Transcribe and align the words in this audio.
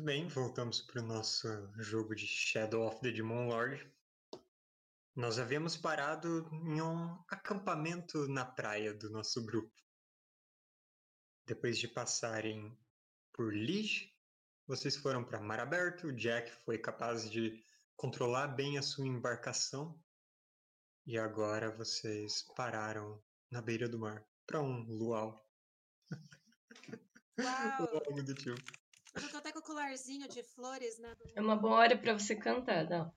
Muito 0.00 0.06
bem, 0.06 0.26
voltamos 0.28 0.80
para 0.80 1.02
o 1.02 1.06
nosso 1.06 1.46
jogo 1.76 2.14
de 2.14 2.26
Shadow 2.26 2.88
of 2.88 2.98
the 3.02 3.10
Demon 3.10 3.48
Lord. 3.48 3.86
Nós 5.14 5.38
havíamos 5.38 5.76
parado 5.76 6.48
em 6.64 6.80
um 6.80 7.22
acampamento 7.28 8.26
na 8.26 8.46
praia 8.46 8.94
do 8.94 9.10
nosso 9.10 9.44
grupo. 9.44 9.70
Depois 11.46 11.78
de 11.78 11.86
passarem 11.86 12.74
por 13.30 13.54
Lige, 13.54 14.10
vocês 14.66 14.96
foram 14.96 15.22
para 15.22 15.38
mar 15.38 15.60
aberto. 15.60 16.06
O 16.06 16.16
Jack 16.16 16.50
foi 16.64 16.78
capaz 16.78 17.30
de 17.30 17.62
controlar 17.94 18.48
bem 18.48 18.78
a 18.78 18.82
sua 18.82 19.06
embarcação. 19.06 20.02
E 21.06 21.18
agora 21.18 21.76
vocês 21.76 22.42
pararam 22.56 23.22
na 23.50 23.60
beira 23.60 23.86
do 23.86 23.98
mar 23.98 24.26
para 24.46 24.62
um 24.62 24.80
luau. 24.80 25.46
Uau! 27.38 28.02
Algo 28.06 28.22
do 28.22 28.34
tipo. 28.34 28.80
Eu 29.14 29.30
tô 29.30 29.36
até 29.38 29.52
com 29.52 29.58
o 29.58 29.62
colarzinho 29.62 30.28
de 30.28 30.42
flores, 30.42 30.98
né? 30.98 31.14
do- 31.14 31.32
É 31.34 31.40
uma 31.40 31.56
boa 31.56 31.76
hora 31.78 31.98
pra 31.98 32.12
você 32.14 32.36
cantar, 32.36 32.88
não. 32.88 33.12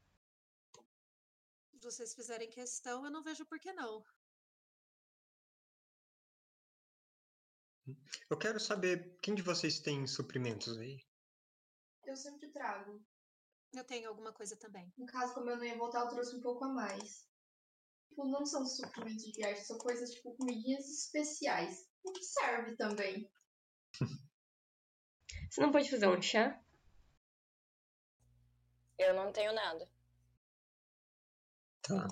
Se 1.72 1.80
vocês 1.82 2.14
fizerem 2.16 2.50
questão, 2.50 3.04
eu 3.06 3.12
não 3.12 3.22
vejo 3.24 3.46
por 3.46 3.60
que 3.60 3.72
não. 3.74 4.04
Eu 8.30 8.38
quero 8.38 8.60
saber 8.60 9.18
quem 9.22 9.36
de 9.36 9.42
vocês 9.42 9.80
tem 9.80 10.08
suprimentos 10.08 10.78
aí. 10.78 11.06
Eu 12.06 12.16
sempre 12.16 12.50
trago. 12.52 13.04
Eu 13.74 13.84
tenho 13.84 14.08
alguma 14.10 14.32
coisa 14.32 14.56
também. 14.56 14.92
No 14.98 15.06
caso, 15.06 15.34
como 15.34 15.50
eu 15.50 15.58
não 15.58 15.64
ia 15.66 15.78
voltar, 15.78 16.02
eu 16.02 16.10
trouxe 16.10 16.36
um 16.36 16.42
pouco 16.42 16.64
a 16.64 16.70
mais. 16.70 17.28
Tipo, 18.10 18.26
não 18.28 18.46
são 18.46 18.66
suprimentos 18.66 19.24
de 19.26 19.32
viagem, 19.34 19.64
são 19.64 19.78
coisas 19.78 20.12
tipo 20.12 20.36
comidinhas 20.38 20.88
especiais. 20.88 21.90
O 22.04 22.12
que 22.12 22.24
serve 22.24 22.76
também. 22.78 23.30
Você 25.54 25.62
não 25.62 25.72
pode 25.72 25.88
fazer 25.88 26.08
um 26.08 26.20
chá? 26.20 26.60
Eu 28.98 29.14
não 29.14 29.32
tenho 29.32 29.54
nada. 29.54 29.88
Tá. 31.84 32.08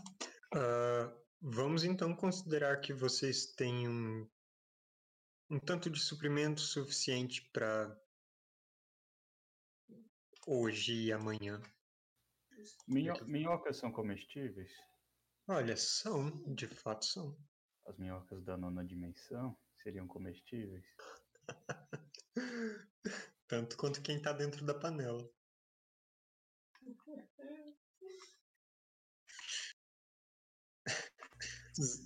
Ah, 0.53 1.11
vamos 1.42 1.84
então 1.84 2.16
considerar 2.16 2.80
que 2.81 2.94
vocês 2.94 3.47
têm 3.53 3.89
um, 3.89 4.30
um 5.50 5.58
tanto 5.58 5.89
de 5.89 6.00
suprimento 6.00 6.62
suficiente 6.62 7.50
para 7.52 8.00
hoje 10.45 11.06
e 11.06 11.12
amanhã. 11.12 11.59
Minho- 12.88 13.25
minhocas 13.25 13.78
são 13.78 13.92
comestíveis? 13.92 14.72
Olha, 15.47 15.75
são, 15.75 16.30
de 16.53 16.67
fato 16.67 17.06
são. 17.06 17.36
As 17.88 17.97
minhocas 17.97 18.44
da 18.44 18.56
nona 18.56 18.86
dimensão 18.86 19.58
seriam 19.81 20.08
comestíveis? 20.08 20.86
Tanto 23.52 23.76
quanto 23.76 24.02
quem 24.02 24.18
tá 24.18 24.32
dentro 24.32 24.66
da 24.66 24.74
panela. 24.74 25.30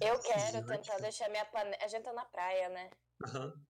Eu 0.01 0.19
quero 0.25 0.65
tentar 0.65 0.97
deixar 0.97 1.29
minha 1.29 1.45
panela. 1.45 1.77
A 1.83 1.87
gente 1.87 2.03
tá 2.03 2.13
na 2.13 2.25
praia, 2.25 2.67
né? 2.69 2.89
Aham. 3.27 3.63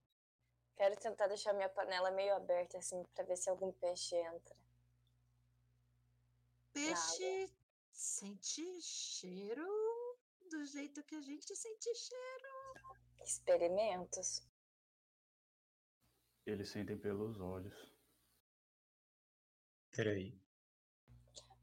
Quero 0.77 0.95
tentar 0.95 1.27
deixar 1.27 1.51
minha 1.51 1.67
panela 1.67 2.11
meio 2.11 2.33
aberta, 2.33 2.77
assim, 2.77 3.03
pra 3.13 3.25
ver 3.25 3.35
se 3.35 3.49
algum 3.49 3.73
peixe 3.73 4.15
entra. 4.15 4.55
Peixe 6.71 7.53
sente 7.91 8.81
cheiro 8.81 9.67
do 10.49 10.65
jeito 10.65 11.03
que 11.03 11.15
a 11.15 11.21
gente 11.21 11.53
sente 11.53 11.93
cheiro. 11.93 12.49
Experimentos. 13.21 14.47
Eles 16.45 16.69
sentem 16.69 16.97
pelos 16.97 17.39
olhos. 17.39 17.73
Peraí. 19.91 20.39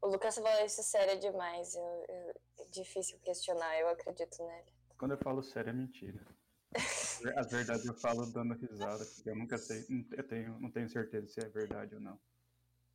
O 0.01 0.07
Lucas 0.07 0.35
falou 0.35 0.65
isso 0.65 0.83
sério 0.83 1.19
demais. 1.19 1.75
Eu, 1.75 2.05
eu- 2.09 2.41
é 2.59 2.65
difícil 2.69 3.17
questionar, 3.19 3.79
eu 3.79 3.87
acredito 3.87 4.43
nele. 4.45 4.73
Quando 4.97 5.11
eu 5.11 5.17
falo 5.19 5.41
sério, 5.41 5.69
é 5.69 5.73
mentira. 5.73 6.25
As 7.37 7.51
verdades 7.51 7.85
eu 7.85 7.93
falo 7.93 8.25
dando 8.31 8.55
risada, 8.55 9.05
porque 9.05 9.29
eu 9.29 9.35
nunca 9.35 9.57
sei, 9.57 9.85
eu 10.11 10.27
tenho, 10.27 10.59
não 10.59 10.71
tenho 10.71 10.89
certeza 10.89 11.27
se 11.27 11.39
é 11.39 11.47
verdade 11.47 11.95
ou 11.95 12.01
não. 12.01 12.19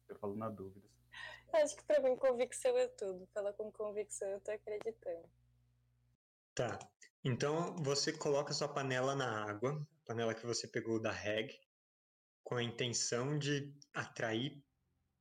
Eu 0.09 0.17
falo 0.19 0.35
na 0.37 0.49
dúvida. 0.51 0.87
Acho 1.53 1.77
que 1.77 1.85
pra 1.85 2.01
mim 2.01 2.17
convicção 2.17 2.77
é 2.77 2.89
tudo. 2.89 3.27
Falar 3.33 3.53
com 3.55 3.73
convicção 3.73 4.29
eu 4.29 4.41
tô 4.41 4.51
acreditando. 4.51 5.29
Tá. 6.55 6.79
Então 7.25 7.77
você 7.77 8.13
coloca 8.13 8.53
sua 8.53 8.69
panela 8.69 9.15
na 9.15 9.49
água, 9.49 9.87
a 10.03 10.07
panela 10.07 10.35
que 10.35 10.45
você 10.45 10.67
pegou 10.69 11.01
da 11.01 11.13
reg, 11.13 11.59
com 12.49 12.57
a 12.57 12.63
intenção 12.63 13.39
de 13.39 13.71
atrair 13.93 14.59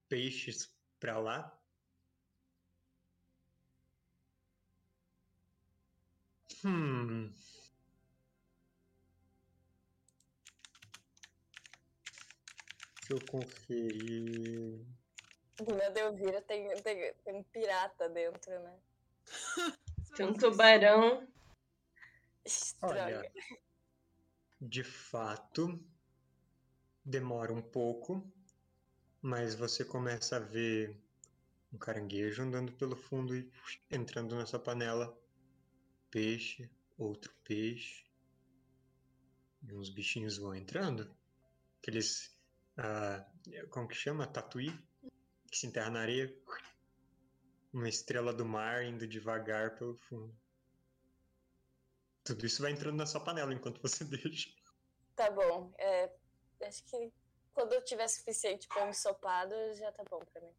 peixes 0.08 0.74
para 0.98 1.20
lá. 1.20 1.62
Hum. 6.64 7.30
Deixa 12.96 13.10
eu 13.10 13.20
conferir. 13.30 14.86
Meu 15.68 15.92
Delvira 15.92 16.42
tem, 16.44 16.70
tem, 16.82 17.14
tem 17.14 17.36
um 17.36 17.44
pirata 17.44 18.08
dentro, 18.08 18.58
né? 18.58 18.80
Tem 20.16 20.26
um 20.26 20.34
tubarão. 20.34 21.28
Olha, 22.82 23.30
de 24.62 24.84
fato, 24.84 25.78
demora 27.08 27.54
um 27.54 27.62
pouco, 27.62 28.22
mas 29.22 29.56
você 29.56 29.86
começa 29.86 30.36
a 30.36 30.40
ver 30.40 31.02
um 31.72 31.78
caranguejo 31.78 32.44
andando 32.44 32.74
pelo 32.74 32.98
fundo 32.98 33.34
e 33.36 33.50
entrando 33.90 34.36
na 34.36 34.46
sua 34.46 34.60
panela. 34.60 35.18
Peixe, 36.12 36.70
outro 36.98 37.34
peixe. 37.46 38.06
E 39.64 39.74
uns 39.74 39.90
bichinhos 39.90 40.38
vão 40.38 40.54
entrando. 40.54 41.10
Aqueles. 41.80 42.38
ah, 42.78 43.26
como 43.70 43.88
que 43.88 43.96
chama? 43.96 44.28
Tatuí? 44.28 44.72
Que 45.50 45.58
se 45.58 45.68
enterra 45.68 45.90
na 45.90 46.02
areia. 46.02 46.34
Uma 47.72 47.88
estrela 47.88 48.34
do 48.34 48.46
mar 48.46 48.84
indo 48.84 49.08
devagar 49.08 49.78
pelo 49.78 49.96
fundo. 49.96 50.36
Tudo 52.24 52.46
isso 52.46 52.62
vai 52.62 52.72
entrando 52.72 52.98
na 52.98 53.06
sua 53.06 53.22
panela 53.22 53.54
enquanto 53.54 53.82
você 53.82 54.04
deixa. 54.06 54.50
Tá 55.16 55.32
bom. 55.32 55.74
É, 55.78 56.12
acho 56.66 56.84
que 56.86 57.12
quando 57.54 57.74
eu 57.74 57.84
tiver 57.84 58.08
suficiente 58.08 58.68
um 58.78 58.90
ensopado, 58.90 59.56
já 59.74 59.92
tá 59.92 60.04
bom 60.10 60.20
pra 60.20 60.42
mim. 60.42 60.54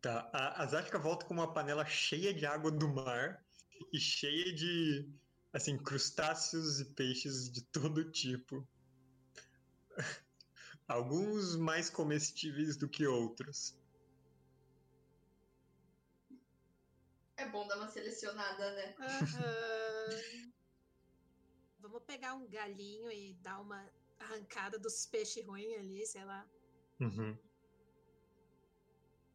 Tá, 0.00 0.30
a, 0.32 0.62
a 0.62 0.98
volta 0.98 1.26
com 1.26 1.34
uma 1.34 1.52
panela 1.52 1.84
cheia 1.84 2.32
de 2.32 2.46
água 2.46 2.70
do 2.70 2.88
mar 2.88 3.44
e 3.92 3.98
cheia 3.98 4.54
de, 4.54 5.08
assim, 5.52 5.76
crustáceos 5.76 6.80
e 6.80 6.84
peixes 6.94 7.50
de 7.50 7.64
todo 7.64 8.10
tipo. 8.10 8.66
Alguns 10.86 11.56
mais 11.56 11.88
comestíveis 11.88 12.76
do 12.76 12.88
que 12.88 13.06
outros. 13.06 13.76
É 17.36 17.48
bom 17.48 17.66
dar 17.66 17.78
uma 17.78 17.88
selecionada, 17.88 18.72
né? 18.74 18.94
Aham. 19.00 20.52
Vamos 21.80 22.02
pegar 22.04 22.34
um 22.34 22.48
galinho 22.48 23.10
e 23.10 23.34
dar 23.34 23.60
uma 23.60 23.90
arrancada 24.24 24.78
dos 24.78 25.06
peixes 25.06 25.44
ruins 25.44 25.78
ali, 25.78 26.06
sei 26.06 26.24
lá. 26.24 26.46
Uhum. 27.00 27.36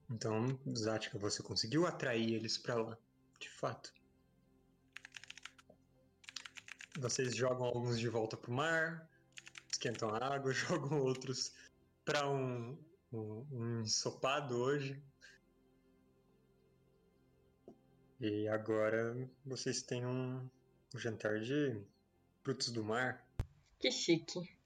Então, 0.09 0.59
Zática, 0.73 1.19
você 1.19 1.43
conseguiu 1.43 1.85
atrair 1.85 2.33
eles 2.33 2.57
pra 2.57 2.75
lá, 2.75 2.97
de 3.39 3.49
fato. 3.49 3.93
Vocês 6.97 7.35
jogam 7.35 7.65
alguns 7.65 7.99
de 7.99 8.09
volta 8.09 8.35
pro 8.35 8.51
mar, 8.51 9.07
esquentam 9.71 10.09
a 10.09 10.17
água, 10.17 10.51
jogam 10.51 10.99
outros 11.01 11.53
pra 12.03 12.27
um, 12.27 12.77
um, 13.13 13.45
um 13.51 13.81
ensopado 13.81 14.57
hoje. 14.57 15.01
E 18.19 18.47
agora 18.49 19.15
vocês 19.45 19.81
têm 19.81 20.05
um, 20.05 20.49
um 20.93 20.97
jantar 20.99 21.39
de 21.39 21.81
frutos 22.43 22.69
do 22.71 22.83
mar. 22.83 23.25
Que 23.79 23.91
chique. 23.91 24.58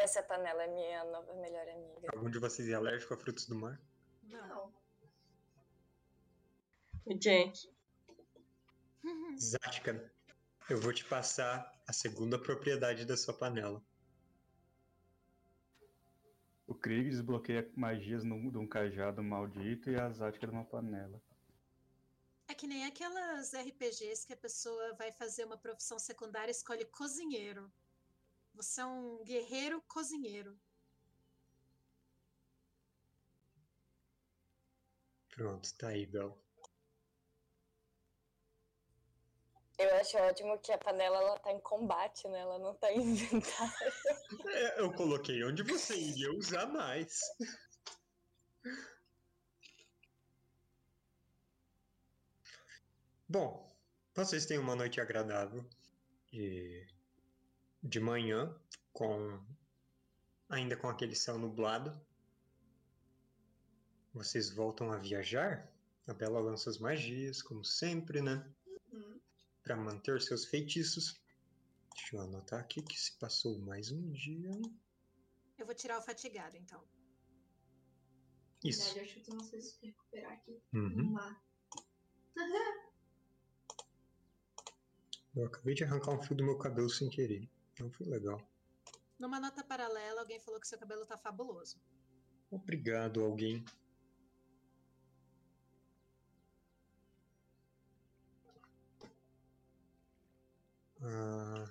Essa 0.00 0.22
panela 0.22 0.62
é 0.62 0.66
minha 0.66 1.04
nova 1.04 1.34
melhor 1.34 1.68
amiga. 1.68 2.08
Algum 2.14 2.30
de 2.30 2.38
vocês 2.38 2.66
é 2.68 2.72
alérgico 2.72 3.12
a 3.12 3.16
frutos 3.18 3.46
do 3.46 3.54
mar? 3.54 3.78
Não. 4.22 4.72
O 7.04 7.14
Jack. 7.14 7.70
Zática, 9.36 10.12
eu 10.70 10.80
vou 10.80 10.92
te 10.92 11.04
passar 11.04 11.70
a 11.86 11.92
segunda 11.92 12.38
propriedade 12.38 13.04
da 13.04 13.14
sua 13.14 13.34
panela. 13.34 13.82
O 16.66 16.74
Krieg 16.74 17.10
desbloqueia 17.10 17.70
magias 17.76 18.24
num, 18.24 18.50
de 18.50 18.56
um 18.56 18.66
cajado 18.66 19.22
maldito 19.22 19.90
e 19.90 19.96
a 19.96 20.08
Zática 20.08 20.46
de 20.46 20.52
uma 20.52 20.64
panela. 20.64 21.20
É 22.48 22.54
que 22.54 22.66
nem 22.66 22.86
aquelas 22.86 23.52
RPGs 23.52 24.26
que 24.26 24.32
a 24.32 24.36
pessoa 24.36 24.94
vai 24.94 25.12
fazer 25.12 25.44
uma 25.44 25.58
profissão 25.58 25.98
secundária 25.98 26.50
e 26.50 26.52
escolhe 26.52 26.84
cozinheiro. 26.86 27.70
Você 28.54 28.80
é 28.80 28.86
um 28.86 29.22
guerreiro 29.24 29.82
cozinheiro. 29.88 30.58
Pronto, 35.30 35.74
tá 35.78 35.88
aí, 35.88 36.04
Bel. 36.06 36.38
Eu 39.78 39.94
acho 39.96 40.18
ótimo 40.18 40.58
que 40.58 40.70
a 40.70 40.76
panela 40.76 41.16
ela 41.16 41.38
tá 41.38 41.50
em 41.50 41.60
combate, 41.60 42.28
né? 42.28 42.40
Ela 42.40 42.58
não 42.58 42.74
tá 42.74 42.92
em 42.92 43.00
inventário. 43.00 43.72
É, 44.46 44.80
eu 44.80 44.92
coloquei 44.92 45.42
onde 45.44 45.62
você 45.62 45.96
iria 45.96 46.30
usar 46.32 46.66
mais. 46.66 47.20
Bom, 53.28 53.66
vocês 54.14 54.44
têm 54.44 54.58
uma 54.58 54.76
noite 54.76 55.00
agradável 55.00 55.64
e 56.32 56.86
de 57.82 58.00
manhã, 58.00 58.54
com 58.92 59.40
ainda 60.48 60.76
com 60.76 60.88
aquele 60.88 61.14
céu 61.14 61.38
nublado. 61.38 61.98
Vocês 64.12 64.50
voltam 64.50 64.92
a 64.92 64.98
viajar. 64.98 65.72
A 66.06 66.12
Bela 66.12 66.40
lança 66.40 66.68
as 66.68 66.78
magias, 66.78 67.40
como 67.40 67.64
sempre, 67.64 68.20
né? 68.20 68.44
Uhum. 68.92 69.20
Para 69.62 69.76
manter 69.76 70.20
seus 70.20 70.44
feitiços. 70.44 71.20
Deixa 71.94 72.16
eu 72.16 72.20
anotar 72.20 72.60
aqui 72.60 72.82
que 72.82 72.98
se 72.98 73.16
passou 73.18 73.58
mais 73.60 73.92
um 73.92 74.10
dia. 74.10 74.50
Eu 75.56 75.66
vou 75.66 75.74
tirar 75.74 75.98
o 75.98 76.02
fatigado, 76.02 76.56
então. 76.56 76.82
Isso. 78.64 78.94
Verdade, 78.94 78.98
eu 78.98 79.04
acho 79.04 79.20
que 79.20 79.30
vocês 79.36 79.78
recuperar 79.80 80.32
aqui. 80.32 80.60
Uhum. 80.74 81.10
Uma. 81.10 81.42
Eu 85.36 85.46
acabei 85.46 85.74
de 85.74 85.84
arrancar 85.84 86.12
um 86.12 86.22
fio 86.22 86.36
do 86.36 86.44
meu 86.44 86.58
cabelo 86.58 86.90
sem 86.90 87.08
querer. 87.08 87.48
Não 87.80 87.90
foi 87.90 88.06
legal. 88.06 88.40
Numa 89.18 89.40
nota 89.40 89.64
paralela, 89.64 90.20
alguém 90.20 90.38
falou 90.40 90.60
que 90.60 90.68
seu 90.68 90.78
cabelo 90.78 91.06
tá 91.06 91.16
fabuloso. 91.16 91.80
Obrigado, 92.50 93.24
alguém. 93.24 93.64
Ah, 101.02 101.64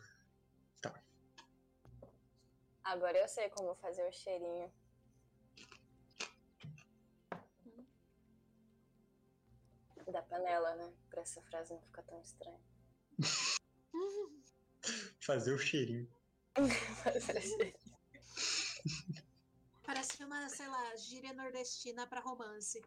Agora 2.84 3.20
eu 3.20 3.28
sei 3.28 3.48
como 3.50 3.76
fazer 3.76 4.04
o 4.08 4.12
cheirinho. 4.12 4.74
Da 10.08 10.24
panela, 10.24 10.76
né? 10.76 10.92
Pra 11.08 11.22
essa 11.22 11.40
frase 11.44 11.72
não 11.72 11.82
ficar 11.84 12.02
tão 12.02 12.20
estranha. 12.20 12.60
fazer 15.22 15.54
o 15.54 15.58
cheirinho. 15.60 16.08
Fazer 17.04 17.20
o 17.20 17.42
cheirinho. 17.42 17.74
Parece 19.84 20.24
uma, 20.24 20.48
sei 20.50 20.68
lá, 20.68 20.96
gíria 20.96 21.34
nordestina 21.34 22.06
pra 22.08 22.20
romance. 22.22 22.82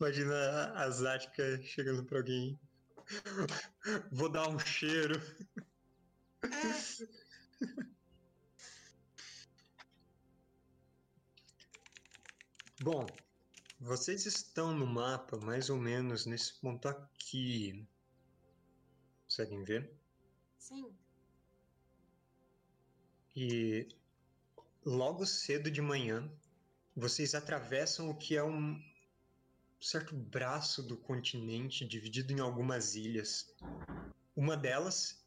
Imagina 0.00 0.34
a- 0.34 0.84
a 0.84 0.90
Zática 0.90 1.62
chegando 1.62 2.04
pra 2.04 2.18
alguém. 2.18 2.58
Vou 4.10 4.28
dar 4.28 4.48
um 4.48 4.58
cheiro. 4.58 5.20
É, 6.42 7.04
Bom, 12.82 13.06
vocês 13.80 14.26
estão 14.26 14.74
no 14.74 14.86
mapa 14.86 15.36
mais 15.38 15.70
ou 15.70 15.78
menos 15.78 16.26
nesse 16.26 16.54
ponto 16.60 16.88
aqui. 16.88 17.86
Conseguem 19.34 19.64
ver? 19.64 19.92
sim. 20.56 20.96
E 23.34 23.88
logo 24.84 25.26
cedo 25.26 25.72
de 25.72 25.82
manhã, 25.82 26.30
vocês 26.94 27.34
atravessam 27.34 28.08
o 28.08 28.16
que 28.16 28.36
é 28.36 28.44
um 28.44 28.80
certo 29.80 30.14
braço 30.14 30.84
do 30.84 30.96
continente 30.96 31.84
dividido 31.84 32.32
em 32.32 32.38
algumas 32.38 32.94
ilhas. 32.94 33.52
Uma 34.36 34.56
delas, 34.56 35.20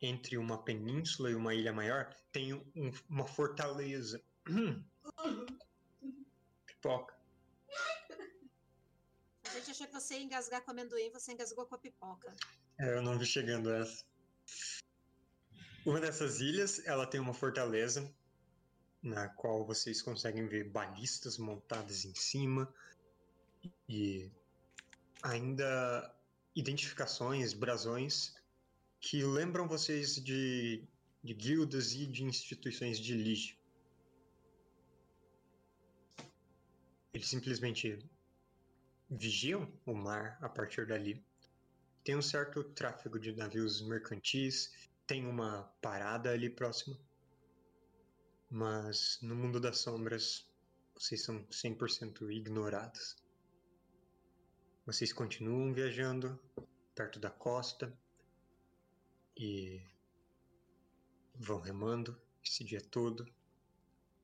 entre 0.00 0.38
uma 0.38 0.62
península 0.62 1.28
e 1.28 1.34
uma 1.34 1.56
ilha 1.56 1.72
maior, 1.72 2.14
tem 2.30 2.54
um- 2.54 2.92
uma 3.10 3.26
fortaleza. 3.26 4.22
Pipoca. 6.66 7.18
A 9.44 9.48
gente 9.58 9.72
achou 9.72 9.88
que 9.88 9.92
você 9.92 10.14
ia 10.14 10.22
engasgar 10.22 10.62
com 10.62 10.70
amendoim, 10.70 11.10
você 11.10 11.32
engasgou 11.32 11.66
com 11.66 11.74
a 11.74 11.78
pipoca. 11.78 12.32
É, 12.78 12.96
eu 12.96 13.02
não 13.02 13.18
vi 13.18 13.26
chegando 13.26 13.72
essa. 13.72 14.04
Uma 15.86 16.00
dessas 16.00 16.40
ilhas, 16.40 16.84
ela 16.86 17.06
tem 17.06 17.20
uma 17.20 17.34
fortaleza 17.34 18.10
na 19.02 19.28
qual 19.28 19.66
vocês 19.66 20.00
conseguem 20.00 20.46
ver 20.46 20.70
balistas 20.70 21.36
montadas 21.36 22.04
em 22.04 22.14
cima 22.14 22.72
e 23.88 24.30
ainda 25.22 26.14
identificações, 26.56 27.52
brasões 27.52 28.34
que 28.98 29.22
lembram 29.22 29.68
vocês 29.68 30.16
de, 30.16 30.82
de 31.22 31.34
guildas 31.34 31.92
e 31.92 32.06
de 32.06 32.24
instituições 32.24 32.98
de 32.98 33.14
lige. 33.14 33.58
Eles 37.12 37.28
simplesmente 37.28 37.98
vigiam 39.10 39.70
o 39.84 39.94
mar 39.94 40.38
a 40.40 40.48
partir 40.48 40.86
dali 40.86 41.22
tem 42.04 42.14
um 42.14 42.22
certo 42.22 42.62
tráfego 42.62 43.18
de 43.18 43.32
navios 43.32 43.80
mercantis, 43.80 44.70
tem 45.06 45.26
uma 45.26 45.64
parada 45.80 46.30
ali 46.30 46.50
próxima. 46.50 46.98
Mas 48.50 49.18
no 49.22 49.34
mundo 49.34 49.58
das 49.58 49.78
sombras, 49.78 50.46
vocês 50.94 51.22
são 51.22 51.44
100% 51.46 52.30
ignorados. 52.30 53.16
Vocês 54.84 55.12
continuam 55.14 55.72
viajando 55.72 56.38
perto 56.94 57.18
da 57.18 57.30
costa 57.30 57.98
e 59.34 59.82
vão 61.34 61.58
remando 61.58 62.20
esse 62.44 62.62
dia 62.62 62.82
todo. 62.82 63.26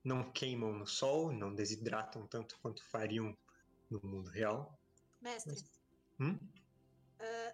Não 0.04 0.30
queimam 0.30 0.72
no 0.72 0.86
sol, 0.86 1.32
não 1.32 1.54
desidratam 1.54 2.26
tanto 2.26 2.58
quanto 2.60 2.84
fariam 2.90 3.36
no 3.90 4.00
mundo 4.04 4.30
real. 4.30 4.78
Mestre, 5.20 5.64
Hum? 6.20 6.38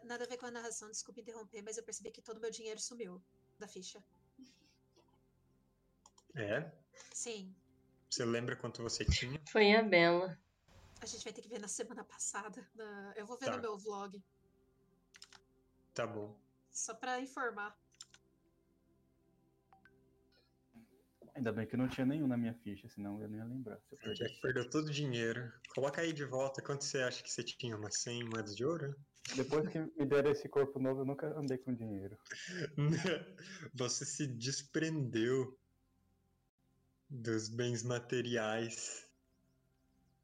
Nada 0.04 0.24
a 0.24 0.26
ver 0.26 0.36
com 0.36 0.46
a 0.46 0.50
narração, 0.50 0.90
desculpe 0.90 1.20
interromper, 1.20 1.62
mas 1.62 1.76
eu 1.76 1.82
percebi 1.84 2.10
que 2.10 2.22
todo 2.22 2.38
o 2.38 2.40
meu 2.40 2.50
dinheiro 2.50 2.80
sumiu 2.80 3.22
da 3.58 3.66
ficha. 3.68 4.02
É? 6.34 6.70
Sim, 7.12 7.54
Você 8.10 8.24
lembra 8.24 8.54
quanto 8.56 8.82
você 8.82 9.04
tinha? 9.04 9.40
Foi 9.50 9.72
a 9.74 9.82
Bela. 9.82 10.38
a 11.00 11.06
gente 11.06 11.24
vai 11.24 11.32
ter 11.32 11.42
que 11.42 11.48
ver 11.48 11.58
na 11.60 11.68
semana 11.68 12.04
passada. 12.04 12.66
na- 12.74 13.12
Eu 13.16 13.26
vou 13.26 13.38
ver 13.38 13.46
Tá. 13.46 13.56
no 13.56 13.62
meu 13.62 13.78
vlog, 13.78 14.22
Tá 15.94 16.06
bom. 16.06 16.38
só 16.70 16.94
pra 16.94 17.20
informar. 17.20 17.76
Ainda 21.34 21.52
bem 21.52 21.66
que 21.66 21.76
não 21.76 21.86
tinha 21.88 22.06
nenhum 22.06 22.26
na 22.26 22.36
minha 22.36 22.54
ficha, 22.54 22.88
senão 22.88 23.20
eu 23.20 23.28
não 23.28 23.36
ia 23.36 23.44
lembrar. 23.44 23.78
Se 23.80 23.96
eu. 24.02 24.14
Jack 24.14 24.40
perdeu 24.40 24.70
todo 24.70 24.86
o 24.86 24.90
dinheiro. 24.90 25.52
Coloca 25.74 26.00
aí 26.00 26.12
de 26.12 26.24
volta. 26.24 26.62
Quanto 26.62 26.84
você 26.84 26.98
acha 27.02 27.22
que 27.22 27.30
você 27.30 27.42
tinha? 27.42 27.76
Umas 27.76 27.98
100 27.98 28.24
moedas 28.24 28.56
de 28.56 28.64
ouro? 28.64 28.94
Depois 29.34 29.68
que 29.68 29.78
me 29.78 30.06
deram 30.06 30.30
esse 30.30 30.48
corpo 30.48 30.78
novo, 30.78 31.00
eu 31.00 31.04
nunca 31.04 31.26
andei 31.38 31.58
com 31.58 31.74
dinheiro. 31.74 32.16
Você 33.74 34.04
se 34.04 34.26
desprendeu 34.26 35.58
dos 37.08 37.48
bens 37.48 37.82
materiais. 37.82 39.04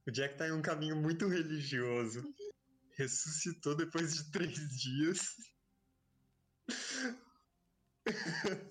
O 0.07 0.11
Jack 0.11 0.37
tá 0.37 0.49
em 0.49 0.53
um 0.53 0.63
caminho 0.63 0.97
muito 0.97 1.27
religioso. 1.27 2.23
Ressuscitou 2.97 3.75
depois 3.75 4.15
de 4.15 4.31
três 4.31 4.55
dias. 4.81 5.37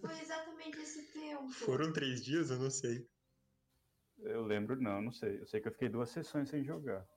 Foi 0.02 0.20
exatamente 0.22 0.78
esse 0.80 1.12
tempo. 1.14 1.50
Foram 1.52 1.92
três 1.92 2.24
dias? 2.24 2.50
Eu 2.50 2.60
não 2.60 2.70
sei. 2.70 3.08
Eu 4.20 4.44
lembro, 4.44 4.80
não, 4.80 5.02
não 5.02 5.12
sei. 5.12 5.40
Eu 5.40 5.48
sei 5.48 5.62
que 5.62 5.68
eu 5.68 5.72
fiquei 5.72 5.90
duas 5.90 6.10
sessões 6.10 6.50
sem 6.50 6.64
jogar. 6.64 7.08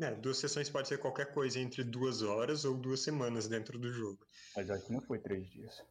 É, 0.00 0.14
duas 0.14 0.38
sessões 0.38 0.70
pode 0.70 0.88
ser 0.88 0.98
qualquer 0.98 1.32
coisa 1.34 1.58
entre 1.58 1.84
duas 1.84 2.22
horas 2.22 2.64
ou 2.64 2.74
duas 2.76 3.00
semanas 3.00 3.46
dentro 3.48 3.78
do 3.78 3.92
jogo. 3.92 4.26
Mas 4.56 4.70
acho 4.70 4.86
que 4.86 4.92
não 4.92 5.00
foi 5.02 5.18
três 5.18 5.46
dias. 5.50 5.82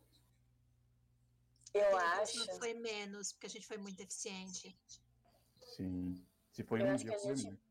Eu 1.74 1.96
A 1.96 2.18
acho. 2.22 2.58
Foi 2.58 2.74
menos, 2.74 3.32
porque 3.34 3.46
a 3.46 3.50
gente 3.50 3.68
foi 3.68 3.78
muito 3.78 4.02
eficiente. 4.02 4.76
Sim. 5.76 6.16
Se 6.52 6.64
foi 6.64 6.82
Eu 6.82 6.88
um 6.88 6.92
acho 6.92 7.04
dia, 7.04 7.12
que 7.14 7.18
a 7.18 7.20
foi 7.20 7.36
gente- 7.38 7.48
muito. 7.48 7.70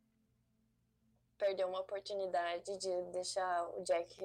Perdeu 1.37 1.69
uma 1.69 1.81
oportunidade 1.81 2.79
de 2.79 3.13
deixar 3.13 3.69
o 3.77 3.83
Jack 3.85 4.17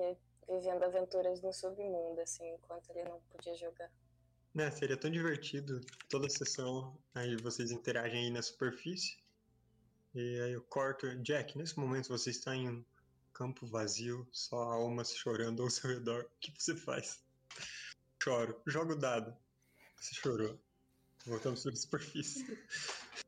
vivendo 0.47 0.83
aventuras 0.83 1.41
no 1.41 1.53
submundo, 1.53 2.19
assim, 2.21 2.47
enquanto 2.53 2.89
ele 2.91 3.03
não 3.03 3.19
podia 3.31 3.55
jogar. 3.55 3.91
Né, 4.53 4.69
seria 4.71 4.97
tão 4.97 5.09
divertido 5.09 5.81
toda 6.09 6.29
sessão. 6.29 6.95
Aí 7.15 7.35
vocês 7.37 7.71
interagem 7.71 8.25
aí 8.25 8.29
na 8.29 8.41
superfície. 8.41 9.17
E 10.13 10.39
aí 10.41 10.51
eu 10.53 10.61
corto. 10.61 11.07
Jack, 11.23 11.57
nesse 11.57 11.77
momento 11.79 12.09
você 12.09 12.29
está 12.29 12.55
em 12.55 12.69
um 12.69 12.85
campo 13.33 13.65
vazio, 13.65 14.27
só 14.31 14.57
almas 14.57 15.15
chorando 15.15 15.63
ao 15.63 15.69
seu 15.69 15.89
redor. 15.89 16.23
O 16.23 16.39
que 16.39 16.53
você 16.57 16.75
faz? 16.75 17.23
Choro. 18.21 18.61
Joga 18.67 18.93
o 18.93 18.97
dado. 18.97 19.35
Você 19.97 20.13
chorou. 20.13 20.59
Voltamos 21.25 21.63
para 21.63 21.71
a 21.71 21.75
superfície. 21.75 22.45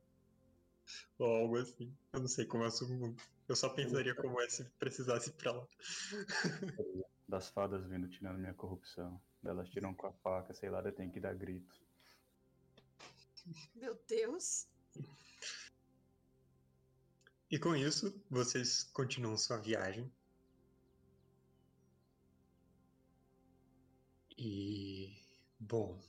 Ou 1.18 1.36
algo 1.36 1.58
assim. 1.58 1.92
Eu 2.14 2.20
não 2.20 2.28
sei 2.28 2.46
como 2.46 2.64
é 2.64 2.68
o 2.68 2.72
submundo. 2.72 3.22
Eu 3.48 3.56
só 3.56 3.70
pensaria 3.70 4.14
como 4.14 4.40
é 4.42 4.50
se 4.50 4.64
precisasse 4.80 5.30
ir 5.30 5.34
pra 5.34 5.52
lá. 5.52 5.68
Das 7.28 7.50
fadas 7.50 7.84
vindo 7.88 8.08
tirando 8.08 8.38
minha 8.38 8.54
corrupção. 8.54 9.20
Elas 9.44 9.68
tiram 9.70 9.96
com 9.96 10.06
a 10.06 10.14
faca, 10.14 10.54
sei 10.54 10.70
lá, 10.70 10.80
eu 10.82 10.92
tenho 10.92 11.12
que 11.12 11.20
dar 11.20 11.34
grito. 11.34 11.76
Meu 13.74 14.00
Deus. 14.08 14.68
E 17.50 17.60
com 17.60 17.76
isso, 17.76 18.24
vocês 18.30 18.84
continuam 18.84 19.38
sua 19.38 19.58
viagem. 19.58 20.12
E. 24.38 25.16
Bom. 25.60 26.02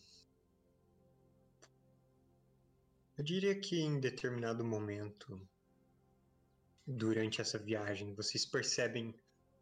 Eu 3.18 3.24
diria 3.24 3.58
que 3.58 3.78
em 3.78 4.00
determinado 4.00 4.64
momento, 4.64 5.40
durante 6.86 7.40
essa 7.40 7.58
viagem, 7.58 8.14
vocês 8.14 8.44
percebem 8.44 9.14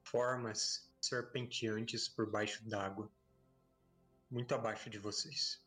formas 0.02 0.88
serpenteantes 1.00 2.08
por 2.08 2.30
baixo 2.30 2.64
d'água, 2.68 3.10
muito 4.30 4.54
abaixo 4.54 4.88
de 4.88 4.98
vocês. 4.98 5.60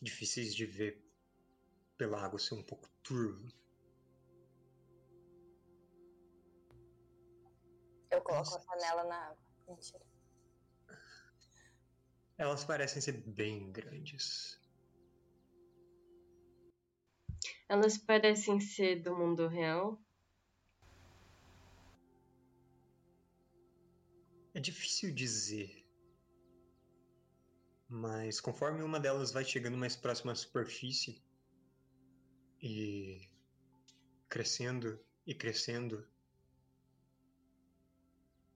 Difíceis 0.00 0.54
de 0.54 0.66
ver 0.66 1.04
pela 1.96 2.24
água 2.24 2.38
ser 2.38 2.54
um 2.54 2.62
pouco 2.62 2.88
turvo. 3.02 3.52
Eu 8.14 8.22
coloco 8.22 8.54
a 8.54 8.60
panela 8.60 9.04
na 9.04 9.16
água. 9.16 9.38
Mentira. 9.68 10.04
Elas 12.38 12.64
parecem 12.64 13.02
ser 13.02 13.12
bem 13.12 13.72
grandes. 13.72 14.60
Elas 17.68 17.98
parecem 17.98 18.60
ser 18.60 19.02
do 19.02 19.16
mundo 19.16 19.48
real. 19.48 20.00
É 24.52 24.60
difícil 24.60 25.12
dizer. 25.12 25.84
Mas 27.88 28.40
conforme 28.40 28.82
uma 28.82 29.00
delas 29.00 29.32
vai 29.32 29.44
chegando 29.44 29.76
mais 29.76 29.96
próxima 29.96 30.32
à 30.32 30.34
superfície 30.34 31.22
e 32.60 33.28
crescendo 34.28 34.98
e 35.26 35.34
crescendo, 35.34 36.06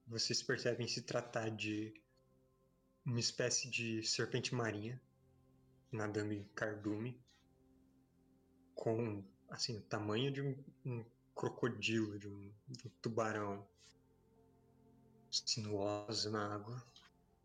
vocês 0.09 0.41
percebem 0.41 0.87
se 0.87 1.03
tratar 1.03 1.49
de 1.51 1.93
uma 3.05 3.19
espécie 3.19 3.69
de 3.69 4.03
serpente 4.03 4.55
marinha 4.55 4.99
nadando 5.91 6.33
em 6.33 6.43
cardume 6.55 7.21
com 8.73 9.23
assim 9.49 9.77
o 9.77 9.81
tamanho 9.81 10.31
de 10.31 10.41
um, 10.41 10.63
um 10.83 11.05
crocodilo, 11.35 12.17
de 12.17 12.27
um, 12.27 12.51
de 12.67 12.87
um 12.87 12.91
tubarão 13.01 13.67
sinuosa 15.29 16.31
na 16.31 16.55
água, 16.55 16.83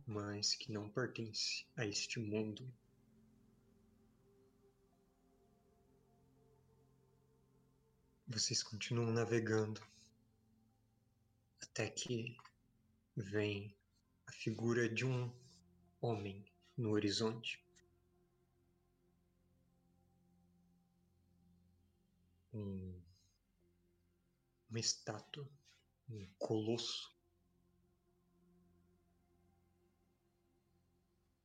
mas 0.06 0.54
que 0.54 0.72
não 0.72 0.88
pertence 0.88 1.66
a 1.76 1.84
este 1.84 2.18
mundo. 2.18 2.66
Vocês 8.26 8.62
continuam 8.62 9.12
navegando 9.12 9.82
até 11.60 11.90
que 11.90 12.36
vem 13.16 13.76
a 14.26 14.32
figura 14.32 14.88
de 14.88 15.04
um 15.04 15.32
homem 16.00 16.44
no 16.76 16.90
horizonte. 16.90 17.64
Um, 22.52 23.00
uma 24.68 24.78
estátua, 24.78 25.48
um 26.08 26.26
colosso 26.38 27.14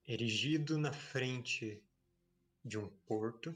erigido 0.08 0.78
na 0.78 0.92
frente 0.92 1.84
de 2.66 2.78
um 2.78 2.90
porto. 3.06 3.56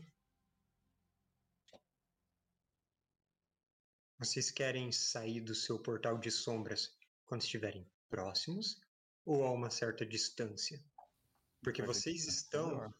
Vocês 4.19 4.51
querem 4.51 4.91
sair 4.91 5.41
do 5.41 5.53
seu 5.53 5.79
portal 5.79 6.17
de 6.17 6.31
sombras 6.31 6.95
quando 7.25 7.41
estiverem 7.41 7.85
próximos 8.13 8.79
ou 9.25 9.43
a 9.43 9.51
uma 9.51 9.71
certa 9.71 10.05
distância? 10.05 10.79
Porque 11.63 11.81
vocês 11.81 12.25
distância, 12.25 12.69
estão 12.75 12.93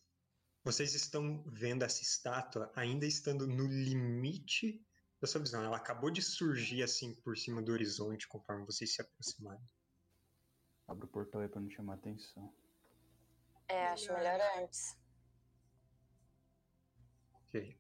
vocês 0.63 0.95
estão 0.95 1.43
vendo 1.45 1.83
essa 1.83 2.01
estátua 2.01 2.71
ainda 2.75 3.05
estando 3.05 3.45
no 3.45 3.67
limite 3.67 4.83
da 5.21 5.27
sua 5.27 5.41
visão. 5.41 5.63
Ela 5.63 5.77
acabou 5.77 6.09
de 6.09 6.21
surgir 6.21 6.81
assim 6.81 7.13
por 7.13 7.37
cima 7.37 7.61
do 7.61 7.71
horizonte 7.71 8.27
conforme 8.27 8.65
vocês 8.65 8.91
se 8.91 9.01
aproximaram. 9.01 9.61
Abre 10.87 11.05
o 11.05 11.09
portal 11.09 11.41
aí 11.41 11.47
pra 11.47 11.61
não 11.61 11.69
chamar 11.69 11.95
atenção. 11.95 12.51
É, 13.67 13.89
acho 13.89 14.11
Melhor. 14.13 14.23
melhor 14.23 14.63
antes. 14.63 14.97
Ok. 17.35 17.77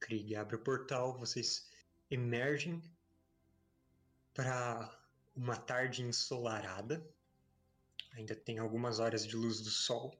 Krieg 0.00 0.34
abre 0.34 0.56
o 0.56 0.64
portal, 0.64 1.16
vocês 1.16 1.70
emergem 2.10 2.82
para 4.34 5.01
uma 5.34 5.56
tarde 5.56 6.02
ensolarada. 6.02 7.06
Ainda 8.12 8.34
tem 8.34 8.58
algumas 8.58 8.98
horas 8.98 9.26
de 9.26 9.36
luz 9.36 9.60
do 9.60 9.70
sol. 9.70 10.14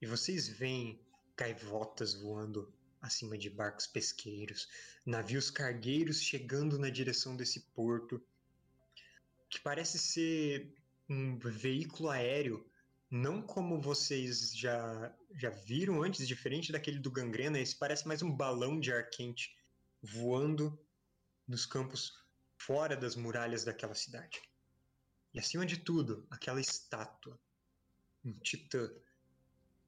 E 0.00 0.06
vocês 0.06 0.48
veem 0.48 1.00
gaivotas 1.36 2.14
voando 2.14 2.72
acima 3.00 3.38
de 3.38 3.48
barcos 3.48 3.86
pesqueiros, 3.86 4.68
navios 5.06 5.50
cargueiros 5.50 6.20
chegando 6.20 6.78
na 6.78 6.90
direção 6.90 7.36
desse 7.36 7.60
porto, 7.72 8.20
que 9.48 9.60
parece 9.60 9.98
ser 9.98 10.74
um 11.08 11.38
veículo 11.38 12.10
aéreo 12.10 12.68
não 13.10 13.40
como 13.40 13.80
vocês 13.80 14.54
já, 14.54 15.14
já 15.34 15.48
viram 15.48 16.02
antes, 16.02 16.28
diferente 16.28 16.70
daquele 16.70 16.98
do 16.98 17.10
Gangrena, 17.10 17.58
esse 17.58 17.74
parece 17.74 18.06
mais 18.06 18.22
um 18.22 18.30
balão 18.30 18.78
de 18.78 18.92
ar 18.92 19.08
quente 19.08 19.56
voando 20.02 20.78
nos 21.46 21.64
campos 21.64 22.12
fora 22.58 22.96
das 22.96 23.16
muralhas 23.16 23.64
daquela 23.64 23.94
cidade. 23.94 24.42
E 25.32 25.38
acima 25.38 25.64
de 25.64 25.78
tudo, 25.78 26.26
aquela 26.30 26.60
estátua, 26.60 27.38
um 28.24 28.32
titã 28.40 28.90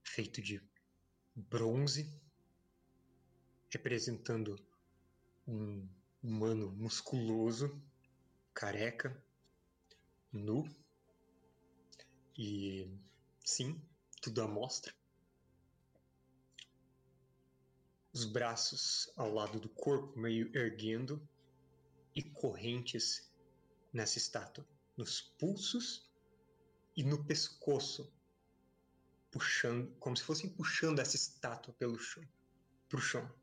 feito 0.02 0.40
de 0.40 0.62
bronze, 1.34 2.20
representando 3.68 4.56
um 5.46 5.88
humano 6.22 6.70
musculoso, 6.72 7.82
careca, 8.54 9.22
nu, 10.32 10.64
e 12.36 12.88
sim, 13.44 13.80
tudo 14.22 14.42
à 14.42 14.48
mostra. 14.48 14.94
Os 18.12 18.24
braços 18.24 19.10
ao 19.16 19.32
lado 19.32 19.60
do 19.60 19.68
corpo, 19.68 20.18
meio 20.18 20.54
erguendo, 20.56 21.28
e 22.20 22.22
correntes 22.22 23.32
nessa 23.90 24.18
estátua, 24.18 24.66
nos 24.94 25.22
pulsos 25.22 26.06
e 26.94 27.02
no 27.02 27.24
pescoço, 27.24 28.12
puxando, 29.30 29.90
como 29.98 30.14
se 30.14 30.22
fossem 30.22 30.50
puxando 30.50 30.98
essa 30.98 31.16
estátua 31.16 31.72
pelo 31.74 31.98
chão, 31.98 32.22
pro 32.90 33.00
chão. 33.00 33.34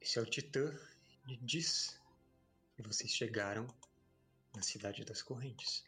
Esse 0.00 0.18
é 0.18 0.22
o 0.22 0.26
Titã 0.26 0.74
e 1.28 1.36
diz 1.36 2.00
que 2.74 2.82
vocês 2.82 3.10
chegaram 3.10 3.66
na 4.56 4.62
cidade 4.62 5.04
das 5.04 5.20
correntes. 5.20 5.84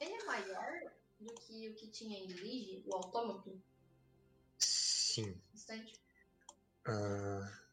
Ele 0.00 0.12
é 0.12 0.24
maior 0.24 0.92
do 1.18 1.34
que 1.34 1.68
o 1.68 1.74
que 1.74 1.88
tinha 1.88 2.16
em 2.16 2.26
Lige, 2.28 2.84
o 2.86 2.94
autômato? 2.94 3.60
Sim. 4.58 5.40
Bastante. 5.52 6.00
Ah, 6.86 7.63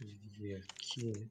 deixa 0.00 0.26
eu 0.26 0.30
ver 0.32 0.62
aqui. 0.62 1.30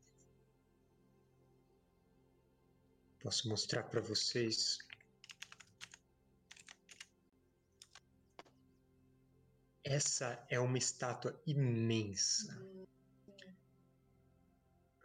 Posso 3.22 3.50
mostrar 3.50 3.84
para 3.84 4.00
vocês. 4.00 4.78
Essa 9.84 10.46
é 10.50 10.60
uma 10.60 10.78
estátua 10.78 11.42
imensa. 11.48 12.54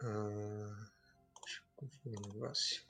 Ah, 0.00 0.90
deixa 1.42 1.60
eu 1.60 1.66
conferir 1.74 2.18
um 2.18 2.32
negócio. 2.32 2.84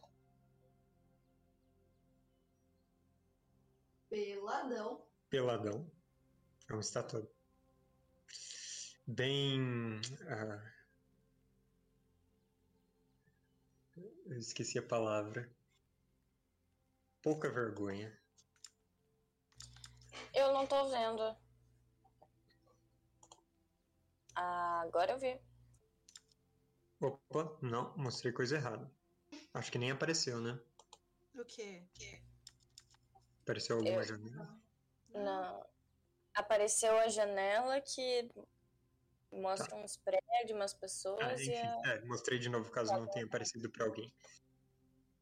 Peladão. 4.11 5.07
Peladão. 5.31 5.91
É 6.69 6.73
uma 6.73 6.81
estátua 6.81 7.31
bem. 9.07 10.01
Ah, 10.29 10.73
eu 14.27 14.39
esqueci 14.39 14.79
a 14.79 14.83
palavra. 14.83 15.51
Pouca 17.23 17.51
vergonha. 17.51 18.17
Eu 20.35 20.53
não 20.53 20.67
tô 20.67 20.89
vendo. 20.89 21.37
Ah, 24.35 24.81
agora 24.81 25.13
eu 25.13 25.19
vi. 25.19 25.41
Opa, 27.01 27.59
não, 27.63 27.97
mostrei 27.97 28.33
coisa 28.33 28.57
errada. 28.57 28.91
Acho 29.53 29.71
que 29.71 29.79
nem 29.79 29.91
apareceu, 29.91 30.41
né? 30.41 30.59
O 31.35 31.45
quê? 31.45 31.87
Apareceu 33.43 33.77
alguma 33.77 34.01
eu... 34.01 34.05
janela? 34.05 34.61
Não. 35.13 35.67
Apareceu 36.35 36.97
a 36.99 37.09
janela 37.09 37.81
que 37.81 38.29
mostra 39.41 39.75
uns 39.77 39.97
prédios, 39.97 40.57
umas 40.57 40.75
pessoas 40.75 41.21
Ah, 41.21 41.35
e 41.35 41.49
enfim, 41.49 41.57
a... 41.57 41.89
é, 41.89 42.05
mostrei 42.05 42.39
de 42.39 42.49
novo 42.49 42.71
caso 42.71 42.93
não 42.93 43.07
tenha 43.07 43.27
aparecido 43.27 43.71
para 43.71 43.85
alguém. 43.85 44.13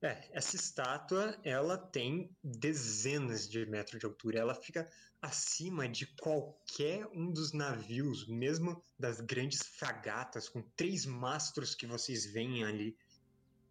É, 0.02 0.28
essa 0.32 0.56
estátua, 0.56 1.38
ela 1.44 1.78
tem 1.78 2.36
dezenas 2.42 3.48
de 3.48 3.64
metros 3.66 4.00
de 4.00 4.06
altura. 4.06 4.40
Ela 4.40 4.54
fica 4.54 4.90
acima 5.20 5.88
de 5.88 6.06
qualquer 6.16 7.06
um 7.14 7.30
dos 7.30 7.52
navios, 7.52 8.26
mesmo 8.26 8.82
das 8.98 9.20
grandes 9.20 9.62
fragatas, 9.62 10.48
com 10.48 10.60
três 10.74 11.06
mastros 11.06 11.76
que 11.76 11.86
vocês 11.86 12.26
veem 12.26 12.64
ali. 12.64 12.98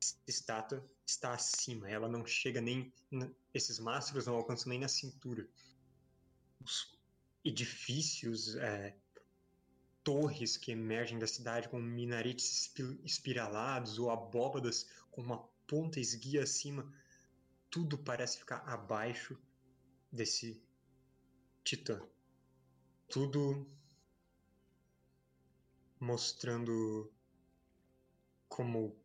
Essa 0.02 0.18
estátua 0.26 0.86
está 1.06 1.34
acima. 1.34 1.90
Ela 1.90 2.08
não 2.08 2.26
chega 2.26 2.62
nem. 2.62 2.94
Esses 3.54 3.78
mastros 3.78 4.26
não 4.26 4.36
alcançam 4.36 4.70
nem 4.70 4.80
na 4.80 4.88
cintura. 4.88 5.46
Os 6.64 6.98
edifícios, 7.44 8.56
é, 8.56 8.96
torres 10.04 10.58
que 10.58 10.72
emergem 10.72 11.20
da 11.20 11.28
cidade 11.28 11.70
com 11.70 11.80
minaretes 11.80 12.62
espi- 12.62 13.00
espiralados 13.04 14.00
ou 14.00 14.10
abóbadas 14.10 14.90
com 15.12 15.22
uma 15.22 15.38
ponta 15.68 16.00
esguia 16.00 16.44
acima, 16.44 16.92
tudo 17.70 17.98
parece 17.98 18.38
ficar 18.40 18.58
abaixo 18.68 19.38
desse 20.12 20.62
titã. 21.64 22.02
Tudo 23.08 23.68
mostrando 26.00 27.14
como 28.50 29.00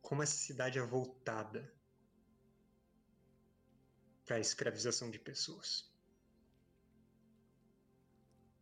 como 0.00 0.22
essa 0.22 0.36
cidade 0.36 0.78
é 0.78 0.82
voltada 0.82 1.72
para 4.24 4.36
a 4.36 4.40
escravização 4.40 5.10
de 5.10 5.18
pessoas. 5.18 5.91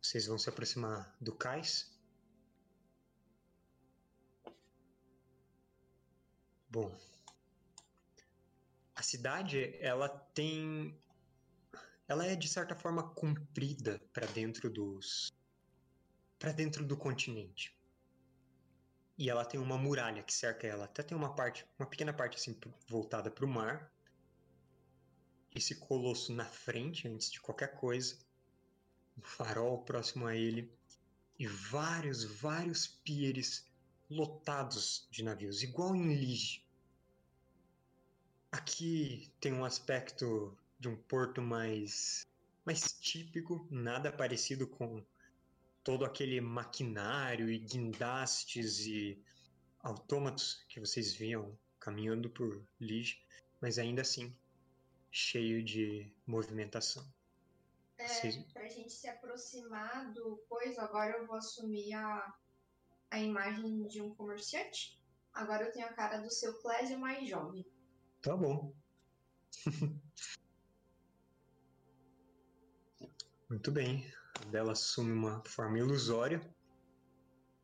Vocês 0.01 0.25
vão 0.25 0.37
se 0.37 0.49
aproximar 0.49 1.15
do 1.21 1.35
cais. 1.35 1.91
Bom, 6.67 6.97
a 8.95 9.03
cidade 9.03 9.77
ela 9.79 10.09
tem, 10.09 10.97
ela 12.07 12.25
é 12.25 12.35
de 12.35 12.47
certa 12.47 12.75
forma 12.75 13.13
comprida 13.13 14.01
para 14.11 14.25
dentro 14.27 14.69
dos, 14.69 15.31
para 16.39 16.51
dentro 16.51 16.83
do 16.83 16.97
continente. 16.97 17.77
E 19.17 19.29
ela 19.29 19.45
tem 19.45 19.59
uma 19.59 19.77
muralha 19.77 20.23
que 20.23 20.33
cerca 20.33 20.65
ela. 20.65 20.85
Até 20.85 21.03
tem 21.03 21.15
uma 21.15 21.35
parte, 21.35 21.63
uma 21.77 21.85
pequena 21.85 22.11
parte 22.11 22.37
assim 22.37 22.59
voltada 22.87 23.29
para 23.29 23.45
o 23.45 23.47
mar. 23.47 23.93
Esse 25.53 25.75
colosso 25.75 26.33
na 26.33 26.45
frente 26.45 27.07
antes 27.07 27.29
de 27.29 27.39
qualquer 27.39 27.75
coisa 27.75 28.17
um 29.21 29.23
farol 29.23 29.83
próximo 29.83 30.25
a 30.25 30.35
ele 30.35 30.71
e 31.37 31.47
vários, 31.47 32.23
vários 32.23 32.87
pieres 32.87 33.65
lotados 34.09 35.07
de 35.11 35.23
navios, 35.23 35.61
igual 35.63 35.95
em 35.95 36.13
Lige. 36.13 36.65
Aqui 38.51 39.31
tem 39.39 39.53
um 39.53 39.63
aspecto 39.63 40.57
de 40.79 40.89
um 40.89 40.97
porto 40.97 41.41
mais, 41.41 42.27
mais 42.65 42.91
típico, 42.99 43.65
nada 43.69 44.11
parecido 44.11 44.67
com 44.67 45.05
todo 45.83 46.03
aquele 46.03 46.41
maquinário 46.41 47.49
e 47.49 47.59
guindastes 47.59 48.79
e 48.79 49.23
autômatos 49.79 50.65
que 50.67 50.79
vocês 50.79 51.13
viam 51.13 51.57
caminhando 51.79 52.29
por 52.29 52.61
Lige, 52.79 53.23
mas 53.61 53.79
ainda 53.79 54.01
assim 54.01 54.35
cheio 55.11 55.63
de 55.63 56.11
movimentação. 56.25 57.07
É, 58.01 58.07
Sim. 58.07 58.43
pra 58.51 58.67
gente 58.67 58.91
se 58.91 59.07
aproximar 59.07 60.11
do 60.11 60.43
coisa, 60.49 60.81
agora 60.81 61.17
eu 61.17 61.27
vou 61.27 61.35
assumir 61.35 61.93
a, 61.93 62.33
a 63.11 63.19
imagem 63.19 63.85
de 63.85 64.01
um 64.01 64.15
comerciante. 64.15 64.99
Agora 65.31 65.65
eu 65.65 65.71
tenho 65.71 65.85
a 65.85 65.93
cara 65.93 66.17
do 66.17 66.31
seu 66.31 66.59
Clésio 66.61 66.97
mais 66.99 67.29
jovem. 67.29 67.63
Tá 68.21 68.35
bom. 68.35 68.73
Muito 73.47 73.71
bem. 73.71 74.11
A 74.41 74.45
Bela 74.45 74.71
assume 74.71 75.11
uma 75.11 75.43
forma 75.45 75.77
ilusória. 75.77 76.41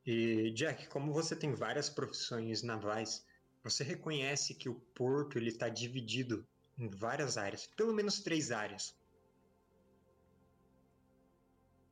E, 0.05 0.51
Jack, 0.53 0.87
como 0.89 1.11
você 1.11 1.35
tem 1.35 1.55
várias 1.55 1.89
profissões 1.89 2.61
navais, 2.61 3.25
você 3.63 3.83
reconhece 3.83 4.53
que 4.53 4.69
o 4.69 4.79
porto 4.95 5.37
ele 5.37 5.49
está 5.49 5.67
dividido 5.67 6.47
em 6.77 6.87
várias 6.89 7.37
áreas, 7.37 7.65
pelo 7.75 7.91
menos 7.93 8.19
três 8.19 8.51
áreas. 8.51 8.95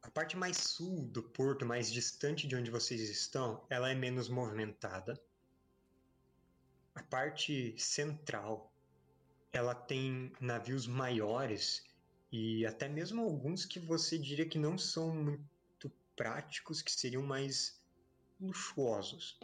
A 0.06 0.12
parte 0.12 0.38
mais 0.38 0.58
sul 0.58 1.08
do 1.08 1.24
porto, 1.24 1.65
mais 1.65 1.91
distante 1.91 2.48
de 2.48 2.56
onde 2.56 2.70
vocês 2.70 3.10
estão, 3.10 3.65
ela 3.72 3.89
é 3.89 3.96
menos 3.96 4.30
movimentada. 4.30 5.20
A 6.94 7.02
parte 7.02 7.74
central, 7.76 8.72
ela 9.52 9.74
tem 9.74 10.32
navios 10.39 10.86
maiores 10.86 11.84
e 12.32 12.63
até 12.68 12.88
mesmo 12.88 13.24
alguns 13.24 13.65
que 13.65 13.80
você 13.80 14.15
diria 14.15 14.48
que 14.48 14.60
não 14.60 14.78
são 14.78 15.12
muito 15.12 15.91
práticos, 16.15 16.84
que 16.84 16.91
seriam 16.91 17.24
mais 17.24 17.82
luxuosos. 18.39 19.39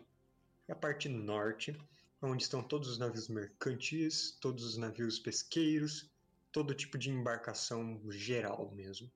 A 0.69 0.76
parte 0.76 1.10
norte, 1.10 1.76
onde 2.21 2.43
estão 2.43 2.62
todos 2.62 2.88
os 2.88 3.00
navios 3.00 3.28
mercantis, 3.28 4.38
todos 4.39 4.63
os 4.63 4.78
navios 4.78 5.17
pesqueiros, 5.17 6.08
todo 6.52 6.76
tipo 6.76 7.00
de 7.00 7.10
embarcação 7.10 8.00
geral 8.12 8.71
mesmo. 8.76 9.12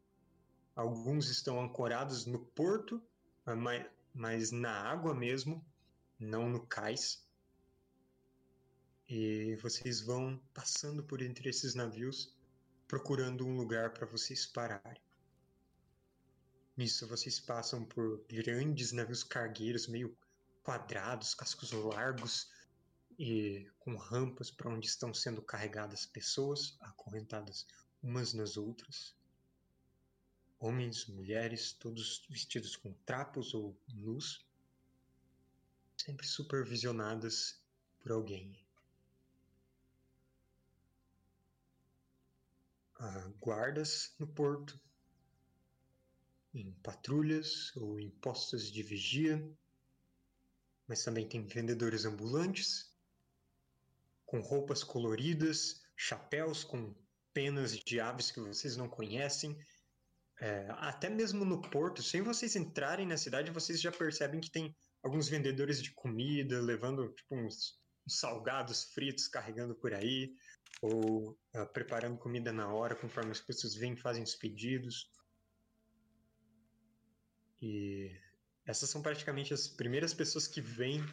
Alguns 0.76 1.30
estão 1.30 1.62
ancorados 1.62 2.26
no 2.26 2.40
porto, 2.40 3.02
ah, 3.46 3.56
ma- 3.56 3.90
mas 4.14 4.52
na 4.52 4.72
água 4.72 5.14
mesmo, 5.14 5.66
não 6.20 6.50
no 6.50 6.66
cais. 6.66 7.26
E 9.08 9.56
vocês 9.62 10.02
vão 10.02 10.42
passando 10.54 11.04
por 11.04 11.22
entre 11.22 11.50
esses 11.50 11.76
navios, 11.76 12.36
procurando 12.88 13.46
um 13.46 13.56
lugar 13.56 13.94
para 13.94 14.06
vocês 14.06 14.46
pararem. 14.46 15.02
Nisso 16.76 17.08
vocês 17.08 17.40
passam 17.40 17.86
por 17.86 18.26
grandes 18.28 18.92
navios 18.92 19.24
cargueiros, 19.24 19.88
meio 19.88 20.18
quadrados, 20.62 21.34
cascos 21.34 21.72
largos 21.72 22.52
e 23.18 23.72
com 23.80 23.96
rampas 23.96 24.52
para 24.52 24.70
onde 24.70 24.88
estão 24.88 25.14
sendo 25.14 25.42
carregadas 25.42 26.06
pessoas, 26.06 26.76
acorrentadas 26.82 27.66
umas 28.04 28.34
nas 28.34 28.58
outras. 28.58 29.16
Homens, 30.60 31.06
mulheres, 31.08 31.74
todos 31.74 32.26
vestidos 32.30 32.76
com 32.76 32.94
trapos 33.06 33.54
ou 33.54 33.80
nus, 33.88 34.46
sempre 35.98 36.26
supervisionadas 36.26 37.62
por 38.00 38.12
alguém. 38.12 38.64
Há 42.98 43.28
guardas 43.40 44.14
no 44.18 44.28
porto, 44.28 44.80
em 46.54 46.72
patrulhas 46.82 47.76
ou 47.76 48.00
em 48.00 48.10
postos 48.10 48.72
de 48.72 48.82
vigia, 48.82 49.46
mas 50.88 51.04
também 51.04 51.28
tem 51.28 51.46
vendedores 51.46 52.06
ambulantes, 52.06 52.96
com 54.26 54.40
roupas 54.40 54.84
coloridas, 54.84 55.84
chapéus 55.96 56.64
com 56.64 56.96
penas 57.34 57.78
de 57.78 58.00
aves 58.00 58.32
que 58.32 58.40
vocês 58.40 58.78
não 58.78 58.88
conhecem. 58.88 59.58
É, 60.42 60.68
até 60.72 61.10
mesmo 61.10 61.46
no 61.46 61.62
porto, 61.62 62.04
sem 62.04 62.22
vocês 62.22 62.56
entrarem 62.56 63.08
na 63.08 63.18
cidade, 63.18 63.52
vocês 63.52 63.80
já 63.80 63.92
percebem 63.92 64.42
que 64.42 64.52
tem 64.52 64.76
alguns 65.02 65.30
vendedores 65.30 65.82
de 65.82 65.94
comida 65.94 66.62
levando 66.62 67.14
tipo, 67.14 67.36
uns, 67.36 67.80
uns 68.06 68.20
salgados 68.20 68.84
fritos 68.94 69.28
carregando 69.28 69.76
por 69.76 69.94
aí, 69.94 70.34
ou 70.82 71.38
ah, 71.54 71.66
preparando 71.66 72.18
comida 72.18 72.52
na 72.52 72.68
hora 72.68 72.96
conforme 72.96 73.32
as 73.32 73.40
pessoas 73.40 73.76
vêm 73.76 73.94
e 73.94 74.02
fazem 74.02 74.24
os 74.24 74.36
pedidos. 74.36 75.10
E 77.62 78.12
essas 78.66 78.90
são 78.90 79.02
praticamente 79.02 79.54
as 79.54 79.68
primeiras 79.68 80.14
pessoas 80.14 80.48
que 80.48 80.60
vêm 80.60 81.04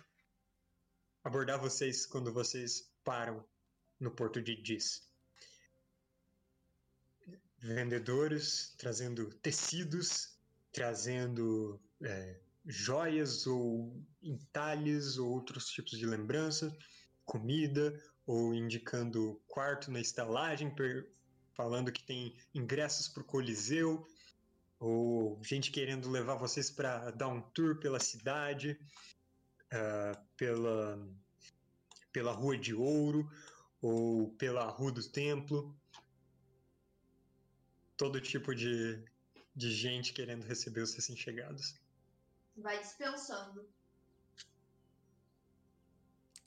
abordar 1.23 1.61
vocês 1.61 2.07
quando 2.07 2.33
vocês 2.33 2.93
param 3.05 3.47
no 4.01 4.11
porto 4.11 4.43
de 4.43 4.61
Dis. 4.61 5.12
Vendedores 7.63 8.75
trazendo 8.77 9.27
tecidos, 9.35 10.37
trazendo 10.73 11.81
é, 12.03 12.41
joias 12.67 13.47
ou 13.47 14.05
entalhes 14.23 15.17
ou 15.17 15.31
outros 15.31 15.69
tipos 15.69 15.99
de 15.99 16.07
lembrança, 16.07 16.77
comida, 17.25 17.99
ou 18.27 18.55
indicando 18.55 19.41
quarto 19.47 19.91
na 19.91 20.01
estalagem, 20.01 20.75
falando 21.55 21.93
que 21.93 22.05
tem 22.05 22.37
ingressos 22.55 23.09
para 23.09 23.23
o 23.23 23.27
Coliseu, 23.27 24.07
ou 24.79 25.41
gente 25.45 25.71
querendo 25.71 26.11
levar 26.11 26.35
vocês 26.35 26.71
para 26.71 27.11
dar 27.13 27.29
um 27.29 27.41
tour 27.41 27.79
pela 27.79 28.01
cidade, 28.01 28.79
ah, 29.73 30.21
pela, 30.37 30.99
pela 32.13 32.33
Rua 32.33 32.59
de 32.59 32.75
Ouro 32.75 33.31
ou 33.81 34.31
pela 34.33 34.65
Rua 34.67 34.93
do 34.93 35.09
Templo. 35.09 35.75
Todo 37.97 38.21
tipo 38.21 38.55
de, 38.55 39.05
de 39.55 39.71
gente 39.71 40.13
querendo 40.13 40.45
receber 40.45 40.81
os 40.83 40.95
recém-chegados. 40.95 41.75
Vai 42.57 42.79
dispensando. 42.81 43.69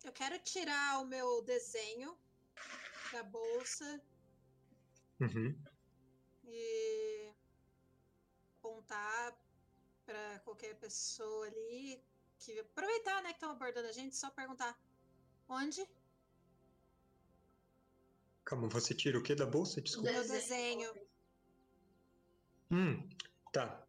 Eu 0.04 0.12
quero 0.12 0.38
tirar 0.40 1.02
o 1.02 1.06
meu 1.08 1.42
desenho 1.44 2.18
da 3.12 3.24
bolsa 3.24 4.02
Uhum. 5.20 5.58
e 6.44 7.32
apontar 8.60 9.36
para 10.06 10.40
qualquer 10.40 10.76
pessoa 10.76 11.48
ali 11.48 12.04
que 12.38 12.60
aproveitar, 12.60 13.24
né, 13.24 13.30
que 13.30 13.36
estão 13.36 13.52
abordando 13.52 13.88
a 13.88 13.92
gente, 13.94 14.16
só 14.16 14.30
perguntar 14.30 14.78
onde 15.48 15.88
Calma, 18.44 18.68
você 18.68 18.94
tira 18.94 19.18
o 19.18 19.24
que 19.24 19.34
da 19.34 19.46
bolsa? 19.46 19.80
O 19.80 19.84
Desculpa. 19.84 20.12
Meu 20.12 20.28
desenho. 20.28 20.94
Hum, 22.72 23.08
tá. 23.52 23.86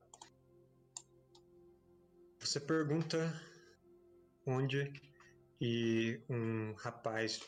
Você 2.40 2.60
pergunta 2.60 3.32
onde 4.46 4.92
e 5.60 6.20
um 6.28 6.74
rapaz, 6.74 7.40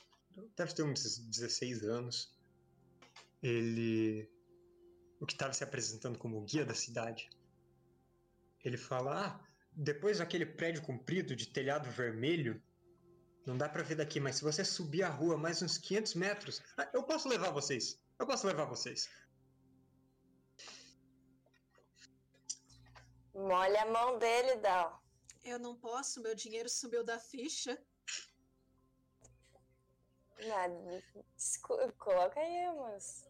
deve 0.57 0.75
ter 0.75 0.83
uns 0.83 1.19
16 1.19 1.83
anos, 1.85 2.35
ele, 3.43 4.29
o 5.21 5.27
que 5.27 5.35
estava 5.35 5.53
se 5.53 5.63
apresentando 5.63 6.19
como 6.19 6.41
guia 6.43 6.65
da 6.65 6.75
cidade, 6.75 7.29
ele 8.65 8.77
fala, 8.77 9.27
ah, 9.27 9.47
depois 9.73 10.19
daquele 10.19 10.47
prédio 10.47 10.83
comprido 10.83 11.37
de 11.37 11.49
telhado 11.49 11.91
vermelho, 11.91 12.61
não 13.47 13.57
dá 13.57 13.69
pra 13.69 13.83
ver 13.83 13.95
daqui, 13.95 14.19
mas 14.19 14.37
se 14.37 14.43
você 14.43 14.65
subir 14.65 15.03
a 15.03 15.09
rua 15.09 15.37
mais 15.37 15.63
uns 15.63 15.79
500 15.79 16.15
metros, 16.15 16.63
ah, 16.77 16.89
eu 16.93 17.03
posso 17.03 17.29
levar 17.29 17.51
vocês, 17.51 18.03
eu 18.19 18.27
posso 18.27 18.47
levar 18.47 18.65
vocês. 18.65 19.09
Molha 23.39 23.83
a 23.83 23.87
mão 23.87 24.19
dele, 24.19 24.57
Dal. 24.57 25.01
Eu 25.45 25.59
não 25.59 25.77
posso, 25.77 26.21
meu 26.21 26.35
dinheiro 26.35 26.69
subiu 26.69 27.05
da 27.05 27.19
ficha. 27.21 27.81
Nada. 30.47 31.05
Esco- 31.37 31.93
Coloca 31.99 32.41
aí, 32.41 32.75
mas. 32.77 33.29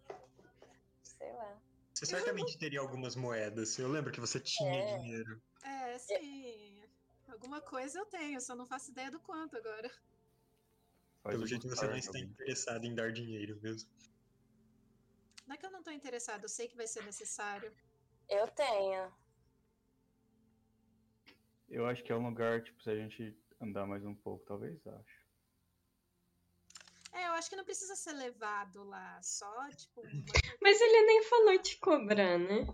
Sei 1.03 1.33
lá. 1.33 1.61
Você 1.95 2.07
certamente 2.07 2.57
teria 2.59 2.81
algumas 2.81 3.17
moedas. 3.17 3.79
Eu 3.79 3.89
lembro 3.89 4.13
que 4.13 4.21
você 4.21 4.41
tinha 4.41 4.73
É. 4.83 4.99
dinheiro. 4.99 5.43
É, 5.63 5.99
sim. 5.99 6.83
Alguma 7.29 7.61
coisa 7.61 7.99
eu 7.99 8.07
tenho, 8.07 8.41
só 8.41 8.55
não 8.55 8.67
faço 8.67 8.91
ideia 8.91 9.11
do 9.11 9.21
quanto 9.21 9.57
agora. 9.57 9.89
Faz 11.23 11.35
Pelo 11.35 11.47
jeito 11.47 11.69
você 11.69 11.87
não 11.87 11.97
está 11.97 12.19
interessado 12.19 12.85
em 12.85 12.95
dar 12.95 13.13
dinheiro 13.13 13.61
mesmo. 13.61 13.91
Não 15.47 15.55
é 15.55 15.59
que 15.59 15.67
eu 15.67 15.71
não 15.71 15.83
tô 15.83 15.91
interessado, 15.91 16.45
eu 16.45 16.49
sei 16.49 16.69
que 16.69 16.77
vai 16.77 16.87
ser 16.87 17.05
necessário. 17.05 17.75
Eu 18.29 18.49
tenho. 18.49 19.13
Eu 21.69 21.87
acho 21.87 22.03
que 22.03 22.13
é 22.13 22.17
um 22.17 22.27
lugar, 22.27 22.63
tipo, 22.63 22.83
se 22.83 22.91
a 22.91 22.97
gente 22.97 23.37
andar 23.61 23.87
mais 23.87 24.05
um 24.05 24.15
pouco, 24.15 24.45
talvez, 24.47 24.85
acho. 24.87 25.29
É, 27.13 27.27
eu 27.27 27.33
acho 27.33 27.49
que 27.51 27.57
não 27.57 27.65
precisa 27.65 27.97
ser 27.97 28.13
levado 28.13 28.85
lá, 28.85 29.21
só, 29.23 29.69
tipo, 29.71 30.01
uma... 30.01 30.11
Mas 30.63 30.81
ele 30.81 31.07
nem 31.07 31.23
falou 31.25 31.59
te 31.59 31.77
cobrar, 31.79 32.39
né? 32.39 32.67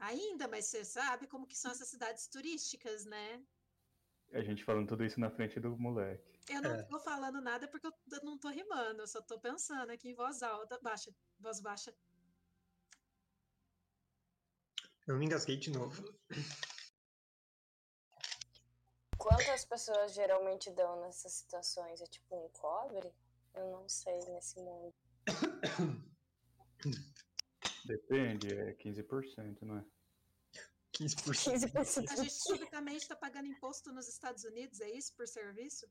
ainda, 0.00 0.48
mas 0.48 0.64
você 0.64 0.82
sabe 0.84 1.26
como 1.26 1.46
que 1.46 1.56
são 1.56 1.70
essas 1.70 1.88
cidades 1.88 2.26
turísticas, 2.26 3.04
né? 3.04 3.44
A 4.32 4.40
gente 4.42 4.64
falando 4.64 4.88
tudo 4.88 5.04
isso 5.04 5.20
na 5.20 5.30
frente 5.30 5.60
do 5.60 5.76
moleque. 5.76 6.40
Eu 6.48 6.62
não 6.62 6.70
É. 6.70 6.82
tô 6.84 6.98
falando 7.00 7.40
nada 7.40 7.68
porque 7.68 7.86
eu 7.86 8.24
não 8.24 8.38
tô 8.38 8.48
rimando, 8.48 9.02
eu 9.02 9.06
só 9.06 9.20
tô 9.20 9.38
pensando 9.38 9.90
aqui 9.90 10.08
em 10.08 10.14
voz 10.14 10.42
alta, 10.42 10.78
baixa, 10.80 11.14
voz 11.38 11.60
baixa. 11.60 11.94
Eu 15.06 15.16
me 15.18 15.26
engasguei 15.26 15.56
de 15.56 15.70
novo. 15.70 16.02
Quantas 19.20 19.66
pessoas 19.66 20.14
geralmente 20.14 20.70
dão 20.70 20.98
nessas 21.02 21.32
situações? 21.34 22.00
É 22.00 22.06
tipo 22.06 22.42
um 22.42 22.48
cobre? 22.48 23.12
Eu 23.54 23.70
não 23.70 23.86
sei 23.86 24.18
nesse 24.30 24.58
mundo. 24.58 24.94
Depende, 27.84 28.48
é 28.54 28.72
15%, 28.74 29.60
não 29.60 29.76
é? 29.76 29.84
15%. 30.94 31.34
15% 31.34 32.10
A 32.10 32.16
gente 32.16 32.32
subitamente 32.32 33.06
tá 33.06 33.14
pagando 33.14 33.46
imposto 33.46 33.92
nos 33.92 34.08
Estados 34.08 34.44
Unidos, 34.44 34.80
é 34.80 34.90
isso, 34.90 35.14
por 35.14 35.28
serviço? 35.28 35.86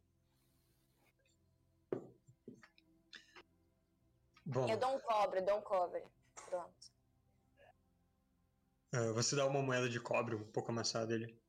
Bom, 4.44 4.68
Eu 4.68 4.78
dou 4.78 4.96
um 4.96 5.00
cobre, 5.02 5.42
dou 5.42 5.60
um 5.60 5.62
cobre. 5.62 6.04
Pronto. 6.50 6.92
ah, 8.92 9.12
você 9.14 9.36
dá 9.36 9.46
uma 9.46 9.62
moeda 9.62 9.88
de 9.88 10.00
cobre 10.00 10.34
um 10.36 10.52
pouco 10.52 10.72
amassada 10.72 11.06
dele. 11.06 11.40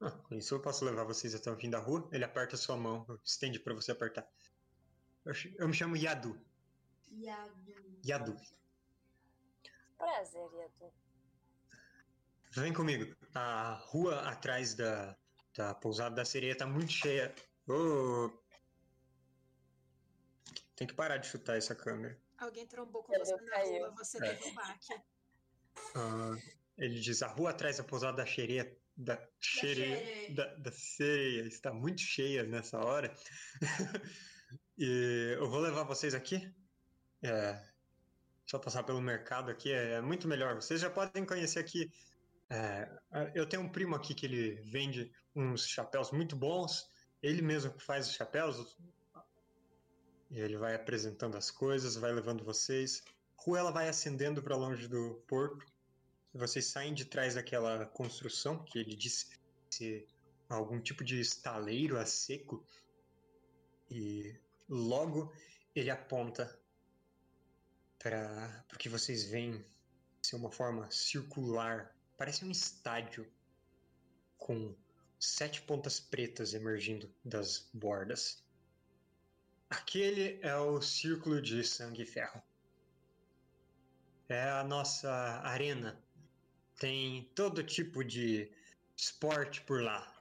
Ah, 0.00 0.10
com 0.10 0.34
isso 0.34 0.54
eu 0.54 0.60
posso 0.60 0.84
levar 0.84 1.04
vocês 1.04 1.34
até 1.34 1.50
o 1.50 1.56
fim 1.56 1.70
da 1.70 1.78
rua. 1.78 2.08
Ele 2.12 2.24
aperta 2.24 2.56
sua 2.56 2.76
mão, 2.76 3.06
estende 3.24 3.58
pra 3.58 3.74
você 3.74 3.92
apertar. 3.92 4.26
Eu, 5.58 5.66
me 5.68 5.74
chamo 5.74 5.96
Yadu. 5.96 6.38
Yadu. 7.10 8.00
Yadu. 8.06 8.36
Prazer, 9.96 10.48
Yadu. 10.52 10.92
Vem 12.52 12.72
comigo. 12.72 13.14
A 13.34 13.74
rua 13.86 14.20
atrás 14.28 14.74
da, 14.74 15.16
da 15.56 15.74
pousada 15.74 16.14
da 16.14 16.24
sereia 16.24 16.56
tá 16.56 16.66
muito 16.66 16.92
cheia. 16.92 17.34
Ô! 17.66 18.30
Tem 20.76 20.86
que 20.86 20.94
parar 20.94 21.16
de 21.16 21.26
chutar 21.26 21.56
essa 21.56 21.74
câmera. 21.74 22.20
Alguém 22.38 22.66
trombou 22.66 23.02
com 23.02 23.12
você 23.18 23.34
na 23.36 23.58
rua, 23.58 23.90
você 23.96 24.18
É. 24.24 24.38
um 24.44 24.54
baque. 24.54 24.94
Ah, 25.94 26.36
ele 26.76 27.00
diz: 27.00 27.22
a 27.22 27.28
rua 27.28 27.50
atrás 27.50 27.78
da 27.78 27.84
pousada 27.84 28.18
da 28.18 28.26
sereia. 28.26 28.78
Da 28.96 29.20
sereia. 29.40 30.34
Da, 30.34 30.54
da 30.54 30.72
sereia 30.72 31.42
está 31.42 31.72
muito 31.72 32.00
cheia 32.00 32.44
nessa 32.44 32.78
hora. 32.78 33.14
e 34.78 35.36
eu 35.38 35.50
vou 35.50 35.60
levar 35.60 35.82
vocês 35.82 36.14
aqui. 36.14 36.50
É, 37.22 37.62
só 38.46 38.58
passar 38.58 38.84
pelo 38.84 39.00
mercado 39.00 39.50
aqui 39.50 39.70
é 39.70 40.00
muito 40.00 40.26
melhor. 40.26 40.54
Vocês 40.54 40.80
já 40.80 40.88
podem 40.88 41.26
conhecer 41.26 41.58
aqui. 41.58 41.90
é, 42.48 42.88
eu 43.34 43.46
tenho 43.46 43.62
um 43.62 43.68
primo 43.68 43.94
aqui 43.94 44.14
que 44.14 44.24
ele 44.24 44.62
vende 44.62 45.12
uns 45.34 45.66
chapéus 45.66 46.10
muito 46.10 46.34
bons. 46.34 46.90
Ele 47.22 47.42
mesmo 47.42 47.72
que 47.72 47.82
faz 47.82 48.08
os 48.08 48.14
chapéus. 48.14 48.78
E 50.30 50.40
ele 50.40 50.56
vai 50.56 50.74
apresentando 50.74 51.36
as 51.36 51.50
coisas, 51.50 51.96
vai 51.96 52.12
levando 52.12 52.44
vocês. 52.44 53.02
A 53.38 53.42
rua 53.42 53.58
ela 53.58 53.70
vai 53.70 53.88
ascendendo 53.88 54.42
para 54.42 54.56
longe 54.56 54.88
do 54.88 55.22
porto. 55.26 55.66
Vocês 56.34 56.66
saem 56.66 56.92
de 56.92 57.04
trás 57.04 57.34
daquela 57.34 57.86
construção 57.86 58.62
que 58.64 58.78
ele 58.78 58.94
disse 58.94 59.28
ser 59.70 60.06
algum 60.48 60.80
tipo 60.80 61.02
de 61.02 61.20
estaleiro 61.20 61.98
a 61.98 62.06
seco. 62.06 62.64
E 63.90 64.38
logo 64.68 65.32
ele 65.74 65.90
aponta 65.90 66.58
para 67.98 68.64
o 68.72 68.76
que 68.76 68.88
vocês 68.88 69.24
veem 69.24 69.64
ser 70.22 70.36
uma 70.36 70.50
forma 70.50 70.90
circular. 70.90 71.94
Parece 72.16 72.44
um 72.44 72.50
estádio 72.50 73.30
com 74.38 74.74
sete 75.18 75.62
pontas 75.62 75.98
pretas 75.98 76.54
emergindo 76.54 77.12
das 77.24 77.68
bordas. 77.72 78.44
Aquele 79.68 80.38
é 80.42 80.56
o 80.56 80.80
Círculo 80.80 81.42
de 81.42 81.64
Sangue 81.64 82.02
e 82.02 82.06
Ferro. 82.06 82.40
É 84.28 84.42
a 84.50 84.62
nossa 84.62 85.10
arena. 85.42 86.00
Tem 86.78 87.24
todo 87.34 87.64
tipo 87.64 88.04
de 88.04 88.52
esporte 88.96 89.62
por 89.62 89.82
lá. 89.82 90.12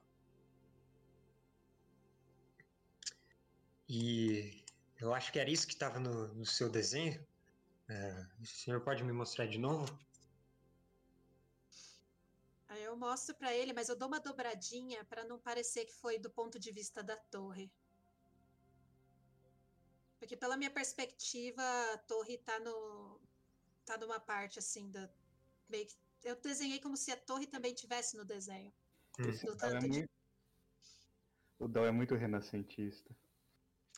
E 3.87 4.63
eu 4.99 5.13
acho 5.13 5.31
que 5.31 5.39
era 5.39 5.49
isso 5.49 5.67
que 5.67 5.73
estava 5.73 5.99
no, 5.99 6.33
no 6.33 6.45
seu 6.45 6.69
desenho. 6.69 7.25
É, 7.87 8.25
o 8.41 8.45
senhor 8.45 8.81
pode 8.81 9.03
me 9.03 9.11
mostrar 9.11 9.45
de 9.45 9.59
novo? 9.59 9.85
Aí 12.67 12.83
eu 12.83 12.95
mostro 12.97 13.35
pra 13.35 13.53
ele, 13.53 13.73
mas 13.73 13.89
eu 13.89 13.95
dou 13.95 14.07
uma 14.07 14.19
dobradinha 14.19 15.05
pra 15.05 15.23
não 15.23 15.39
parecer 15.39 15.85
que 15.85 15.93
foi 15.93 16.17
do 16.17 16.29
ponto 16.29 16.59
de 16.59 16.71
vista 16.71 17.03
da 17.03 17.15
torre. 17.15 17.71
Porque 20.17 20.35
pela 20.35 20.57
minha 20.57 20.71
perspectiva, 20.71 21.61
a 21.93 21.97
torre 21.99 22.37
tá 22.39 22.59
no 22.59 23.21
tá 23.85 23.97
numa 23.97 24.19
parte 24.19 24.57
assim 24.57 24.89
da 24.89 25.07
meio 25.69 25.85
que 25.85 25.95
eu 26.23 26.35
desenhei 26.41 26.79
como 26.79 26.95
se 26.97 27.11
a 27.11 27.17
torre 27.17 27.47
também 27.47 27.73
tivesse 27.73 28.17
no 28.17 28.25
desenho. 28.25 28.73
Hum. 29.19 29.29
Esse 29.29 29.45
Do 29.45 29.55
Dal 29.55 29.69
é 29.69 29.73
tanto 29.73 29.83
de- 29.83 29.97
muito... 29.99 30.09
O 31.59 31.67
Dal 31.67 31.85
é 31.85 31.91
muito 31.91 32.15
renascentista. 32.15 33.15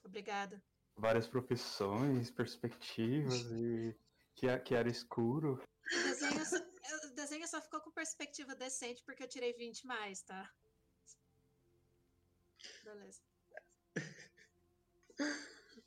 Obrigada. 0.04 0.62
Várias 0.96 1.28
profissões, 1.28 2.32
perspectivas 2.32 3.42
e 3.52 3.96
que, 4.36 4.60
que 4.60 4.76
era 4.76 4.90
escuro. 4.90 5.62
O 5.86 5.88
desenho, 5.88 6.44
desenho 7.16 7.48
só 7.48 7.62
ficou 7.62 7.82
com 7.82 7.92
perspectiva 7.92 8.56
decente 8.56 9.04
porque 9.04 9.24
eu 9.24 9.28
tirei 9.28 9.54
20 9.54 9.86
mais, 9.86 10.22
tá? 10.22 10.52
Beleza. 12.84 13.22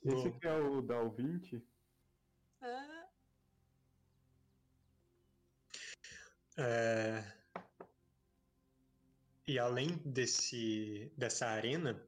Esse 0.05 0.33
que 0.33 0.47
é 0.47 0.59
o 0.59 0.83
Dal 0.83 1.11
20? 1.11 1.65
Ah, 2.61 3.00
É, 6.63 7.25
E 9.47 9.59
além 9.59 9.97
desse, 10.05 11.11
dessa 11.17 11.47
arena, 11.47 12.01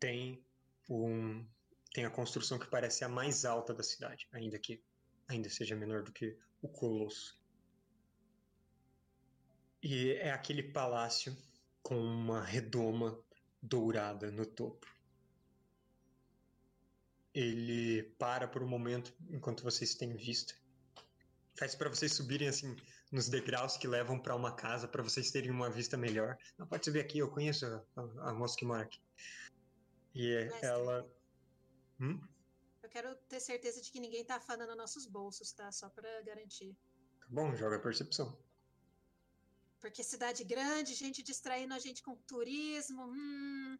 tem, 0.00 0.44
um, 0.88 1.46
tem 1.94 2.04
a 2.04 2.10
construção 2.10 2.58
que 2.58 2.66
parece 2.66 3.04
a 3.04 3.08
mais 3.08 3.44
alta 3.44 3.72
da 3.72 3.84
cidade, 3.84 4.28
ainda 4.32 4.58
que 4.58 4.82
ainda 5.28 5.48
seja 5.48 5.76
menor 5.76 6.02
do 6.02 6.12
que 6.12 6.36
o 6.60 6.68
Colosso. 6.68 7.40
E 9.80 10.10
é 10.14 10.32
aquele 10.32 10.64
palácio 10.64 11.36
com 11.80 11.96
uma 11.96 12.44
redoma 12.44 13.18
dourada 13.62 14.32
no 14.32 14.44
topo. 14.44 14.86
Ele 17.32 18.02
para 18.18 18.48
por 18.48 18.64
um 18.64 18.68
momento 18.68 19.14
enquanto 19.30 19.62
vocês 19.62 19.94
têm 19.94 20.14
vista. 20.16 20.54
Faz 21.54 21.76
para 21.76 21.88
vocês 21.88 22.12
subirem 22.12 22.48
assim 22.48 22.76
nos 23.10 23.28
degraus 23.28 23.76
que 23.76 23.88
levam 23.88 24.18
para 24.18 24.34
uma 24.36 24.54
casa 24.54 24.86
para 24.86 25.02
vocês 25.02 25.30
terem 25.30 25.50
uma 25.50 25.68
vista 25.70 25.96
melhor. 25.96 26.36
Não 26.58 26.66
pode 26.66 26.84
subir 26.84 27.00
aqui, 27.00 27.18
eu 27.18 27.30
conheço 27.30 27.66
a, 27.66 27.84
a- 27.96 28.30
a 28.30 28.34
moça 28.34 28.56
que 28.56 28.64
mora 28.64 28.82
aqui. 28.82 29.00
E 30.14 30.30
é- 30.32 30.44
Mestre. 30.44 30.66
ela. 30.66 31.10
Hum? 32.00 32.20
eu 32.82 32.88
quero 32.88 33.14
ter 33.28 33.38
certeza 33.40 33.80
de 33.80 33.90
que 33.92 34.00
ninguém 34.00 34.24
tá 34.24 34.36
afanando 34.36 34.74
nossos 34.74 35.06
bolsos, 35.06 35.52
tá? 35.52 35.70
Só 35.70 35.88
pra 35.90 36.22
garantir. 36.22 36.74
Tá 37.20 37.26
bom, 37.28 37.54
joga 37.54 37.76
a 37.76 37.80
percepção. 37.80 38.36
Porque 39.80 40.02
cidade 40.02 40.42
grande, 40.44 40.94
gente 40.94 41.22
distraindo 41.22 41.72
a 41.74 41.78
gente 41.78 42.02
com 42.02 42.16
turismo. 42.16 43.02
Hum. 43.04 43.78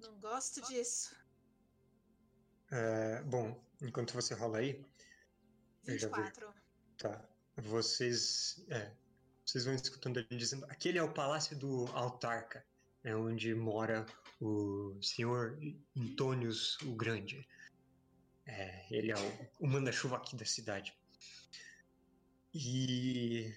Não 0.00 0.18
gosto 0.20 0.60
disso. 0.68 1.14
É, 2.70 3.22
bom, 3.24 3.62
enquanto 3.82 4.14
você 4.14 4.32
rola 4.34 4.58
aí, 4.58 4.84
Eu 5.86 5.98
já 5.98 6.08
vi. 6.08 6.14
24. 6.22 6.54
tá. 6.98 7.27
Vocês. 7.62 8.64
É, 8.68 8.90
vocês 9.44 9.64
vão 9.64 9.74
escutando 9.74 10.18
ele 10.18 10.36
dizendo. 10.36 10.64
Aquele 10.66 10.98
é 10.98 11.02
o 11.02 11.12
palácio 11.12 11.56
do 11.56 11.86
Autarca. 11.94 12.64
É 13.04 13.14
onde 13.14 13.54
mora 13.54 14.06
o 14.40 14.96
senhor 15.02 15.58
Antônios 15.96 16.78
o 16.82 16.94
Grande. 16.94 17.46
É, 18.46 18.86
ele 18.90 19.10
é 19.10 19.16
o, 19.16 19.64
o 19.64 19.66
manda-chuva 19.66 20.16
aqui 20.16 20.36
da 20.36 20.44
cidade. 20.44 20.94
E. 22.54 23.54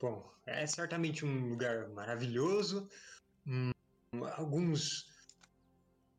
Bom, 0.00 0.30
é 0.44 0.66
certamente 0.66 1.24
um 1.24 1.48
lugar 1.48 1.88
maravilhoso. 1.88 2.88
Hum, 3.46 3.70
alguns 4.32 5.08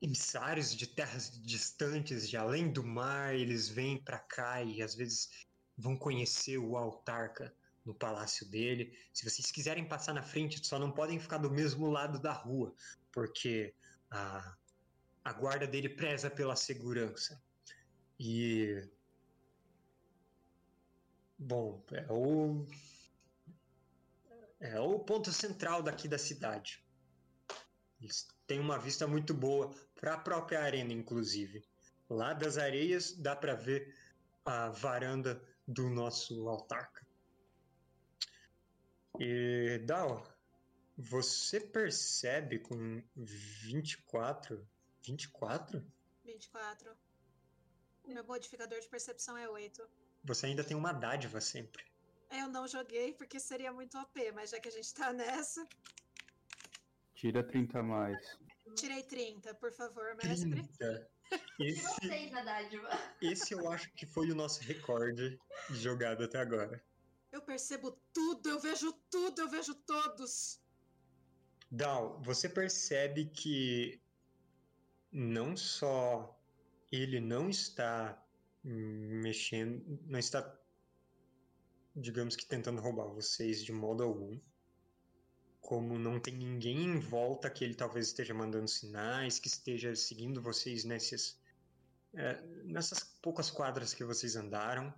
emissários 0.01 0.75
de 0.75 0.88
terras 0.88 1.32
distantes, 1.41 2.30
de 2.30 2.38
além 2.38 2.71
do 2.71 2.84
mar, 2.84 3.36
eles 3.36 3.67
vêm 3.67 3.97
para 3.97 4.19
cá 4.19 4.62
e 4.62 4.82
às 4.82 4.95
vezes 4.95 5.46
vão 5.77 5.95
conhecer 5.95 6.57
o 6.57 6.75
autarca 6.75 7.53
no 7.85 7.93
palácio 7.93 8.45
dele. 8.45 8.97
Se 9.13 9.23
vocês 9.23 9.51
quiserem 9.51 9.87
passar 9.87 10.13
na 10.13 10.23
frente, 10.23 10.65
só 10.65 10.77
não 10.77 10.91
podem 10.91 11.19
ficar 11.19 11.37
do 11.37 11.49
mesmo 11.49 11.89
lado 11.89 12.19
da 12.19 12.33
rua, 12.33 12.73
porque 13.11 13.73
a, 14.09 14.55
a 15.23 15.33
guarda 15.33 15.67
dele 15.67 15.89
preza 15.89 16.29
pela 16.29 16.55
segurança. 16.55 17.41
E. 18.19 18.87
Bom, 21.37 21.83
é 21.91 22.05
o. 22.11 22.65
É 24.59 24.79
o 24.79 24.99
ponto 24.99 25.31
central 25.31 25.83
daqui 25.83 26.07
da 26.07 26.17
cidade. 26.17 26.83
Eles 28.01 28.27
têm 28.47 28.59
uma 28.59 28.79
vista 28.79 29.05
muito 29.07 29.33
boa 29.33 29.71
para 29.95 30.15
a 30.15 30.17
própria 30.17 30.61
arena, 30.61 30.91
inclusive. 30.91 31.63
Lá 32.09 32.33
das 32.33 32.57
areias 32.57 33.13
dá 33.13 33.35
para 33.35 33.53
ver 33.53 33.95
a 34.43 34.69
varanda 34.69 35.41
do 35.67 35.89
nosso 35.89 36.47
autarca. 36.47 37.06
E 39.19 39.80
Dal, 39.86 40.25
você 40.97 41.60
percebe 41.60 42.60
com 42.60 43.03
24, 43.15 44.67
24, 45.03 45.84
24. 46.23 46.95
Meu 48.08 48.23
modificador 48.23 48.80
de 48.80 48.88
percepção 48.88 49.38
é 49.38 49.49
8. 49.49 49.89
você 50.23 50.45
ainda 50.45 50.63
tem 50.63 50.77
uma 50.77 50.93
dádiva 50.93 51.41
sempre. 51.41 51.84
Eu 52.32 52.47
não 52.49 52.67
joguei 52.67 53.13
porque 53.13 53.39
seria 53.39 53.71
muito 53.71 53.97
OP, 53.97 54.32
mas 54.32 54.49
já 54.51 54.60
que 54.60 54.67
a 54.67 54.71
gente 54.71 54.93
tá 54.93 55.12
nessa. 55.13 55.67
Tira 57.13 57.43
30 57.43 57.80
a 57.80 57.84
mais. 57.84 58.38
Tirei 58.75 59.03
30, 59.03 59.56
por 59.56 59.71
favor, 59.71 60.15
mestre. 60.23 60.49
30. 60.49 61.10
E 61.59 61.69
Esse, 61.69 61.81
vocês 61.81 62.31
na 62.31 62.43
dádiva? 62.43 62.89
esse 63.21 63.53
eu 63.53 63.69
acho 63.71 63.91
que 63.93 64.05
foi 64.05 64.31
o 64.31 64.35
nosso 64.35 64.61
recorde 64.61 65.39
de 65.69 65.75
jogada 65.77 66.25
até 66.25 66.39
agora. 66.39 66.83
Eu 67.31 67.41
percebo 67.41 67.99
tudo, 68.13 68.49
eu 68.49 68.59
vejo 68.59 68.93
tudo, 69.09 69.41
eu 69.41 69.49
vejo 69.49 69.73
todos. 69.73 70.61
Dal, 71.69 72.21
você 72.21 72.47
percebe 72.47 73.25
que 73.25 74.01
não 75.11 75.57
só 75.57 76.39
ele 76.91 77.19
não 77.19 77.49
está 77.49 78.23
mexendo, 78.63 79.99
não 80.05 80.19
está, 80.19 80.57
digamos 81.95 82.35
que 82.35 82.45
tentando 82.45 82.81
roubar 82.81 83.07
vocês 83.07 83.63
de 83.63 83.71
modo 83.71 84.03
algum, 84.03 84.39
como 85.67 85.99
não 85.99 86.17
tem 86.17 86.34
ninguém 86.34 86.86
em 86.86 86.97
volta 86.97 87.49
que 87.49 87.62
ele 87.62 87.75
talvez 87.75 88.08
esteja 88.08 88.34
mandando 88.34 88.69
sinais, 88.69 89.38
que 89.38 89.49
esteja 89.49 89.93
seguindo 89.97 90.41
vocês 90.41 90.86
nesses, 90.86 91.38
é, 92.13 92.41
nessas 92.63 93.03
poucas 93.21 93.51
quadras 93.51 93.93
que 93.93 94.06
vocês 94.06 94.38
andaram, 94.38 94.93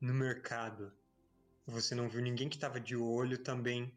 no 0.00 0.12
mercado. 0.12 0.92
Você 1.64 1.94
não 1.94 2.08
viu 2.08 2.20
ninguém 2.20 2.48
que 2.48 2.56
estava 2.56 2.80
de 2.80 2.96
olho 2.96 3.38
também 3.38 3.94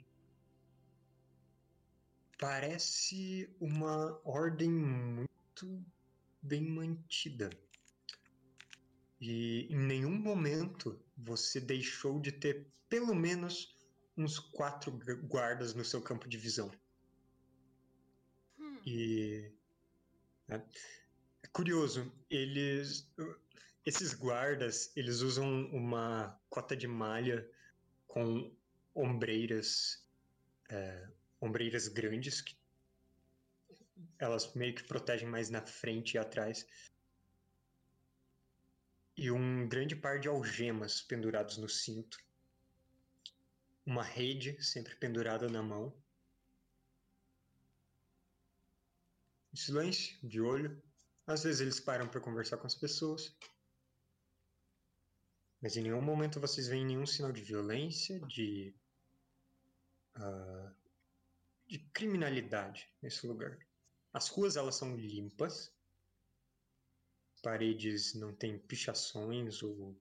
parece 2.37 3.49
uma 3.59 4.21
ordem 4.23 4.69
muito 4.69 5.83
bem 6.39 6.61
mantida. 6.61 7.49
E 9.19 9.65
em 9.71 9.79
nenhum 9.79 10.15
momento 10.15 11.03
você 11.17 11.59
deixou 11.59 12.19
de 12.19 12.31
ter 12.31 12.67
pelo 12.87 13.15
menos 13.15 13.75
uns 14.17 14.39
quatro 14.39 14.91
gu- 14.91 15.27
guardas 15.27 15.73
no 15.73 15.85
seu 15.85 16.01
campo 16.01 16.27
de 16.27 16.37
visão. 16.37 16.71
Hum, 18.59 18.81
E 18.85 19.51
né, 20.47 20.65
é 21.43 21.47
curioso, 21.47 22.11
eles 22.29 23.09
esses 23.85 24.13
guardas, 24.13 24.91
eles 24.97 25.21
usam 25.21 25.65
uma 25.67 26.37
cota 26.49 26.75
de 26.75 26.87
malha 26.87 27.49
com 28.07 28.53
ombreiras 28.93 30.05
é, 30.69 31.07
ombreiras 31.39 31.87
grandes 31.87 32.41
que 32.41 32.57
elas 34.19 34.53
meio 34.53 34.75
que 34.75 34.83
protegem 34.83 35.27
mais 35.27 35.49
na 35.49 35.61
frente 35.65 36.15
e 36.15 36.17
atrás. 36.17 36.65
E 39.15 39.31
um 39.31 39.67
grande 39.67 39.95
par 39.95 40.19
de 40.19 40.27
algemas 40.27 41.01
pendurados 41.01 41.57
no 41.57 41.69
cinto. 41.69 42.17
Uma 43.87 44.03
rede 44.03 44.61
sempre 44.61 44.93
pendurada 44.97 45.47
na 45.47 45.63
mão. 45.63 45.97
Em 49.53 49.55
silêncio, 49.55 50.19
de 50.27 50.41
olho. 50.41 50.83
Às 51.25 51.43
vezes 51.43 51.61
eles 51.61 51.79
param 51.79 52.05
para 52.05 52.19
conversar 52.19 52.57
com 52.57 52.67
as 52.67 52.75
pessoas. 52.75 53.33
Mas 55.61 55.77
em 55.77 55.83
nenhum 55.83 56.01
momento 56.01 56.37
vocês 56.37 56.67
veem 56.67 56.85
nenhum 56.85 57.05
sinal 57.05 57.31
de 57.31 57.41
violência, 57.41 58.19
de. 58.27 58.75
ah, 60.15 60.73
de 61.65 61.79
criminalidade 61.93 62.93
nesse 63.01 63.25
lugar. 63.25 63.57
As 64.11 64.27
ruas 64.27 64.57
elas 64.57 64.75
são 64.75 64.97
limpas. 64.97 65.73
Paredes 67.41 68.13
não 68.15 68.35
têm 68.35 68.59
pichações 68.59 69.63
ou 69.63 69.97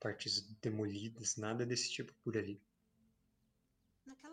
partes 0.00 0.40
demolidas, 0.62 1.36
nada 1.36 1.66
desse 1.66 1.92
tipo 1.92 2.14
por 2.24 2.34
ali. 2.38 2.58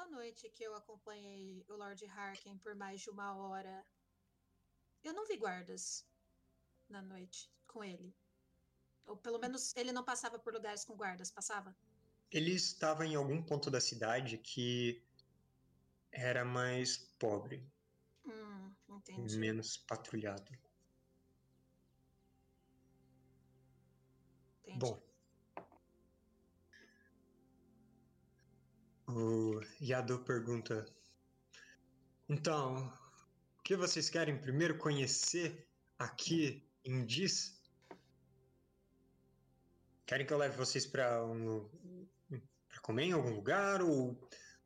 Naquela 0.06 0.22
noite 0.22 0.50
que 0.52 0.64
eu 0.64 0.76
acompanhei 0.76 1.66
o 1.68 1.76
Lord 1.76 2.06
Harkin 2.06 2.60
por 2.60 2.76
mais 2.76 3.02
de 3.02 3.10
uma 3.10 3.36
hora, 3.36 3.84
eu 5.04 5.14
não 5.14 5.26
vi 5.26 5.36
guardas 5.36 6.06
na 6.88 7.02
noite 7.02 7.50
com 7.66 7.84
ele. 7.84 8.14
Ou 9.08 9.18
pelo 9.18 9.40
menos 9.40 9.76
ele 9.76 9.92
não 9.92 10.04
passava 10.04 10.38
por 10.38 10.54
lugares 10.54 10.86
com 10.86 10.96
guardas, 10.96 11.32
passava? 11.32 11.76
Ele 12.32 12.52
estava 12.52 13.04
em 13.04 13.16
algum 13.16 13.42
ponto 13.42 13.72
da 13.72 13.82
cidade 13.82 14.38
que 14.38 15.02
era 16.12 16.46
mais 16.46 16.98
pobre, 16.98 17.68
Hum, 18.26 18.76
entendi. 18.90 19.38
menos 19.40 19.76
patrulhado. 19.76 20.52
entendi. 24.64 24.80
Bom, 24.80 25.02
Yado 29.82 30.20
pergunta: 30.26 30.86
Então, 32.28 32.92
o 33.58 33.64
que 33.64 33.76
vocês 33.76 34.10
querem 34.10 34.38
primeiro 34.38 34.78
conhecer 34.78 35.66
aqui 35.98 36.68
em 36.84 37.06
Diz? 37.06 37.58
Querem 40.06 40.26
que 40.26 40.34
eu 40.34 40.38
leve 40.38 40.58
vocês 40.58 40.86
para 40.86 41.26
um, 41.26 41.70
comer 42.82 43.06
em 43.06 43.12
algum 43.14 43.34
lugar 43.34 43.82
ou 43.82 44.20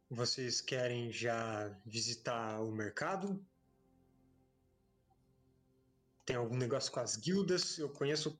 vocês 0.10 0.62
querem 0.62 1.12
já 1.12 1.70
visitar 1.86 2.60
o 2.62 2.72
mercado? 2.72 3.46
Tem 6.26 6.36
algum 6.36 6.58
negócio 6.58 6.92
com 6.92 7.00
as 7.00 7.16
guildas? 7.16 7.78
Eu 7.78 7.90
conheço 7.90 8.38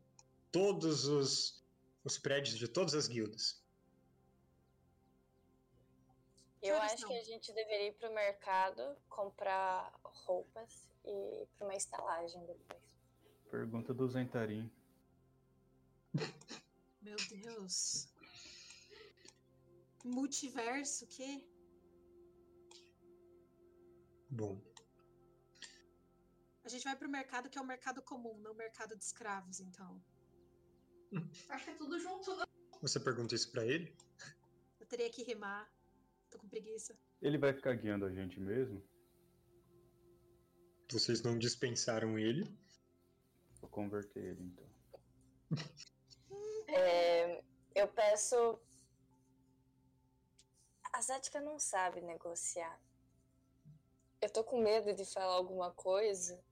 todos 0.52 1.06
os, 1.06 1.64
os 2.04 2.18
prédios 2.18 2.58
de 2.58 2.68
todas 2.68 2.96
as 2.96 3.08
guildas. 3.08 3.59
Eu 6.62 6.76
acho 6.82 7.08
que 7.08 7.18
a 7.18 7.24
gente 7.24 7.54
deveria 7.54 7.88
ir 7.88 7.94
pro 7.94 8.14
mercado, 8.14 8.98
comprar 9.08 9.98
roupas 10.04 10.90
e 11.06 11.44
ir 11.44 11.48
pra 11.58 11.68
uma 11.68 11.76
estalagem 11.76 12.46
depois. 12.46 12.82
Pergunta 13.50 13.94
do 13.94 14.08
Zentarim. 14.08 14.70
Meu 17.02 17.16
Deus. 17.30 18.14
Multiverso, 20.04 21.06
o 21.06 21.08
quê? 21.08 21.48
Bom, 24.30 24.62
A 26.64 26.70
gente 26.70 26.84
vai 26.84 26.96
pro 26.96 27.10
mercado 27.10 27.50
que 27.50 27.58
é 27.58 27.62
o 27.62 27.66
mercado 27.66 28.00
comum, 28.02 28.38
não 28.38 28.52
o 28.52 28.56
mercado 28.56 28.96
de 28.96 29.04
escravos, 29.04 29.60
então. 29.60 30.00
Acho 31.50 31.66
que 31.66 31.72
é 31.72 31.76
tudo 31.76 32.00
junto, 32.00 32.36
né? 32.36 32.46
você 32.80 33.00
pergunta 33.00 33.34
isso 33.34 33.52
para 33.52 33.66
ele? 33.66 33.92
Eu 34.80 34.86
teria 34.86 35.10
que 35.10 35.24
rimar. 35.24 35.68
Tô 36.30 36.38
com 36.40 36.48
preguiça. 36.48 36.98
Ele 37.22 37.38
vai 37.38 37.54
ficar 37.54 37.74
guiando 37.76 38.06
a 38.06 38.12
gente 38.12 38.40
mesmo? 38.40 38.84
Vocês 40.92 41.22
não 41.22 41.38
dispensaram 41.38 42.18
ele? 42.18 42.44
Vou 43.62 43.70
converter 43.70 44.24
ele 44.24 44.44
então. 44.44 44.70
É, 46.68 47.44
eu 47.76 47.88
peço. 47.88 48.60
A 50.94 51.02
Zática 51.02 51.40
não 51.42 51.60
sabe 51.60 52.02
negociar. 52.02 52.80
Eu 54.22 54.30
tô 54.32 54.44
com 54.44 54.62
medo 54.62 54.94
de 54.94 55.06
falar 55.06 55.34
alguma 55.34 55.72
coisa 55.72 56.44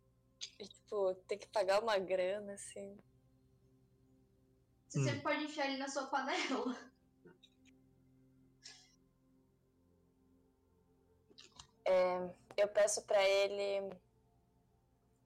e, 0.59 0.67
tipo, 0.67 1.15
ter 1.27 1.37
que 1.37 1.47
pagar 1.47 1.81
uma 1.81 1.97
grana, 1.97 2.53
assim. 2.53 2.97
Você 4.87 4.99
Hum. 4.99 5.03
sempre 5.03 5.21
pode 5.21 5.43
enfiar 5.43 5.67
ele 5.67 5.77
na 5.77 5.87
sua 5.89 6.07
panela. 6.07 6.75
Eu 12.55 12.67
peço 12.67 13.03
pra 13.03 13.23
ele. 13.23 13.89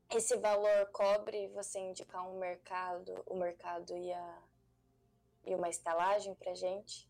Esse 0.10 0.36
valor 0.38 0.88
cobre 0.92 1.48
você 1.50 1.80
indicar 1.80 2.28
um 2.28 2.38
mercado, 2.38 3.24
o 3.26 3.36
mercado 3.36 3.96
e, 3.96 4.12
a, 4.12 4.42
e 5.46 5.56
uma 5.56 5.70
estalagem 5.70 6.36
pra 6.36 6.54
gente? 6.54 7.10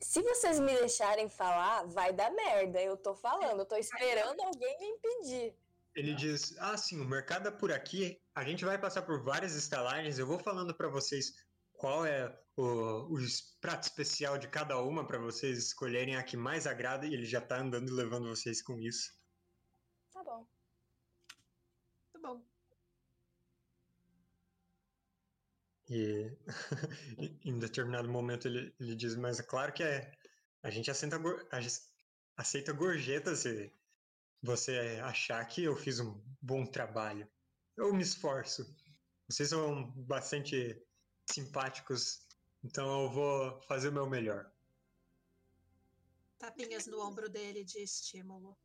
Se 0.00 0.22
vocês 0.22 0.58
me 0.58 0.74
deixarem 0.74 1.28
falar, 1.28 1.84
vai 1.88 2.12
dar 2.12 2.30
merda. 2.30 2.80
Eu 2.80 2.96
tô 2.96 3.14
falando, 3.14 3.60
eu 3.60 3.66
tô 3.66 3.76
esperando 3.76 4.40
alguém 4.40 4.78
me 4.78 4.86
impedir. 4.88 5.54
Ele 5.94 6.14
diz: 6.14 6.56
Ah, 6.58 6.76
sim, 6.76 7.00
o 7.00 7.04
mercado 7.04 7.48
é 7.48 7.50
por 7.50 7.72
aqui. 7.72 8.20
A 8.34 8.44
gente 8.44 8.64
vai 8.64 8.78
passar 8.78 9.02
por 9.02 9.22
várias 9.22 9.54
estalagens. 9.54 10.18
Eu 10.18 10.26
vou 10.26 10.38
falando 10.38 10.74
para 10.74 10.88
vocês 10.88 11.34
qual 11.72 12.04
é 12.04 12.38
o, 12.56 13.14
o 13.14 13.18
prato 13.60 13.84
especial 13.84 14.38
de 14.38 14.48
cada 14.48 14.80
uma 14.80 15.06
para 15.06 15.18
vocês 15.18 15.58
escolherem 15.58 16.16
a 16.16 16.22
que 16.22 16.36
mais 16.36 16.66
agrada. 16.66 17.06
E 17.06 17.12
ele 17.12 17.26
já 17.26 17.40
tá 17.40 17.58
andando 17.60 17.88
e 17.88 17.92
levando 17.92 18.28
vocês 18.28 18.62
com 18.62 18.80
isso. 18.80 19.12
Tá 20.12 20.24
bom. 20.24 20.46
Tá 22.12 22.18
bom. 22.20 22.44
E 25.88 26.32
em 27.44 27.58
determinado 27.58 28.08
momento 28.08 28.48
ele, 28.48 28.74
ele 28.80 28.96
diz: 28.96 29.14
Mas 29.14 29.38
é 29.38 29.42
claro 29.42 29.72
que 29.72 29.82
é, 29.82 30.12
a 30.62 30.70
gente 30.70 30.90
aceita, 30.90 31.16
a 31.52 31.60
gente 31.60 31.80
aceita 32.36 32.72
gorjetas 32.72 33.40
se 33.40 33.72
você 34.42 35.00
achar 35.04 35.44
que 35.46 35.64
eu 35.64 35.76
fiz 35.76 36.00
um 36.00 36.20
bom 36.40 36.64
trabalho. 36.66 37.28
Eu 37.76 37.92
me 37.92 38.02
esforço. 38.02 38.64
Vocês 39.28 39.50
são 39.50 39.90
bastante 39.92 40.80
simpáticos, 41.30 42.25
então 42.66 43.04
eu 43.04 43.10
vou 43.10 43.60
fazer 43.62 43.90
o 43.90 43.92
meu 43.92 44.08
melhor. 44.08 44.50
Tapinhas 46.36 46.88
no 46.88 47.00
ombro 47.00 47.28
dele 47.28 47.62
de 47.64 47.78
estímulo. 47.78 48.58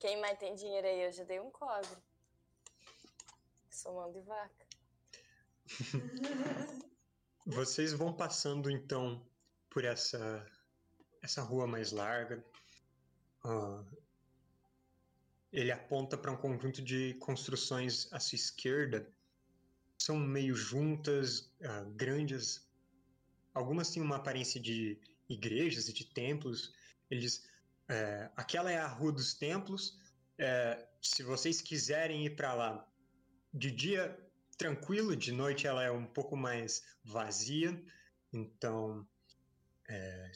Quem 0.00 0.20
mais 0.20 0.36
tem 0.38 0.56
dinheiro 0.56 0.88
aí? 0.88 1.04
Eu 1.04 1.12
já 1.12 1.22
dei 1.22 1.38
um 1.38 1.52
cobre. 1.52 1.96
Sou 3.70 3.94
mão 3.94 4.10
de 4.10 4.20
vaca. 4.22 4.66
Vocês 7.46 7.92
vão 7.92 8.12
passando 8.12 8.68
então 8.68 9.24
por 9.70 9.84
essa 9.84 10.44
essa 11.22 11.42
rua 11.42 11.68
mais 11.68 11.92
larga. 11.92 12.44
Ah, 13.44 13.84
ele 15.52 15.70
aponta 15.70 16.18
para 16.18 16.32
um 16.32 16.36
conjunto 16.36 16.82
de 16.82 17.14
construções 17.20 18.12
à 18.12 18.18
sua 18.18 18.34
esquerda. 18.34 19.08
São 19.96 20.18
meio 20.18 20.56
juntas, 20.56 21.52
ah, 21.62 21.84
grandes. 21.94 22.68
Algumas 23.54 23.90
têm 23.90 24.02
uma 24.02 24.16
aparência 24.16 24.60
de 24.60 24.98
igrejas 25.28 25.88
e 25.88 25.92
de 25.92 26.04
templos. 26.04 26.72
Ele 27.10 27.20
diz: 27.20 27.48
é, 27.88 28.30
aquela 28.36 28.70
é 28.70 28.78
a 28.78 28.86
Rua 28.86 29.12
dos 29.12 29.34
Templos. 29.34 29.98
É, 30.38 30.86
se 31.02 31.22
vocês 31.22 31.60
quiserem 31.60 32.24
ir 32.24 32.36
para 32.36 32.54
lá 32.54 32.88
de 33.52 33.70
dia 33.70 34.16
tranquilo, 34.56 35.16
de 35.16 35.32
noite 35.32 35.66
ela 35.66 35.82
é 35.82 35.90
um 35.90 36.06
pouco 36.06 36.36
mais 36.36 36.84
vazia, 37.02 37.82
então 38.32 39.06
é, 39.88 40.30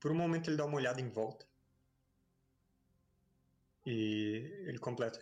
por 0.00 0.10
um 0.10 0.14
momento 0.14 0.50
ele 0.50 0.56
dá 0.56 0.64
uma 0.64 0.76
olhada 0.76 1.00
em 1.00 1.08
volta 1.08 1.46
e 3.86 4.64
ele 4.66 4.78
completa. 4.78 5.20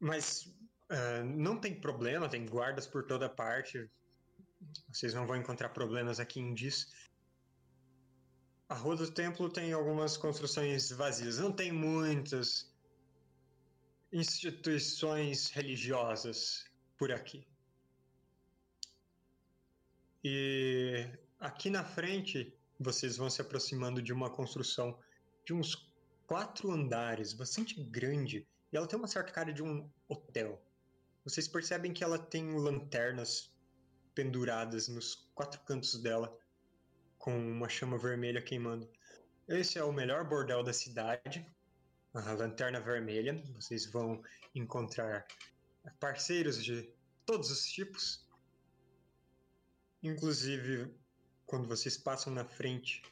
Mas 0.00 0.48
é, 0.88 1.22
não 1.22 1.60
tem 1.60 1.78
problema, 1.78 2.28
tem 2.28 2.46
guardas 2.46 2.86
por 2.86 3.04
toda 3.06 3.28
parte. 3.28 3.90
Vocês 4.88 5.14
não 5.14 5.26
vão 5.26 5.36
encontrar 5.36 5.70
problemas 5.70 6.20
aqui 6.20 6.40
em 6.40 6.54
Diz. 6.54 6.92
A 8.68 8.74
Rua 8.74 8.96
do 8.96 9.10
Templo 9.10 9.48
tem 9.50 9.72
algumas 9.72 10.16
construções 10.16 10.90
vazias, 10.90 11.38
não 11.38 11.52
tem 11.52 11.70
muitas 11.70 12.72
instituições 14.12 15.50
religiosas 15.50 16.64
por 16.96 17.12
aqui. 17.12 17.46
E 20.22 21.06
aqui 21.38 21.68
na 21.68 21.84
frente 21.84 22.56
vocês 22.78 23.16
vão 23.16 23.28
se 23.28 23.40
aproximando 23.40 24.00
de 24.00 24.12
uma 24.12 24.30
construção 24.30 24.98
de 25.44 25.52
uns 25.52 25.92
quatro 26.26 26.70
andares, 26.70 27.32
bastante 27.32 27.82
grande, 27.82 28.46
e 28.72 28.76
ela 28.76 28.86
tem 28.86 28.98
uma 28.98 29.08
certa 29.08 29.32
cara 29.32 29.52
de 29.52 29.62
um 29.62 29.88
hotel. 30.08 30.60
Vocês 31.24 31.46
percebem 31.46 31.92
que 31.92 32.02
ela 32.02 32.18
tem 32.18 32.54
lanternas 32.54 33.53
penduradas 34.14 34.88
nos 34.88 35.30
quatro 35.34 35.60
cantos 35.62 36.00
dela, 36.00 36.36
com 37.18 37.36
uma 37.36 37.68
chama 37.68 37.98
vermelha 37.98 38.42
queimando. 38.42 38.88
Esse 39.48 39.78
é 39.78 39.84
o 39.84 39.92
melhor 39.92 40.28
bordel 40.28 40.62
da 40.62 40.72
cidade, 40.72 41.46
a 42.14 42.32
Lanterna 42.32 42.80
Vermelha. 42.80 43.42
Vocês 43.54 43.86
vão 43.86 44.22
encontrar 44.54 45.26
parceiros 46.00 46.62
de 46.62 46.88
todos 47.26 47.50
os 47.50 47.66
tipos. 47.66 48.26
Inclusive, 50.02 50.94
quando 51.46 51.68
vocês 51.68 51.96
passam 51.96 52.32
na 52.32 52.44
frente. 52.44 53.02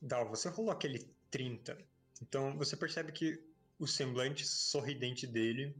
Dal, 0.00 0.28
você 0.28 0.48
rolou 0.48 0.70
aquele 0.70 1.10
30. 1.30 1.76
Então 2.20 2.56
você 2.56 2.76
percebe 2.76 3.12
que 3.12 3.42
o 3.78 3.86
semblante 3.86 4.46
sorridente 4.46 5.26
dele 5.26 5.74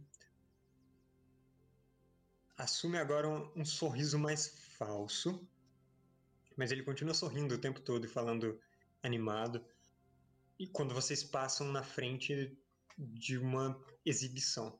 assume 2.57 2.99
agora 2.99 3.29
um, 3.29 3.51
um 3.57 3.65
sorriso 3.65 4.19
mais 4.19 4.49
falso. 4.79 5.47
Mas 6.57 6.71
ele 6.71 6.83
continua 6.83 7.15
sorrindo 7.15 7.55
o 7.55 7.59
tempo 7.59 7.81
todo 7.81 8.05
e 8.05 8.09
falando 8.09 8.61
animado. 9.03 9.65
E 10.59 10.67
quando 10.67 10.95
vocês 10.95 11.25
passam 11.25 11.73
na 11.73 11.83
frente 11.83 12.57
de 12.99 13.39
uma 13.39 13.81
exibição 14.05 14.79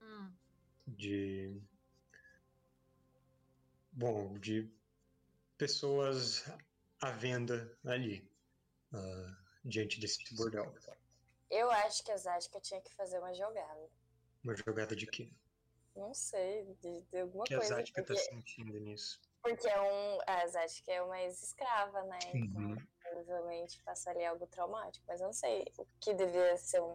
Hum, 0.00 0.32
de. 0.86 1.60
Bom, 3.92 4.38
de 4.38 4.70
pessoas 5.56 6.44
à 7.00 7.10
venda 7.10 7.76
ali, 7.84 8.30
ah, 8.92 9.36
diante 9.64 10.00
desse 10.00 10.34
bordel. 10.34 10.72
Eu 11.50 11.70
acho 11.70 12.04
que 12.04 12.12
a 12.12 12.16
Zática 12.16 12.60
tinha 12.60 12.80
que 12.80 12.94
fazer 12.94 13.18
uma 13.18 13.34
jogada. 13.34 13.90
Uma 14.44 14.54
jogada 14.54 14.94
de 14.94 15.06
quê? 15.06 15.32
Não 15.98 16.14
sei, 16.14 16.64
de, 16.80 17.02
de 17.02 17.18
alguma 17.18 17.42
O 17.42 17.46
que 17.46 17.54
a 17.54 17.58
coisa. 17.58 17.74
Zática 17.74 18.02
tá 18.02 18.14
porque 18.14 18.30
sentindo 18.30 18.78
nisso? 18.78 19.20
Porque 19.42 19.68
é 19.68 19.80
um. 19.80 20.20
A 20.22 20.46
que 20.84 20.90
é 20.90 21.02
uma 21.02 21.20
ex-escrava, 21.22 22.02
né? 22.04 22.18
Então, 22.34 22.62
Uhum. 22.62 22.86
provavelmente 23.02 23.82
passaria 23.82 24.30
algo 24.30 24.46
traumático. 24.46 25.04
Mas 25.08 25.20
não 25.20 25.32
sei 25.32 25.64
o 25.76 25.86
que 26.00 26.14
devia 26.14 26.56
ser 26.56 26.80
um 26.80 26.94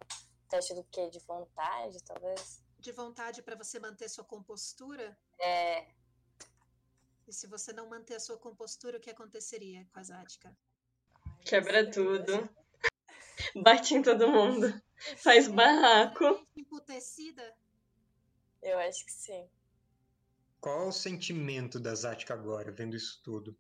teste 0.50 0.74
do 0.74 0.84
quê? 0.86 1.10
De 1.10 1.20
vontade, 1.20 2.02
talvez? 2.04 2.64
De 2.80 2.92
vontade 2.92 3.42
para 3.42 3.56
você 3.56 3.80
manter 3.80 4.10
sua 4.10 4.24
compostura. 4.24 5.18
É. 5.40 5.86
E 7.28 7.34
se 7.34 7.48
você 7.48 7.74
não 7.74 7.90
manter 7.90 8.16
a 8.16 8.20
sua 8.20 8.38
compostura, 8.38 8.98
o 8.98 9.02
que 9.02 9.10
aconteceria 9.10 9.86
com 9.94 10.00
a 10.00 10.04
Zática? 10.04 10.56
Quebra 11.46 11.90
tudo. 11.90 12.50
Bate 13.56 13.96
em 13.96 14.02
todo 14.02 14.30
mundo. 14.30 14.82
Faz 15.18 15.48
barraco. 15.48 16.46
Emputecida? 16.56 17.56
Eu 18.64 18.80
acho 18.80 19.06
que 19.06 19.12
sim. 19.12 19.48
Qual 20.62 20.84
é 20.84 20.88
o 20.88 20.92
sentimento 20.92 21.78
da 21.78 21.94
Zática 21.94 22.34
agora, 22.34 22.72
vendo 22.72 22.96
isso 22.96 23.22
tudo? 23.22 23.56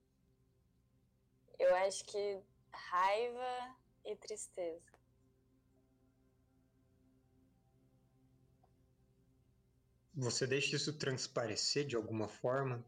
Eu 1.59 1.75
acho 1.75 2.05
que 2.05 2.41
raiva 2.71 3.75
e 4.05 4.15
tristeza. 4.15 4.81
Você 10.15 10.47
deixa 10.47 10.77
isso 10.77 10.97
transparecer 10.97 11.85
de 11.85 11.97
alguma 11.97 12.29
forma? 12.29 12.85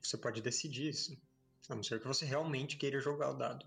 Você 0.00 0.16
pode 0.16 0.40
decidir 0.40 0.90
isso. 0.90 1.20
A 1.68 1.74
não 1.74 1.82
ser 1.82 2.00
que 2.00 2.06
você 2.06 2.24
realmente 2.24 2.76
queira 2.76 3.00
jogar 3.00 3.30
o 3.30 3.36
dado. 3.36 3.66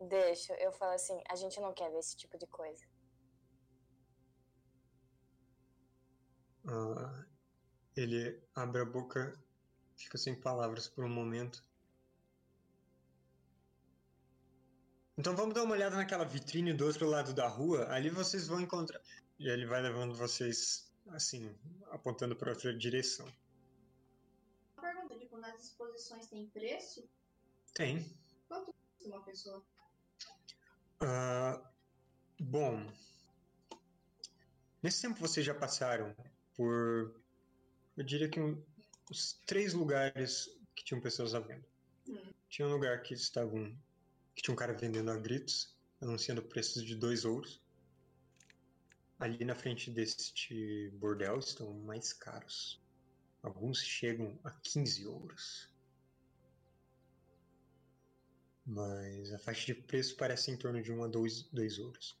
Deixa, 0.00 0.54
eu 0.54 0.72
falo 0.72 0.92
assim, 0.92 1.20
a 1.28 1.36
gente 1.36 1.60
não 1.60 1.72
quer 1.72 1.90
ver 1.90 1.98
esse 1.98 2.16
tipo 2.16 2.38
de 2.38 2.46
coisa. 2.46 2.84
Ah, 6.70 7.24
ele 7.96 8.38
abre 8.54 8.82
a 8.82 8.84
boca, 8.84 9.32
fica 9.96 10.18
sem 10.18 10.38
palavras 10.38 10.86
por 10.86 11.02
um 11.02 11.08
momento. 11.08 11.64
Então 15.16 15.34
vamos 15.34 15.54
dar 15.54 15.64
uma 15.64 15.72
olhada 15.72 15.96
naquela 15.96 16.24
vitrine 16.24 16.74
do 16.74 16.86
outro 16.86 17.08
lado 17.08 17.32
da 17.32 17.48
rua. 17.48 17.90
Ali 17.90 18.10
vocês 18.10 18.46
vão 18.46 18.60
encontrar. 18.60 19.00
E 19.38 19.48
ele 19.48 19.66
vai 19.66 19.80
levando 19.80 20.14
vocês, 20.14 20.92
assim, 21.08 21.56
apontando 21.90 22.36
para 22.36 22.50
outra 22.50 22.76
direção. 22.76 23.26
Uma 24.76 24.82
pergunta, 24.82 25.18
tipo, 25.18 25.38
nas 25.38 25.64
exposições 25.64 26.26
tem 26.26 26.46
preço? 26.48 27.08
Tem. 27.74 28.14
Quanto 28.46 28.74
custa 28.74 29.08
uma 29.08 29.24
pessoa? 29.24 29.64
Ah, 31.00 31.60
bom, 32.38 32.92
nesse 34.82 35.02
tempo 35.02 35.18
vocês 35.20 35.46
já 35.46 35.54
passaram 35.54 36.14
por, 36.58 37.14
eu 37.96 38.04
diria 38.04 38.28
que 38.28 38.40
um- 38.40 38.60
uns 39.10 39.34
três 39.46 39.72
lugares 39.72 40.50
que 40.74 40.84
tinham 40.84 41.00
pessoas 41.00 41.32
à 41.32 41.38
venda. 41.38 41.64
Hum. 42.08 42.18
Tinha 42.50 42.66
um 42.66 42.72
lugar 42.72 43.00
que 43.02 43.14
estavam, 43.14 43.72
que 44.34 44.42
tinha 44.42 44.52
um 44.52 44.56
cara 44.56 44.74
vendendo 44.74 45.12
a 45.12 45.16
gritos, 45.16 45.72
anunciando 46.00 46.42
preços 46.42 46.84
de 46.84 46.96
dois 46.96 47.24
ouros. 47.24 47.62
Ali 49.20 49.44
na 49.44 49.54
frente 49.54 49.88
deste 49.88 50.90
bordel 50.94 51.38
estão 51.38 51.72
mais 51.74 52.12
caros. 52.12 52.82
Alguns 53.40 53.80
chegam 53.80 54.36
a 54.42 54.50
15 54.50 55.06
ouros. 55.06 55.68
Mas 58.66 59.32
a 59.32 59.38
faixa 59.38 59.66
de 59.66 59.74
preço 59.76 60.16
parece 60.16 60.50
em 60.50 60.56
torno 60.56 60.82
de 60.82 60.90
1 60.90 61.04
a 61.04 61.06
2, 61.08 61.44
dois 61.52 61.78
ouros. 61.78 62.18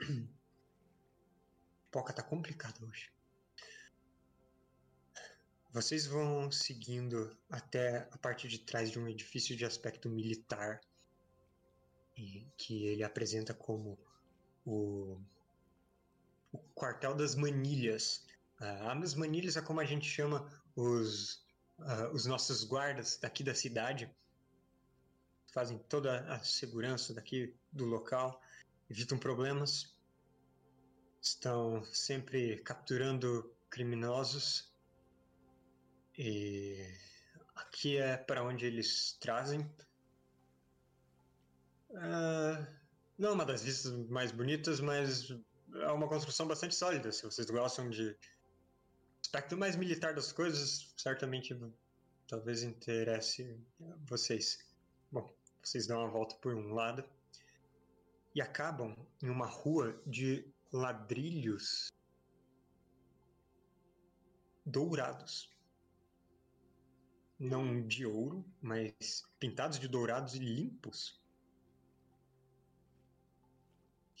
Poca 1.90 2.12
tá 2.12 2.22
complicado 2.22 2.86
hoje. 2.86 3.10
Vocês 5.70 6.06
vão 6.06 6.50
seguindo 6.50 7.36
até 7.50 8.08
a 8.10 8.18
parte 8.18 8.48
de 8.48 8.58
trás 8.58 8.90
de 8.90 8.98
um 8.98 9.06
edifício 9.06 9.56
de 9.56 9.64
aspecto 9.64 10.08
militar, 10.08 10.80
que 12.56 12.86
ele 12.86 13.04
apresenta 13.04 13.54
como 13.54 13.98
o, 14.64 15.20
o 16.50 16.58
quartel 16.74 17.14
das 17.14 17.34
manilhas. 17.34 18.26
Ah, 18.58 18.92
as 19.00 19.14
manilhas 19.14 19.56
é 19.56 19.62
como 19.62 19.80
a 19.80 19.84
gente 19.84 20.08
chama 20.08 20.50
os, 20.74 21.44
ah, 21.78 22.10
os 22.12 22.26
nossos 22.26 22.64
guardas 22.64 23.18
daqui 23.18 23.44
da 23.44 23.54
cidade. 23.54 24.10
Fazem 25.52 25.78
toda 25.88 26.20
a 26.32 26.42
segurança 26.42 27.14
daqui 27.14 27.54
do 27.72 27.84
local, 27.84 28.42
evitam 28.90 29.18
problemas, 29.18 29.94
estão 31.20 31.84
sempre 31.84 32.58
capturando 32.58 33.54
criminosos. 33.70 34.72
E 36.16 36.84
aqui 37.54 37.96
é 37.96 38.16
para 38.16 38.42
onde 38.42 38.66
eles 38.66 39.16
trazem. 39.20 39.68
Ah, 41.94 42.66
não 43.18 43.30
é 43.30 43.32
uma 43.32 43.44
das 43.44 43.62
vistas 43.62 43.92
mais 44.08 44.32
bonitas, 44.32 44.80
mas 44.80 45.30
é 45.74 45.90
uma 45.90 46.08
construção 46.08 46.46
bastante 46.46 46.74
sólida. 46.74 47.12
Se 47.12 47.24
vocês 47.24 47.48
gostam 47.50 47.90
de 47.90 48.16
aspecto 49.20 49.56
mais 49.56 49.76
militar 49.76 50.14
das 50.14 50.32
coisas, 50.32 50.92
certamente 50.96 51.56
talvez 52.26 52.62
interesse 52.62 53.58
vocês. 54.06 54.58
Bom, 55.10 55.32
vocês 55.62 55.86
dão 55.86 56.00
uma 56.00 56.10
volta 56.10 56.34
por 56.36 56.54
um 56.54 56.72
lado 56.74 57.04
e 58.34 58.40
acabam 58.40 58.94
em 59.22 59.28
uma 59.28 59.46
rua 59.46 60.00
de 60.06 60.44
ladrilhos 60.72 61.92
dourados. 64.64 65.56
Não 67.38 67.86
de 67.86 68.04
ouro, 68.04 68.44
mas 68.60 69.22
pintados 69.38 69.78
de 69.78 69.86
dourados 69.86 70.34
e 70.34 70.38
limpos. 70.38 71.20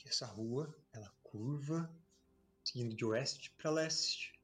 E 0.04 0.08
essa 0.08 0.26
rua, 0.26 0.72
ela 0.92 1.12
curva, 1.22 1.92
seguindo 2.64 2.94
de 2.94 3.04
oeste 3.04 3.50
para 3.52 3.70
leste. 3.70 4.38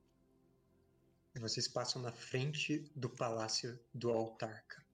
E 1.34 1.38
vocês 1.38 1.66
passam 1.68 2.02
na 2.02 2.12
frente 2.12 2.90
do 2.94 3.09
palácio 3.09 3.78
do 3.92 4.11
Autarca. 4.11 4.84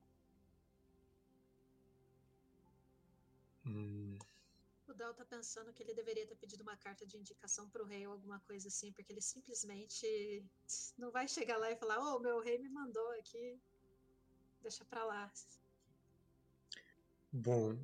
Hum, 3.64 4.18
Dal 5.00 5.14
tá 5.14 5.24
pensando 5.24 5.72
que 5.72 5.82
ele 5.82 5.94
deveria 5.94 6.26
ter 6.26 6.36
pedido 6.36 6.60
uma 6.60 6.76
carta 6.76 7.06
de 7.06 7.16
indicação 7.16 7.70
pro 7.70 7.86
rei 7.86 8.06
ou 8.06 8.12
alguma 8.12 8.38
coisa 8.40 8.68
assim, 8.68 8.92
porque 8.92 9.10
ele 9.10 9.22
simplesmente 9.22 10.44
não 10.98 11.10
vai 11.10 11.26
chegar 11.26 11.56
lá 11.56 11.70
e 11.70 11.76
falar: 11.76 11.98
Ô, 11.98 12.18
meu 12.18 12.38
rei 12.38 12.58
me 12.58 12.68
mandou 12.68 13.10
aqui, 13.12 13.58
deixa 14.60 14.84
pra 14.84 15.02
lá. 15.02 15.32
Bom, 17.32 17.78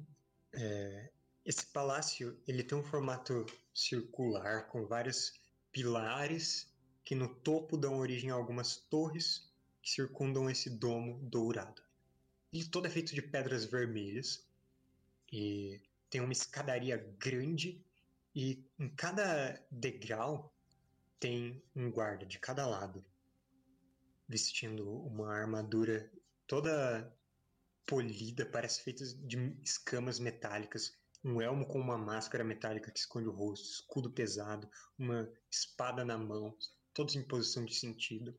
é, 0.53 1.11
esse 1.43 1.65
palácio 1.65 2.39
ele 2.47 2.63
tem 2.63 2.77
um 2.77 2.85
formato 2.85 3.47
circular 3.73 4.69
com 4.69 4.87
vários 4.87 5.41
pilares 5.73 6.71
que 7.03 7.15
no 7.15 7.35
topo 7.35 7.79
dão 7.79 7.97
origem 7.99 8.31
a 8.31 8.35
algumas 8.35 8.77
torres 8.77 9.51
que 9.81 9.89
circundam 9.89 10.51
esse 10.51 10.69
domo 10.69 11.19
dourado. 11.23 11.83
Ele 12.53 12.69
todo 12.69 12.87
é 12.87 12.91
feito 12.91 13.15
de 13.15 13.23
pedras 13.23 13.65
vermelhas 13.65 14.47
e 15.33 15.81
tem 16.11 16.21
uma 16.21 16.33
escadaria 16.33 16.97
grande 17.19 17.85
e 18.35 18.65
em 18.79 18.89
cada 18.95 19.65
degrau 19.71 20.55
tem 21.19 21.63
um 21.75 21.91
guarda 21.91 22.27
de 22.27 22.39
cada 22.39 22.67
lado, 22.67 23.05
vestindo 24.29 24.89
uma 25.05 25.35
armadura 25.35 26.11
toda 26.47 27.13
polida, 27.87 28.45
parece 28.45 28.83
feita 28.83 29.05
de 29.05 29.57
escamas 29.63 30.19
metálicas, 30.19 30.93
um 31.25 31.41
elmo 31.41 31.67
com 31.67 31.81
uma 31.81 31.97
máscara 31.97 32.45
metálica 32.45 32.91
que 32.91 32.99
esconde 32.99 33.29
o 33.29 33.33
rosto, 33.33 33.65
escudo 33.65 34.11
pesado, 34.11 34.69
uma 34.99 35.29
espada 35.51 36.05
na 36.05 36.19
mão, 36.19 36.57
todos 36.93 37.17
em 37.17 37.23
posição 37.23 37.65
de 37.65 37.75
sentido. 37.75 38.39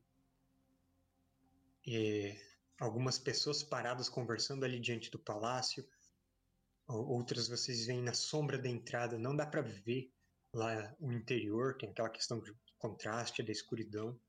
E 1.86 2.38
algumas 2.80 3.18
pessoas 3.18 3.64
paradas 3.64 4.10
conversando 4.10 4.64
ali 4.64 4.80
diante 4.80 5.10
do 5.10 5.20
palácio, 5.20 5.88
outras 6.88 7.48
vocês 7.48 7.86
veem 7.86 8.02
na 8.02 8.14
sombra 8.14 8.58
da 8.58 8.70
entrada, 8.70 9.18
não 9.18 9.36
dá 9.36 9.46
para 9.46 9.62
ver 9.62 10.12
lá 10.54 10.96
o 11.00 11.12
interior, 11.12 11.78
tem 11.78 11.90
aquela 11.90 12.10
questão 12.10 12.40
de 12.40 12.54
contraste 12.78 13.44
da 13.44 13.52
escuridão. 13.52 14.20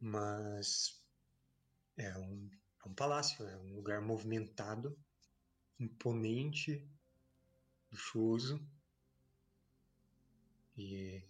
Mas 0.00 1.02
é 1.96 2.16
um 2.18 2.50
é 2.86 2.88
um 2.88 2.94
palácio, 2.94 3.44
é 3.44 3.56
um 3.56 3.74
lugar 3.74 4.00
movimentado, 4.00 4.96
imponente, 5.78 6.88
luxuoso. 7.90 8.64
E 10.76 11.24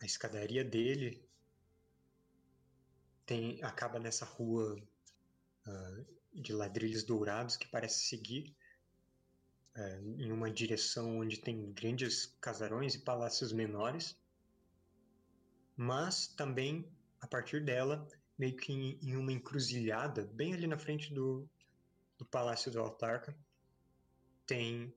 a 0.00 0.06
escadaria 0.06 0.64
dele 0.64 1.26
tem 3.26 3.60
acaba 3.62 3.98
nessa 3.98 4.24
rua 4.24 4.80
uh, 5.66 6.17
de 6.32 6.52
ladrilhos 6.52 7.04
dourados 7.04 7.56
que 7.56 7.68
parece 7.68 8.06
seguir 8.06 8.54
uh, 9.76 10.20
em 10.20 10.30
uma 10.32 10.50
direção 10.50 11.18
onde 11.18 11.38
tem 11.38 11.72
grandes 11.72 12.36
casarões 12.40 12.94
e 12.94 13.00
palácios 13.00 13.52
menores, 13.52 14.16
mas 15.76 16.28
também 16.28 16.90
a 17.20 17.26
partir 17.26 17.64
dela, 17.64 18.06
meio 18.38 18.56
que 18.56 18.72
em, 18.72 18.98
em 19.02 19.16
uma 19.16 19.32
encruzilhada, 19.32 20.24
bem 20.24 20.54
ali 20.54 20.66
na 20.66 20.78
frente 20.78 21.12
do, 21.12 21.48
do 22.16 22.24
Palácio 22.24 22.70
do 22.70 22.80
Autarca, 22.80 23.36
tem 24.46 24.94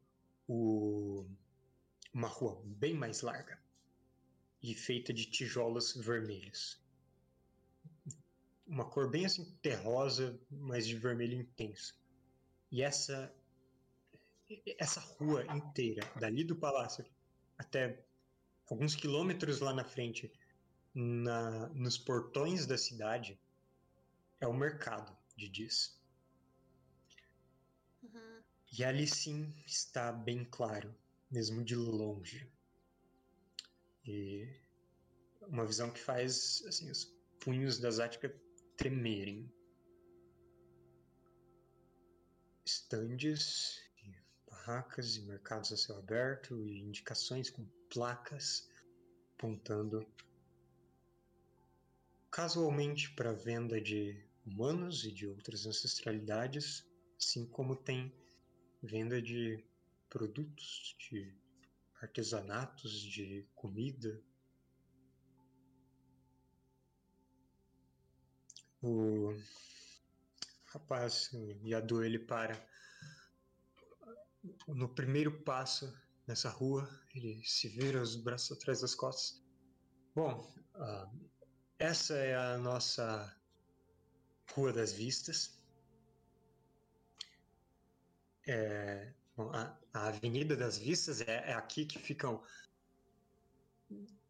o, 0.47 1.25
uma 2.13 2.27
rua 2.27 2.61
bem 2.65 2.93
mais 2.93 3.21
larga 3.21 3.59
e 4.61 4.75
feita 4.75 5.13
de 5.13 5.25
tijolos 5.25 5.95
vermelhos. 5.95 6.79
Uma 8.72 8.86
cor 8.86 9.09
bem 9.09 9.26
assim 9.26 9.43
terrosa, 9.61 10.39
mas 10.49 10.88
de 10.88 10.97
vermelho 10.97 11.38
intenso. 11.38 11.93
E 12.72 12.82
essa 12.82 13.30
essa 14.78 15.01
rua 15.01 15.45
inteira, 15.55 16.01
dali 16.17 16.45
do 16.45 16.55
palácio 16.55 17.05
até 17.57 18.01
alguns 18.69 18.95
quilômetros 18.95 19.59
lá 19.59 19.74
na 19.74 19.84
frente, 19.84 20.32
na, 20.93 21.67
nos 21.69 21.97
portões 21.97 22.65
da 22.65 22.78
cidade, 22.78 23.38
é 24.39 24.47
o 24.47 24.53
mercado 24.53 25.15
de 25.36 25.49
Diz. 25.49 25.99
Uhum. 28.01 28.41
E 28.72 28.86
ali 28.86 29.05
sim 29.05 29.53
está 29.65 30.13
bem 30.13 30.45
claro, 30.45 30.95
mesmo 31.30 31.61
de 31.61 31.76
longe. 31.76 32.49
E 34.05 34.47
uma 35.41 35.65
visão 35.65 35.91
que 35.91 35.99
faz 35.99 36.63
assim, 36.65 36.89
os 36.89 37.05
punhos 37.39 37.80
da 37.80 37.91
Zática 37.91 38.34
tremerem. 38.82 39.47
Estandes, 42.65 43.79
barracas 44.49 45.17
e 45.17 45.21
mercados 45.21 45.71
a 45.71 45.77
céu 45.77 45.99
aberto 45.99 46.65
e 46.65 46.79
indicações 46.79 47.51
com 47.51 47.63
placas 47.93 48.67
apontando 49.36 50.03
casualmente 52.32 53.11
para 53.11 53.34
venda 53.34 53.79
de 53.79 54.19
humanos 54.43 55.05
e 55.05 55.11
de 55.11 55.27
outras 55.27 55.67
ancestralidades, 55.67 56.84
assim 57.19 57.45
como 57.45 57.75
tem 57.75 58.11
venda 58.82 59.21
de 59.21 59.63
produtos, 60.09 60.95
de 60.97 61.32
artesanatos, 62.01 62.99
de 62.99 63.45
comida. 63.53 64.19
O 68.82 69.36
rapaz 70.67 71.29
Yadu 71.63 72.03
ele 72.03 72.19
para 72.19 72.65
no 74.67 74.89
primeiro 74.89 75.43
passo 75.43 75.93
nessa 76.27 76.49
rua, 76.49 76.89
ele 77.13 77.43
se 77.45 77.67
vira 77.67 78.01
os 78.01 78.15
braços 78.15 78.57
atrás 78.57 78.82
das 78.82 78.95
costas. 78.95 79.41
Bom, 80.15 80.51
uh, 80.75 81.29
essa 81.77 82.15
é 82.15 82.36
a 82.36 82.57
nossa 82.57 83.36
Rua 84.53 84.73
das 84.73 84.91
Vistas. 84.93 85.57
É, 88.47 89.13
bom, 89.36 89.51
a, 89.51 89.77
a, 89.93 90.07
Avenida 90.07 90.55
das 90.55 90.77
Vistas 90.77 91.21
é, 91.21 91.51
é, 91.51 91.53
aqui 91.53 91.86
que 91.86 91.99
ficam 91.99 92.43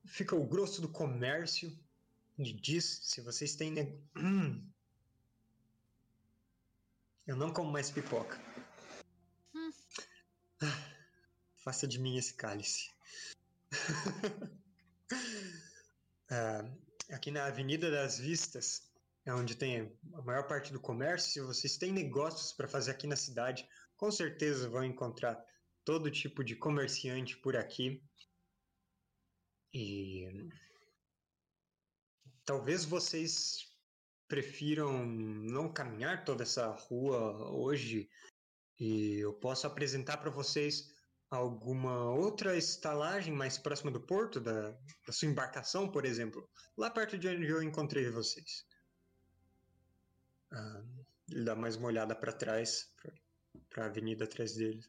fica 0.05 0.35
o 0.35 0.45
grosso 0.45 0.81
do 0.81 0.89
comércio 0.89 1.71
de 2.38 2.53
diz 2.53 3.01
se 3.03 3.21
vocês 3.21 3.55
têm 3.55 4.01
hum. 4.15 4.67
eu 7.27 7.36
não 7.36 7.53
como 7.53 7.71
mais 7.71 7.91
pipoca 7.91 8.39
hum. 9.53 9.71
faça 11.57 11.88
de 11.88 11.99
mim 11.99 12.17
esse 12.17 12.34
cálice 12.34 12.89
ah, 16.29 16.65
aqui 17.11 17.32
na 17.32 17.45
Avenida 17.45 17.91
das 17.91 18.19
Vistas 18.19 18.91
é 19.25 19.34
onde 19.34 19.55
tem 19.55 19.95
a 20.13 20.21
maior 20.21 20.47
parte 20.47 20.73
do 20.73 20.79
comércio. 20.79 21.32
Se 21.32 21.41
vocês 21.41 21.77
têm 21.77 21.91
negócios 21.91 22.53
para 22.53 22.67
fazer 22.67 22.91
aqui 22.91 23.05
na 23.05 23.15
cidade, 23.15 23.67
com 23.95 24.11
certeza 24.11 24.69
vão 24.69 24.84
encontrar 24.84 25.39
todo 25.86 26.09
tipo 26.09 26.43
de 26.43 26.55
comerciante 26.55 27.38
por 27.38 27.55
aqui. 27.55 28.03
E 29.73 30.27
talvez 32.51 32.83
vocês 32.83 33.65
prefiram 34.27 35.05
não 35.05 35.71
caminhar 35.71 36.25
toda 36.25 36.43
essa 36.43 36.67
rua 36.67 37.49
hoje 37.49 38.09
e 38.77 39.19
eu 39.19 39.31
posso 39.31 39.65
apresentar 39.65 40.17
para 40.17 40.29
vocês 40.29 40.93
alguma 41.29 42.11
outra 42.11 42.57
estalagem 42.57 43.33
mais 43.33 43.57
próxima 43.57 43.89
do 43.89 44.01
porto, 44.01 44.41
da, 44.41 44.71
da 45.07 45.13
sua 45.13 45.29
embarcação, 45.29 45.89
por 45.89 46.03
exemplo, 46.03 46.45
lá 46.75 46.89
perto 46.89 47.17
de 47.17 47.29
onde 47.29 47.47
eu 47.47 47.63
encontrei 47.63 48.09
vocês. 48.09 48.65
Ah, 50.51 50.83
ele 51.29 51.45
dá 51.45 51.55
mais 51.55 51.77
uma 51.77 51.87
olhada 51.87 52.13
para 52.13 52.33
trás, 52.33 52.93
para 53.69 53.85
a 53.85 53.87
avenida 53.87 54.25
atrás 54.25 54.55
dele. 54.55 54.83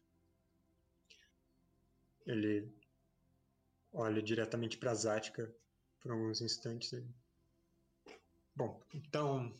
Ele 2.26 2.74
olha 3.92 4.20
diretamente 4.20 4.78
para 4.78 4.90
a 4.90 4.94
Zática 4.96 5.54
por 6.00 6.10
alguns 6.10 6.40
instantes. 6.40 6.92
Bom, 8.54 8.80
então. 8.94 9.54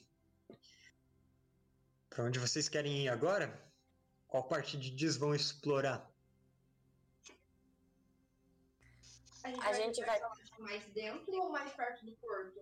Para 2.11 2.25
onde 2.25 2.39
vocês 2.39 2.69
querem 2.69 3.05
ir 3.05 3.09
agora? 3.09 3.49
Qual 4.29 4.47
parte 4.47 4.77
de 4.79 4.91
Diz 4.91 5.17
vão 5.17 5.35
explorar? 5.35 6.11
A 9.45 9.49
gente, 9.51 9.61
A 9.61 9.63
vai, 9.65 9.75
gente 9.75 10.05
vai- 10.05 10.21
mais 10.61 10.85
dentro 10.93 11.33
ou 11.35 11.51
mais 11.51 11.73
perto 11.75 12.05
do 12.05 12.13
porto? 12.13 12.61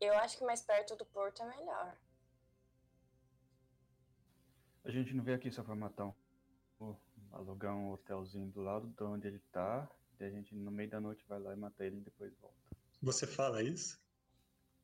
Eu 0.00 0.14
acho 0.14 0.36
que 0.38 0.44
mais 0.44 0.62
perto 0.62 0.96
do 0.96 1.06
porto 1.06 1.42
é 1.42 1.46
melhor. 1.56 1.96
A 4.84 4.90
gente 4.90 5.14
não 5.14 5.22
veio 5.22 5.36
aqui 5.36 5.50
só 5.52 5.62
pra 5.62 5.76
matar 5.76 6.06
um. 6.06 6.14
um- 6.80 6.96
alugar 7.30 7.74
um 7.76 7.92
hotelzinho 7.92 8.50
do 8.50 8.60
lado 8.62 8.88
de 8.88 9.02
onde 9.04 9.28
ele 9.28 9.38
tá. 9.52 9.88
E 10.18 10.24
a 10.24 10.30
gente 10.30 10.54
no 10.56 10.70
meio 10.72 10.90
da 10.90 11.00
noite 11.00 11.24
vai 11.28 11.38
lá 11.38 11.52
e 11.52 11.56
mata 11.56 11.84
ele 11.84 11.98
e 11.98 12.00
depois 12.00 12.36
volta. 12.38 12.61
Você 13.02 13.26
fala 13.26 13.62
isso? 13.62 14.00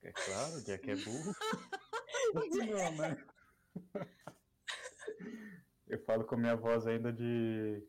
É 0.02 0.12
claro, 0.12 0.56
o 0.56 0.62
Jack 0.64 0.90
é 0.90 0.96
burro. 0.96 1.32
não, 2.70 2.92
né? 2.96 3.26
Eu 5.86 5.98
falo 6.04 6.24
com 6.24 6.36
minha 6.36 6.56
voz 6.56 6.86
ainda 6.86 7.12
de. 7.12 7.82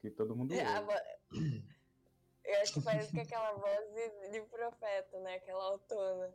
Que 0.00 0.10
todo 0.10 0.34
mundo 0.34 0.52
É, 0.54 0.80
ouve. 0.80 0.92
vo- 0.92 1.62
Eu 2.44 2.60
acho 2.60 2.74
que 2.74 2.80
parece 2.82 3.12
que 3.12 3.20
aquela 3.20 3.52
voz 3.52 3.94
de, 3.94 4.30
de 4.32 4.40
profeta, 4.48 5.20
né? 5.20 5.36
Aquela 5.36 5.62
autona. 5.64 6.34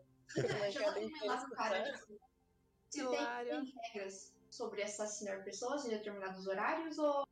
Se 2.90 3.00
tem, 3.02 3.04
Hilário. 3.14 3.50
tem 3.62 3.74
regras 3.94 4.34
sobre 4.50 4.82
assassinar 4.82 5.44
pessoas 5.44 5.86
em 5.86 5.90
determinados 5.90 6.48
horários 6.48 6.98
ou 6.98 7.27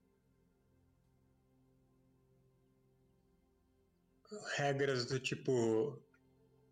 Regras 4.56 5.06
do 5.06 5.20
tipo. 5.20 6.02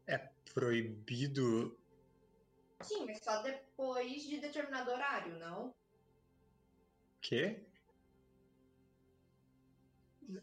É 0.07 0.17
proibido. 0.53 1.77
sim, 2.81 3.05
mas 3.05 3.19
só 3.19 3.41
depois 3.41 4.23
de 4.23 4.39
determinado 4.39 4.91
horário, 4.91 5.37
não? 5.39 5.73
Quê? 7.21 7.65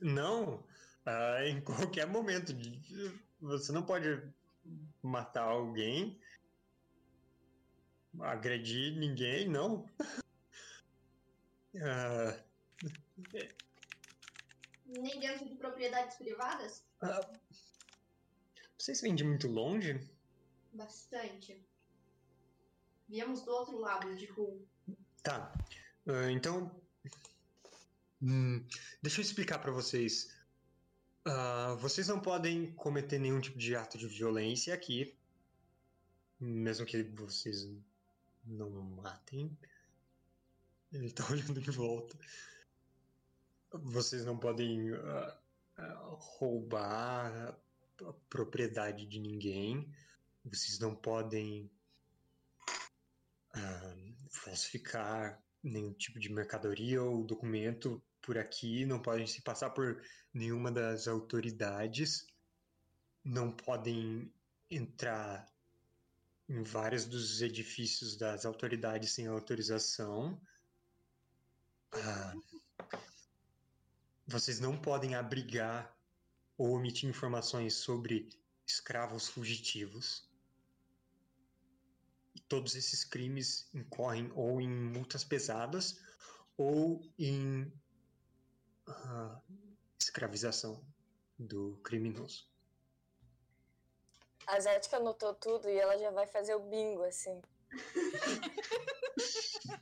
Não. 0.00 0.64
Ah, 1.04 1.46
em 1.46 1.60
qualquer 1.64 2.06
momento. 2.06 2.52
Você 3.40 3.72
não 3.72 3.82
pode 3.82 4.22
matar 5.02 5.44
alguém, 5.44 6.20
agredir 8.20 8.96
ninguém, 8.98 9.48
não. 9.48 9.86
Ah, 11.76 12.36
Nem 14.98 15.20
dentro 15.20 15.48
de 15.48 15.54
propriedades 15.54 16.16
privadas? 16.16 16.84
ah, 17.02 17.20
vocês 18.80 19.00
vêm 19.02 19.14
de 19.14 19.22
muito 19.24 19.46
longe? 19.46 20.00
Bastante. 20.72 21.62
Viemos 23.06 23.42
do 23.42 23.50
outro 23.50 23.78
lado 23.78 24.16
de 24.16 24.24
rua. 24.26 24.58
Tá. 25.22 25.52
Ah, 26.06 26.30
então. 26.30 26.74
hum, 28.22 28.64
deixa 29.02 29.20
eu 29.20 29.22
explicar 29.22 29.58
pra 29.58 29.70
vocês. 29.70 30.34
Ah, 31.26 31.76
vocês 31.78 32.08
não 32.08 32.20
podem 32.20 32.72
cometer 32.72 33.18
nenhum 33.18 33.40
tipo 33.40 33.58
de 33.58 33.76
ato 33.76 33.98
de 33.98 34.06
violência 34.06 34.72
aqui. 34.72 35.14
Mesmo 36.40 36.86
que 36.86 37.02
vocês 37.02 37.68
não 38.46 38.70
matem. 38.70 39.54
Ele 40.90 41.10
tá 41.10 41.24
olhando 41.30 41.60
de 41.60 41.70
volta. 41.70 42.18
Vocês 43.72 44.24
não 44.24 44.36
podem 44.36 44.92
ah, 44.94 45.38
ah, 45.76 46.16
roubar 46.38 47.56
a 48.04 48.12
propriedade 48.28 49.06
de 49.06 49.20
ninguém. 49.20 49.88
Vocês 50.44 50.78
não 50.78 50.94
podem 50.94 51.70
ah, 53.54 53.94
falsificar 54.30 55.40
nenhum 55.62 55.92
tipo 55.92 56.18
de 56.18 56.32
mercadoria 56.32 57.02
ou 57.02 57.24
documento 57.24 58.02
por 58.20 58.38
aqui, 58.38 58.84
não 58.84 59.00
podem 59.00 59.26
se 59.26 59.42
passar 59.42 59.70
por 59.70 60.02
nenhuma 60.32 60.70
das 60.70 61.06
autoridades. 61.08 62.26
não 63.24 63.52
podem 63.52 64.32
entrar 64.70 65.46
em 66.48 66.62
vários 66.62 67.04
dos 67.04 67.42
edifícios 67.42 68.16
das 68.16 68.44
autoridades 68.44 69.12
sem 69.12 69.26
autorização. 69.26 70.40
Vocês 74.30 74.60
não 74.60 74.80
podem 74.80 75.14
abrigar 75.16 75.92
ou 76.56 76.70
omitir 76.70 77.08
informações 77.08 77.74
sobre 77.74 78.28
escravos 78.66 79.28
fugitivos. 79.28 80.28
E 82.34 82.40
todos 82.42 82.76
esses 82.76 83.02
crimes 83.04 83.68
incorrem 83.74 84.30
ou 84.36 84.60
em 84.60 84.68
multas 84.68 85.24
pesadas 85.24 85.98
ou 86.56 87.02
em 87.18 87.72
ah, 88.86 89.40
escravização 89.98 90.84
do 91.36 91.76
criminoso. 91.82 92.48
A 94.46 94.60
Zética 94.60 94.98
anotou 94.98 95.34
tudo 95.34 95.68
e 95.68 95.76
ela 95.76 95.98
já 95.98 96.10
vai 96.12 96.26
fazer 96.26 96.54
o 96.54 96.60
bingo, 96.60 97.02
assim. 97.02 97.42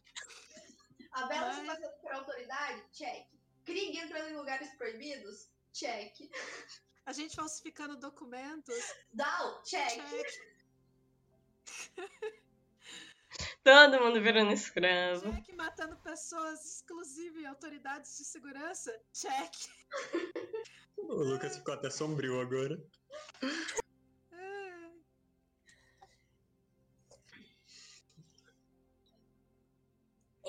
A 1.13 1.27
Bela 1.27 1.53
se 1.53 1.63
Mas- 1.63 1.81
passando 1.81 2.01
por 2.01 2.13
autoridade? 2.13 2.83
Check. 2.93 3.27
Krieg 3.69 3.99
entrando 3.99 4.31
em 4.31 4.37
lugares 4.37 4.75
proibidos? 4.77 5.51
Check. 5.75 6.31
A 7.05 7.13
gente 7.13 7.37
falsificando 7.37 7.99
documentos? 7.99 8.75
Down? 9.13 9.63
Check. 9.63 10.01
Check. 10.09 10.27
Todo 13.63 14.01
mundo 14.01 14.23
virando 14.23 14.53
escravo. 14.53 15.31
Check 15.35 15.55
matando 15.55 15.99
pessoas 15.99 16.65
exclusive 16.65 17.45
autoridades 17.45 18.17
de 18.17 18.25
segurança? 18.25 18.91
Check. 19.13 19.55
O 20.97 21.23
Lucas 21.23 21.59
ficou 21.59 21.75
até 21.75 21.91
sombrio 21.91 22.41
agora. 22.41 22.83
É. 24.33 24.93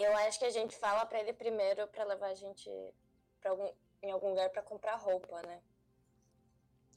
Eu 0.05 0.15
acho 0.19 0.39
que 0.39 0.45
a 0.45 0.51
gente 0.51 0.77
fala 0.77 1.05
pra 1.05 1.19
ele 1.19 1.33
primeiro 1.33 1.85
pra 1.89 2.05
levar 2.05 2.27
a 2.27 2.35
gente 2.35 2.69
pra 3.41 3.51
algum, 3.51 3.71
em 4.03 4.11
algum 4.11 4.29
lugar 4.29 4.49
pra 4.49 4.61
comprar 4.61 4.95
roupa, 4.95 5.41
né? 5.41 5.61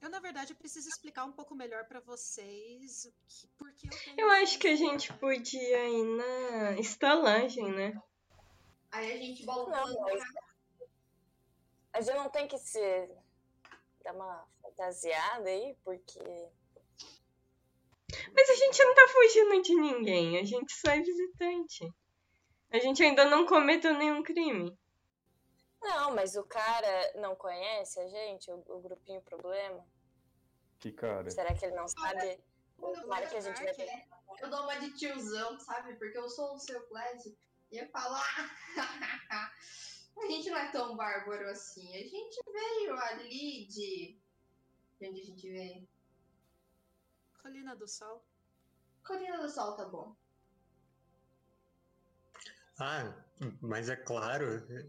Eu, 0.01 0.11
na 0.11 0.19
verdade, 0.19 0.55
preciso 0.55 0.89
explicar 0.89 1.25
um 1.25 1.33
pouco 1.33 1.55
melhor 1.55 1.85
pra 1.85 2.01
vocês 2.01 3.05
o 3.05 3.13
que, 3.29 3.47
porque 3.57 3.87
eu 3.87 3.91
tenho. 4.05 4.21
Eu 4.21 4.31
acho 4.31 4.59
que 4.59 4.67
a 4.67 4.75
gente 4.75 5.13
podia 5.15 5.89
ir 5.89 6.05
na 6.05 6.73
estalagem, 6.81 7.71
né? 7.71 7.93
Aí 8.91 9.13
a 9.13 9.17
gente 9.17 9.47
bola 9.47 9.71
Não, 9.71 9.95
plano 9.95 10.01
mas 11.93 12.09
a 12.09 12.13
gente 12.13 12.17
não 12.17 12.31
tem 12.31 12.49
que 12.49 12.59
se 12.59 12.81
dar 14.03 14.15
uma 14.15 14.47
fantasiada 14.63 15.49
aí, 15.49 15.77
porque 15.85 16.19
Mas 18.35 18.51
a 18.51 18.55
gente 18.55 18.85
não 18.85 18.95
tá 18.95 19.09
fugindo 19.09 19.63
de 19.63 19.75
ninguém, 19.75 20.39
a 20.39 20.45
gente 20.45 20.73
só 20.73 20.91
é 20.91 21.01
visitante. 21.01 21.89
A 22.71 22.79
gente 22.79 23.03
ainda 23.03 23.27
não 23.27 23.47
cometeu 23.47 23.95
nenhum 23.95 24.23
crime. 24.23 24.77
Não, 25.83 26.15
mas 26.15 26.37
o 26.37 26.45
cara 26.45 27.13
não 27.17 27.35
conhece 27.35 27.99
a 27.99 28.09
gente, 28.09 28.51
o, 28.51 28.63
o 28.69 28.81
grupinho 28.81 29.21
problema? 29.23 29.85
Que 30.79 30.93
cara. 30.93 31.31
Será 31.31 31.55
que 31.55 31.65
ele 31.65 31.75
não 31.75 31.89
sabe? 31.89 32.43
Quando 32.79 33.29
que 33.29 33.37
a 33.37 33.41
gente 33.41 33.63
vai. 33.63 34.09
Eu 34.41 34.51
dou 34.51 34.63
uma 34.63 34.79
de 34.81 34.93
tiozão, 34.95 35.59
sabe? 35.61 35.95
Porque 35.95 36.19
eu 36.19 36.29
sou 36.29 36.55
o 36.55 36.59
seu 36.59 36.81
Clésio. 36.89 37.37
E 37.71 37.79
eu 37.79 37.89
falo, 37.89 38.15
ah, 39.31 39.53
a 40.19 40.27
gente 40.27 40.51
não 40.51 40.59
é 40.59 40.71
tão 40.71 40.97
bárbaro 40.97 41.49
assim. 41.49 41.95
A 41.95 42.07
gente 42.09 42.41
veio 42.53 42.99
ali 42.99 43.67
de. 43.67 44.19
De 45.01 45.09
onde 45.09 45.21
a 45.21 45.25
gente 45.25 45.51
veio? 45.51 45.89
Colina 47.43 47.75
do 47.75 47.89
Sol. 47.89 48.25
Colina 49.05 49.39
do 49.41 49.49
Sol, 49.49 49.77
tá 49.77 49.85
bom. 49.85 50.15
Ah, 52.79 53.15
mas 53.61 53.89
é 53.89 53.97
claro, 53.97 54.45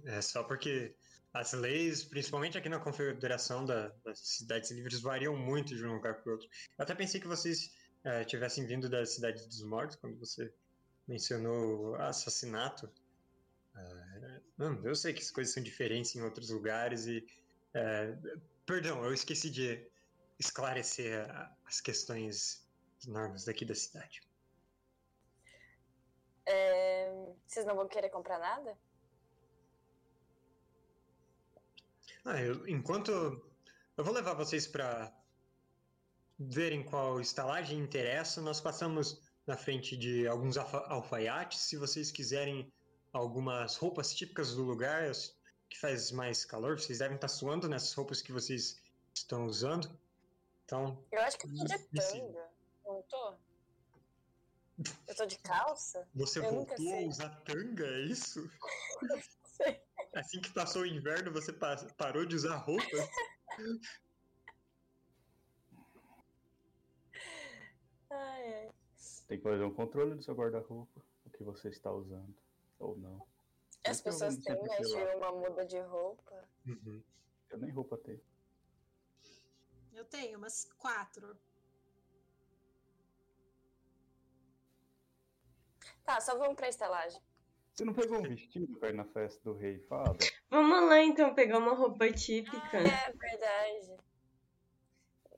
é 0.06 0.22
só 0.22 0.44
porque 0.44 0.96
as 1.34 1.54
leis, 1.54 2.04
principalmente 2.06 2.58
aqui 2.58 2.70
na 2.70 2.80
Confederação 2.80 3.66
da- 3.66 3.90
das 4.04 4.20
Cidades 4.20 4.72
Livres, 4.72 5.02
variam 5.02 5.36
muito 5.38 5.76
de 5.76 5.86
um 5.86 5.94
lugar 5.96 6.22
para 6.22 6.30
o 6.30 6.34
outro. 6.34 6.48
Eu 6.78 6.84
até 6.84 6.94
pensei 6.96 7.20
que 7.20 7.28
vocês 7.28 7.70
eh, 8.06 8.24
tivessem 8.26 8.66
vindo 8.68 8.90
da 8.90 9.06
Cidade 9.06 9.44
dos 9.48 9.64
Mortos, 9.64 9.96
quando 9.98 10.18
você 10.20 10.54
mencionou 11.08 11.96
assassinato. 11.96 12.92
Ah, 13.76 14.42
não, 14.58 14.86
eu 14.86 14.96
sei 14.96 15.14
que 15.14 15.22
as 15.22 15.32
coisas 15.32 15.54
são 15.54 15.64
diferentes 15.64 16.16
em 16.16 16.22
outros 16.22 16.50
lugares 16.50 17.06
e. 17.08 17.26
eh, 17.76 18.16
perdão, 18.66 19.04
eu 19.06 19.14
esqueci 19.14 19.50
de 19.52 19.92
esclarecer 20.40 21.26
as 21.66 21.82
questões, 21.82 22.68
as 23.02 23.08
normas 23.08 23.46
daqui 23.46 23.66
da 23.66 23.76
cidade. 23.76 24.22
É, 26.46 27.12
Vocês 27.48 27.66
não 27.66 27.76
vão 27.76 27.88
querer 27.88 28.10
comprar 28.10 28.40
nada? 28.40 28.78
Ah, 32.26 32.42
eu- 32.42 32.68
enquanto. 32.68 33.12
Eu 33.98 34.04
vou 34.04 34.14
levar 34.14 34.34
vocês 34.34 34.66
para 34.68 35.14
verem 36.40 36.84
qual 36.84 37.20
estalagem 37.22 37.80
interessa. 37.80 38.42
Nós 38.42 38.60
passamos 38.60 39.22
na 39.46 39.56
frente 39.58 39.96
de 39.96 40.28
alguns 40.28 40.58
alfa- 40.58 40.86
alfaiates. 40.88 41.60
Se 41.60 41.78
vocês 41.78 42.12
quiserem 42.12 42.72
algumas 43.12 43.76
roupas 43.76 44.14
típicas 44.14 44.56
do 44.56 44.64
lugar, 44.64 45.12
que 45.70 45.78
faz 45.80 46.12
mais 46.12 46.44
calor, 46.46 46.80
vocês 46.80 47.00
devem 47.00 47.16
estar 47.16 47.28
suando 47.28 47.68
nessas 47.70 47.94
roupas 47.94 48.22
que 48.22 48.32
vocês 48.32 48.82
estão 49.14 49.46
usando. 49.46 49.88
Então, 50.66 51.06
Eu 51.12 51.22
acho 51.22 51.38
que 51.38 51.46
eu 51.46 51.54
tô 51.56 51.64
de 51.66 51.78
tanga. 51.90 52.53
Eu 55.08 55.16
tô 55.16 55.26
de 55.26 55.38
calça? 55.40 56.08
você 56.16 56.40
Eu 56.40 56.50
voltou 56.50 56.94
a 56.96 57.02
usar 57.02 57.30
tanga, 57.42 57.86
é 57.86 58.02
isso? 58.02 58.50
Sei. 59.46 59.82
Assim 60.16 60.42
que 60.42 60.52
passou 60.52 60.82
o 60.84 60.86
inverno, 60.86 61.32
você 61.32 61.52
pa- 61.54 61.76
parou 61.98 62.26
de 62.26 62.36
usar 62.36 62.58
roupa? 62.58 62.84
Ai, 68.10 68.54
ai. 68.54 68.72
Tem 69.28 69.38
que 69.38 69.44
fazer 69.44 69.64
um 69.64 69.74
controle 69.74 70.16
do 70.16 70.24
seu 70.24 70.36
guarda-roupa, 70.36 71.02
o 71.26 71.30
que 71.30 71.44
você 71.44 71.70
está 71.70 71.92
usando, 71.92 72.36
ou 72.78 72.96
não. 72.98 73.26
As 73.86 74.02
pessoas 74.02 74.36
têm 74.38 74.56
sempre 74.56 74.68
mais 74.68 74.82
de 74.88 74.94
sei 74.94 75.06
lá? 75.06 75.16
uma 75.16 75.32
muda 75.32 75.66
de 75.66 75.80
roupa. 75.80 76.48
Uhum. 76.66 77.04
Eu 77.50 77.58
nem 77.58 77.72
roupa 77.72 77.98
tenho. 77.98 78.22
Eu 79.94 80.06
tenho 80.06 80.38
umas 80.38 80.66
quatro. 80.78 81.38
Tá, 86.06 86.20
só 86.20 86.38
vamos 86.38 86.56
pra 86.56 86.70
estalagem. 86.70 87.22
Você 87.74 87.86
não 87.86 87.94
pegou 87.94 88.20
um 88.20 88.22
vestido 88.22 88.78
pra 88.78 88.90
ir 88.90 88.94
na 88.94 89.06
festa 89.06 89.42
do 89.44 89.58
rei 89.58 89.80
Fada? 89.80 90.18
Vamos 90.50 90.90
lá 90.90 91.02
então 91.02 91.34
pegar 91.34 91.58
uma 91.58 91.74
roupa 91.74 92.12
típica. 92.12 92.78
É 92.78 93.12
verdade. 93.12 93.98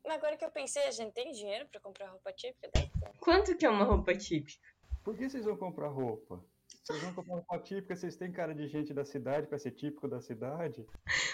Mas 0.03 0.17
agora 0.17 0.37
que 0.37 0.43
eu 0.43 0.51
pensei, 0.51 0.83
a 0.83 0.91
gente 0.91 1.13
tem 1.13 1.31
dinheiro 1.31 1.67
pra 1.69 1.79
comprar 1.79 2.09
roupa 2.09 2.33
típica? 2.33 2.69
Deve 2.73 2.89
ter. 2.89 3.17
Quanto 3.19 3.55
que 3.55 3.65
é 3.65 3.69
uma 3.69 3.85
roupa 3.85 4.13
típica? 4.13 4.67
Por 5.03 5.15
que 5.15 5.29
vocês 5.29 5.45
vão 5.45 5.55
comprar 5.55 5.87
roupa? 5.87 6.43
Vocês 6.83 7.01
vão 7.01 7.13
comprar 7.13 7.35
roupa 7.35 7.59
típica, 7.59 7.95
vocês 7.95 8.15
têm 8.15 8.31
cara 8.31 8.53
de 8.53 8.67
gente 8.67 8.93
da 8.93 9.05
cidade 9.05 9.47
pra 9.47 9.57
ser 9.57 9.71
típico 9.71 10.07
da 10.07 10.21
cidade? 10.21 10.85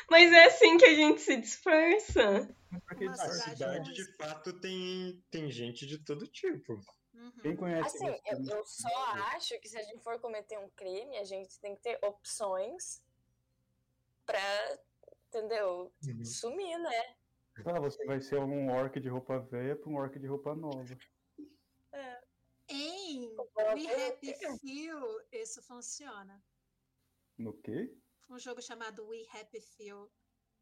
Mas 0.09 0.31
é 0.31 0.45
assim 0.45 0.77
que 0.77 0.85
a 0.85 0.93
gente 0.93 1.19
se 1.19 1.35
disfarça. 1.37 2.55
Mas 2.69 3.19
A 3.19 3.29
cidade 3.29 3.57
cidade, 3.57 3.93
de 3.93 4.15
fato, 4.17 4.53
tem, 4.59 5.21
tem 5.31 5.49
gente 5.49 5.85
de 5.85 5.97
todo 5.97 6.27
tipo. 6.27 6.79
Uhum. 7.21 7.31
Quem 7.43 7.55
conhece 7.55 7.97
Assim, 7.97 8.07
eu, 8.25 8.57
eu 8.57 8.65
só 8.65 9.05
acho 9.35 9.59
que 9.59 9.69
se 9.69 9.77
a 9.77 9.83
gente 9.83 10.03
for 10.03 10.19
cometer 10.19 10.57
um 10.57 10.67
crime, 10.71 11.17
a 11.19 11.23
gente 11.23 11.59
tem 11.59 11.75
que 11.75 11.81
ter 11.83 11.99
opções 12.03 13.03
pra, 14.25 14.79
entendeu? 15.27 15.93
Uhum. 16.03 16.25
Sumir, 16.25 16.79
né? 16.79 17.15
Tá, 17.63 17.79
você 17.79 18.03
vai 18.05 18.19
ser 18.19 18.39
um 18.39 18.71
orc 18.71 18.99
de 18.99 19.07
roupa 19.07 19.37
velha 19.37 19.75
pra 19.75 19.87
um 19.87 19.97
orc 19.97 20.17
de 20.17 20.25
roupa 20.25 20.55
nova. 20.55 20.97
Em 22.67 23.35
Comprar 23.35 23.75
We 23.75 23.85
Happy. 24.07 24.33
Feel, 24.59 25.27
isso 25.31 25.61
funciona. 25.61 26.43
No 27.37 27.53
quê? 27.53 27.95
Um 28.29 28.39
jogo 28.39 28.61
chamado 28.63 29.05
We 29.05 29.27
Happy 29.31 29.61
Feel. 29.61 30.11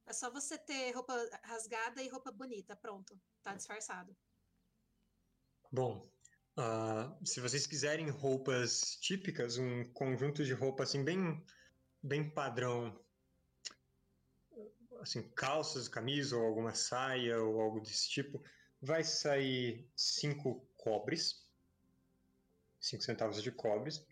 É 0.05 0.11
só 0.11 0.29
você 0.29 0.57
ter 0.57 0.91
roupa 0.91 1.13
rasgada 1.43 2.01
e 2.01 2.09
roupa 2.09 2.31
bonita. 2.31 2.75
Pronto. 2.75 3.17
Tá 3.43 3.53
disfarçado. 3.53 4.17
Bom, 5.71 6.09
ah, 6.61 7.17
se 7.23 7.39
vocês 7.39 7.65
quiserem 7.65 8.09
roupas 8.09 8.97
típicas, 8.99 9.57
um 9.57 9.85
conjunto 9.93 10.43
de 10.43 10.51
roupa 10.51 10.83
assim 10.83 11.05
bem, 11.05 11.41
bem 12.03 12.29
padrão, 12.29 12.99
assim 14.99 15.21
calças, 15.29 15.87
camisa 15.87 16.35
ou 16.35 16.45
alguma 16.45 16.75
saia 16.75 17.41
ou 17.41 17.61
algo 17.61 17.79
desse 17.79 18.09
tipo, 18.09 18.43
vai 18.81 19.05
sair 19.05 19.89
cinco 19.95 20.67
cobres, 20.75 21.47
cinco 22.77 23.03
centavos 23.03 23.41
de 23.41 23.53
cobres. 23.53 24.05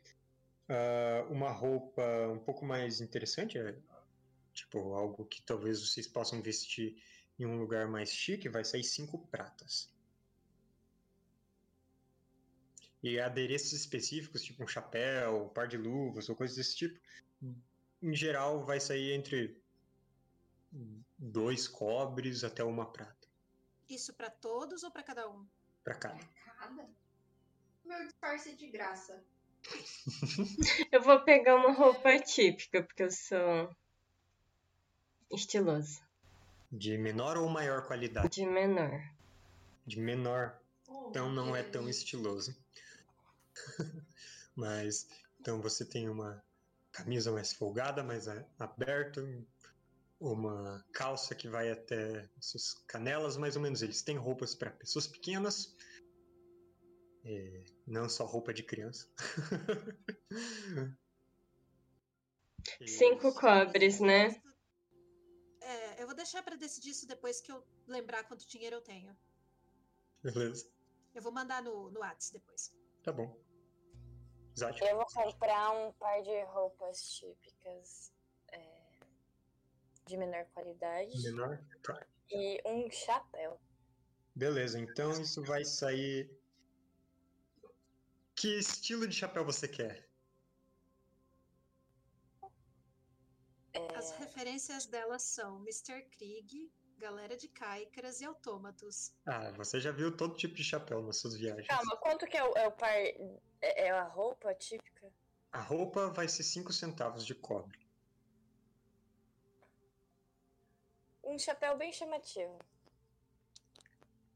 Ah, 0.69 1.27
uma 1.29 1.51
roupa 1.51 2.01
um 2.29 2.39
pouco 2.39 2.63
mais 2.63 3.01
interessante, 3.01 3.57
é, 3.57 3.77
tipo 4.53 4.93
algo 4.93 5.25
que 5.25 5.41
talvez 5.41 5.81
vocês 5.81 6.07
possam 6.07 6.41
vestir 6.41 6.95
em 7.37 7.45
um 7.45 7.59
lugar 7.59 7.89
mais 7.89 8.09
chique, 8.09 8.47
vai 8.47 8.63
sair 8.63 8.85
cinco 8.85 9.27
pratas. 9.27 9.96
E 13.07 13.21
adereços 13.21 13.71
específicos, 13.71 14.43
tipo 14.43 14.61
um 14.63 14.67
chapéu, 14.67 15.45
um 15.45 15.49
par 15.49 15.65
de 15.65 15.77
luvas 15.77 16.27
ou 16.27 16.35
coisas 16.35 16.57
desse 16.57 16.75
tipo, 16.75 16.99
em 18.01 18.13
geral 18.13 18.65
vai 18.65 18.81
sair 18.81 19.13
entre 19.13 19.57
dois 21.17 21.69
cobres 21.69 22.43
até 22.43 22.65
uma 22.65 22.85
prata. 22.91 23.27
Isso 23.89 24.13
pra 24.13 24.29
todos 24.29 24.83
ou 24.83 24.91
pra 24.91 25.03
cada 25.03 25.29
um? 25.29 25.47
Pra 25.85 25.95
cada. 25.95 26.19
Cada? 26.43 26.89
Meu 27.85 28.05
disfarce 28.05 28.49
é 28.49 28.55
de 28.55 28.67
graça. 28.67 29.23
Eu 30.91 31.01
vou 31.01 31.21
pegar 31.23 31.55
uma 31.55 31.71
roupa 31.71 32.19
típica, 32.19 32.83
porque 32.83 33.03
eu 33.03 33.11
sou 33.11 33.73
estilosa. 35.31 36.01
De 36.71 36.97
menor 36.97 37.37
ou 37.37 37.47
maior 37.49 37.85
qualidade? 37.87 38.29
De 38.29 38.45
menor. 38.45 39.01
De 39.85 39.99
menor. 39.99 40.59
Oh, 40.87 41.07
Então 41.09 41.29
não 41.29 41.55
é 41.55 41.63
tão 41.63 41.87
estiloso. 41.89 42.55
Mas 44.55 45.07
então 45.39 45.61
você 45.61 45.85
tem 45.85 46.09
uma 46.09 46.43
camisa 46.91 47.31
mais 47.31 47.53
folgada, 47.53 48.03
mais 48.03 48.27
aberta, 48.59 49.21
uma 50.19 50.83
calça 50.91 51.35
que 51.35 51.47
vai 51.47 51.71
até 51.71 52.29
as 52.37 52.47
suas 52.47 52.73
canelas, 52.87 53.37
mais 53.37 53.55
ou 53.55 53.61
menos. 53.61 53.81
Eles 53.81 54.01
têm 54.01 54.17
roupas 54.17 54.55
para 54.55 54.71
pessoas 54.71 55.07
pequenas, 55.07 55.75
é, 57.23 57.63
não 57.85 58.09
só 58.09 58.25
roupa 58.25 58.53
de 58.53 58.63
criança. 58.63 59.07
Cinco 62.85 63.33
cobres, 63.33 63.99
né? 63.99 64.41
É, 65.61 66.01
eu 66.01 66.07
vou 66.07 66.15
deixar 66.15 66.41
pra 66.43 66.55
decidir 66.55 66.91
isso 66.91 67.07
depois 67.07 67.41
que 67.41 67.51
eu 67.51 67.63
lembrar 67.87 68.23
quanto 68.23 68.47
dinheiro 68.47 68.77
eu 68.77 68.81
tenho. 68.81 69.17
Beleza, 70.23 70.69
Eu 71.13 71.21
vou 71.21 71.31
mandar 71.31 71.61
no, 71.61 71.91
no 71.91 71.99
Whats 71.99 72.31
depois. 72.31 72.73
tá 73.03 73.11
bom. 73.11 73.46
Zati, 74.57 74.83
Eu 74.83 74.95
vou 74.95 75.05
comprar 75.05 75.69
um 75.71 75.91
par 75.93 76.19
de 76.23 76.43
roupas 76.45 77.11
típicas 77.11 78.11
é, 78.47 78.89
de 80.07 80.17
menor 80.17 80.45
qualidade 80.45 81.21
menor? 81.21 81.63
Tá. 81.83 82.07
e 82.31 82.59
um 82.65 82.89
chapéu. 82.89 83.59
Beleza, 84.35 84.79
então 84.79 85.11
isso 85.21 85.43
vai 85.43 85.63
sair. 85.63 86.27
Que 88.35 88.57
estilo 88.57 89.07
de 89.07 89.15
chapéu 89.15 89.45
você 89.45 89.67
quer? 89.67 90.07
As 93.95 94.11
referências 94.17 94.87
delas 94.87 95.21
são 95.21 95.57
Mr. 95.57 96.01
Krieg, 96.09 96.71
Galera 96.97 97.37
de 97.37 97.47
Caicras 97.47 98.21
e 98.21 98.25
Autômatos. 98.25 99.13
Ah, 99.25 99.51
você 99.51 99.79
já 99.79 99.91
viu 99.91 100.15
todo 100.15 100.35
tipo 100.35 100.55
de 100.55 100.63
chapéu 100.63 101.01
nas 101.01 101.17
suas 101.17 101.37
viagens. 101.37 101.67
Calma, 101.67 101.95
quanto 101.97 102.25
que 102.25 102.35
é 102.35 102.43
o, 102.43 102.57
é 102.57 102.67
o 102.67 102.71
par. 102.71 102.91
É, 102.91 103.31
é 103.61 103.89
a 103.91 104.03
roupa 104.03 104.53
típica? 104.55 105.11
A 105.51 105.61
roupa 105.61 106.09
vai 106.09 106.27
ser 106.27 106.43
5 106.43 106.73
centavos 106.73 107.25
de 107.25 107.35
cobre. 107.35 107.79
Um 111.23 111.37
chapéu 111.37 111.77
bem 111.77 111.93
chamativo. 111.93 112.57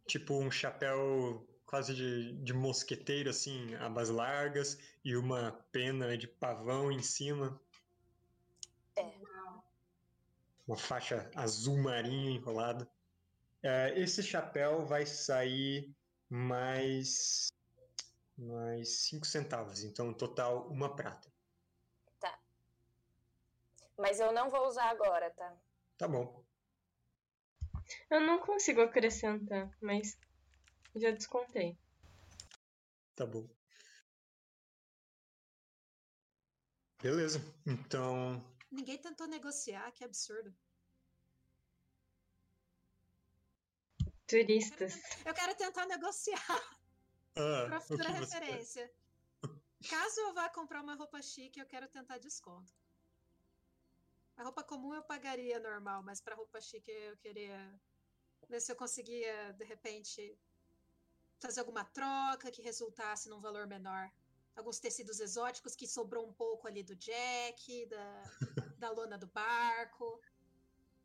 Tipo 0.05 0.35
um 0.35 0.51
chapéu 0.51 1.47
quase 1.65 1.95
de, 1.95 2.33
de 2.43 2.53
mosqueteiro, 2.53 3.29
assim, 3.29 3.73
abas 3.75 4.09
largas 4.09 4.77
e 5.05 5.15
uma 5.15 5.53
pena 5.71 6.17
de 6.17 6.27
pavão 6.27 6.91
em 6.91 7.01
cima. 7.01 7.59
Uau. 8.97 9.63
Uma 10.71 10.77
faixa 10.77 11.29
azul 11.35 11.77
marinho 11.77 12.29
enrolada. 12.29 12.89
É, 13.61 13.99
esse 13.99 14.23
chapéu 14.23 14.85
vai 14.85 15.05
sair 15.05 15.93
mais. 16.29 17.49
mais 18.37 19.01
5 19.01 19.27
centavos. 19.27 19.83
Então, 19.83 20.07
no 20.07 20.13
total, 20.15 20.69
uma 20.69 20.95
prata. 20.95 21.29
Mas 23.97 24.21
eu 24.21 24.31
não 24.31 24.49
vou 24.49 24.65
usar 24.65 24.89
agora, 24.89 25.29
tá? 25.31 25.53
Tá 25.97 26.07
bom. 26.07 26.41
Eu 28.09 28.21
não 28.21 28.39
consigo 28.39 28.79
acrescentar, 28.79 29.69
mas 29.81 30.17
já 30.95 31.11
descontei. 31.11 31.77
Tá 33.13 33.25
bom. 33.25 33.45
Beleza. 37.01 37.41
Então, 37.65 38.41
Ninguém 38.71 38.97
tentou 38.97 39.27
negociar, 39.27 39.91
que 39.91 40.03
absurdo. 40.03 40.55
Turistas. 44.25 44.93
Eu 45.25 45.33
quero 45.33 45.53
tentar 45.55 45.85
negociar 45.87 46.45
ah, 47.35 47.65
pra 47.67 47.81
futura 47.81 48.09
você 48.13 48.19
referência. 48.19 48.91
Caso 49.89 50.21
eu 50.21 50.33
vá 50.33 50.47
comprar 50.49 50.81
uma 50.81 50.95
roupa 50.95 51.21
chique, 51.21 51.59
eu 51.59 51.65
quero 51.65 51.87
tentar 51.89 52.17
desconto. 52.17 52.73
A 54.37 54.43
roupa 54.43 54.63
comum 54.63 54.93
eu 54.93 55.03
pagaria 55.03 55.59
normal, 55.59 56.01
mas 56.01 56.21
pra 56.21 56.35
roupa 56.35 56.61
chique 56.61 56.89
eu 56.89 57.17
queria 57.17 57.79
ver 58.47 58.61
se 58.61 58.71
eu 58.71 58.75
conseguia, 58.75 59.53
de 59.53 59.65
repente, 59.65 60.37
fazer 61.39 61.59
alguma 61.59 61.83
troca 61.83 62.51
que 62.51 62.61
resultasse 62.61 63.27
num 63.27 63.41
valor 63.41 63.67
menor. 63.67 64.09
Alguns 64.55 64.79
tecidos 64.79 65.19
exóticos 65.19 65.75
que 65.75 65.87
sobrou 65.87 66.27
um 66.27 66.33
pouco 66.33 66.67
ali 66.67 66.83
do 66.83 66.95
Jack, 66.95 67.85
da, 67.87 68.23
da 68.77 68.91
lona 68.91 69.17
do 69.17 69.27
barco. 69.27 70.21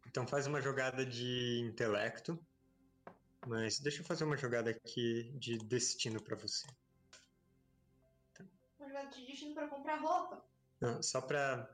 Então 0.07 0.27
faz 0.27 0.47
uma 0.47 0.61
jogada 0.61 1.05
de 1.07 1.61
intelecto. 1.61 2.39
Mas 3.47 3.79
deixa 3.79 4.01
eu 4.01 4.05
fazer 4.05 4.25
uma 4.25 4.37
jogada 4.37 4.71
aqui 4.71 5.31
de 5.39 5.57
destino 5.59 6.21
pra 6.21 6.37
você. 6.37 6.67
Vou 8.79 8.89
jogar 8.89 9.05
de 9.05 9.25
destino 9.25 9.55
pra 9.55 9.69
comprar 9.69 10.01
roupa. 10.01 10.45
Não, 10.81 11.03
só 11.03 11.21
pra 11.21 11.73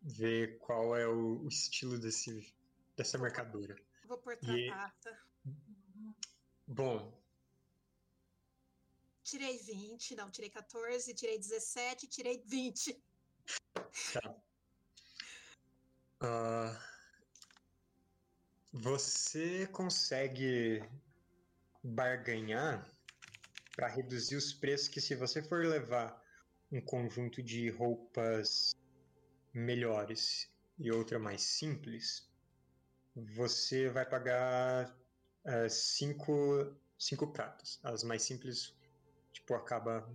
ver 0.00 0.58
qual 0.58 0.96
é 0.96 1.06
o, 1.06 1.42
o 1.42 1.48
estilo 1.48 1.98
desse, 1.98 2.54
dessa 2.96 3.18
mercadoria. 3.18 3.76
Vou 4.06 4.18
por 4.18 4.32
E- 4.34 4.36
tratata. 4.66 5.18
Bom, 6.66 7.12
Tirei 9.24 9.56
20, 9.58 10.14
não, 10.16 10.30
tirei 10.30 10.50
14, 10.50 11.14
tirei 11.14 11.38
17, 11.38 12.06
tirei 12.06 12.42
20. 12.44 13.02
ah, 16.20 16.78
você 18.70 19.66
consegue 19.68 20.82
barganhar 21.82 22.86
para 23.74 23.88
reduzir 23.88 24.36
os 24.36 24.52
preços 24.52 24.88
que 24.88 25.00
se 25.00 25.14
você 25.14 25.42
for 25.42 25.64
levar 25.64 26.22
um 26.70 26.80
conjunto 26.80 27.42
de 27.42 27.70
roupas 27.70 28.76
melhores 29.54 30.50
e 30.78 30.90
outra 30.92 31.18
mais 31.18 31.42
simples, 31.42 32.28
você 33.14 33.88
vai 33.88 34.04
pagar 34.04 34.94
eh, 35.44 35.68
cinco, 35.68 36.76
cinco 36.98 37.32
pratos. 37.32 37.78
As 37.82 38.02
mais 38.02 38.22
simples, 38.22 38.74
tipo, 39.34 39.52
acaba 39.54 40.08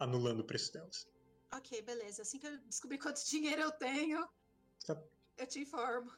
anulando 0.00 0.40
o 0.40 0.44
preço 0.44 0.72
delas. 0.72 1.06
Ok, 1.52 1.80
beleza. 1.82 2.22
Assim 2.22 2.38
que 2.38 2.46
eu 2.46 2.58
descobrir 2.66 2.98
quanto 2.98 3.22
dinheiro 3.30 3.62
eu 3.62 3.70
tenho, 3.72 4.26
Tá. 4.84 5.00
eu 5.36 5.46
te 5.46 5.60
informo. 5.60 6.10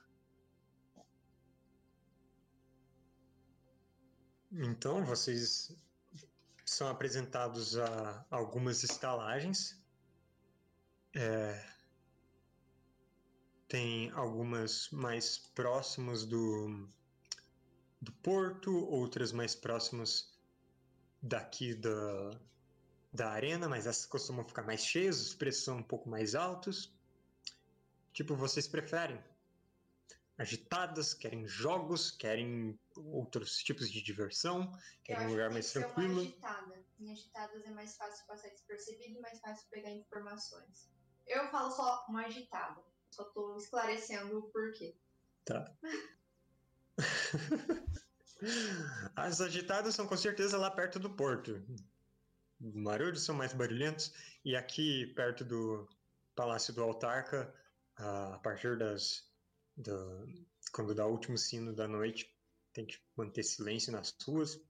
Então, 4.51 5.05
vocês 5.05 5.77
são 6.65 6.89
apresentados 6.89 7.77
a 7.77 8.25
algumas 8.31 8.83
estalagens. 8.83 9.77
É, 11.15 11.69
tem 13.69 14.11
algumas 14.13 14.89
mais 14.91 15.39
próximas 15.39 16.25
do, 16.25 16.89
do 18.01 18.13
porto, 18.23 18.75
outras 18.87 19.33
mais 19.33 19.55
próximas 19.55 20.36
daqui 21.27 21.75
da, 21.75 22.31
da 23.13 23.31
arena, 23.31 23.69
mas 23.69 23.87
essas 23.87 24.07
costumam 24.07 24.47
ficar 24.47 24.63
mais 24.63 24.85
cheias, 24.85 25.21
os 25.21 25.35
preços 25.35 25.65
são 25.65 25.79
um 25.79 25.83
pouco 25.83 26.09
mais 26.09 26.35
altos. 26.35 26.95
Tipo, 28.13 28.35
vocês 28.35 28.67
preferem? 28.67 29.23
Agitadas, 30.39 31.15
querem 31.15 31.47
jogos, 31.47 32.11
querem 32.11 32.79
outros 32.97 33.59
tipos 33.59 33.91
de 33.91 34.03
diversão, 34.03 34.71
querem 35.03 35.27
um 35.27 35.31
lugar 35.31 35.51
mais 35.51 35.73
tranquilo. 35.73 36.13
Uma 36.13 36.23
agitada. 36.23 36.87
Em 36.99 37.13
agitadas 37.13 37.65
é 37.65 37.71
mais 37.71 37.97
fácil 37.97 38.27
passar 38.27 38.49
despercebido 38.49 39.19
e 39.19 39.21
mais 39.21 39.41
fácil 39.41 39.67
pegar 39.71 39.91
informações. 39.91 40.91
Eu 41.27 41.49
falo 41.49 41.71
só 41.71 42.07
uma 42.09 42.27
agitada. 42.27 42.83
Só 43.11 43.25
tô 43.25 43.57
esclarecendo 43.57 44.39
o 44.39 44.43
porquê. 44.51 44.97
Tá. 45.45 45.75
As 49.15 49.41
agitadas 49.41 49.95
são 49.95 50.07
com 50.07 50.17
certeza 50.17 50.59
lá 50.59 50.71
perto 50.71 50.99
do 50.99 51.11
porto. 51.11 51.63
Os 52.61 52.83
barulhos 52.83 53.23
são 53.25 53.35
mais 53.35 53.53
barulhentos. 53.53 54.13
E 54.45 54.55
aqui 54.55 55.07
perto 55.15 55.45
do 55.45 55.89
Palácio 56.35 56.73
do 56.75 56.83
Autarca, 56.83 57.53
a 57.97 58.39
partir 58.43 58.77
das. 58.79 59.25
da- 59.77 60.27
quando 60.73 60.95
dá 60.95 61.07
o 61.07 61.11
último 61.13 61.39
sino 61.39 61.75
da 61.75 61.89
noite, 61.89 62.31
tem 62.73 62.85
que 62.85 62.99
manter 63.17 63.43
silêncio 63.43 63.91
nas 63.93 64.15
ruas. 64.27 64.61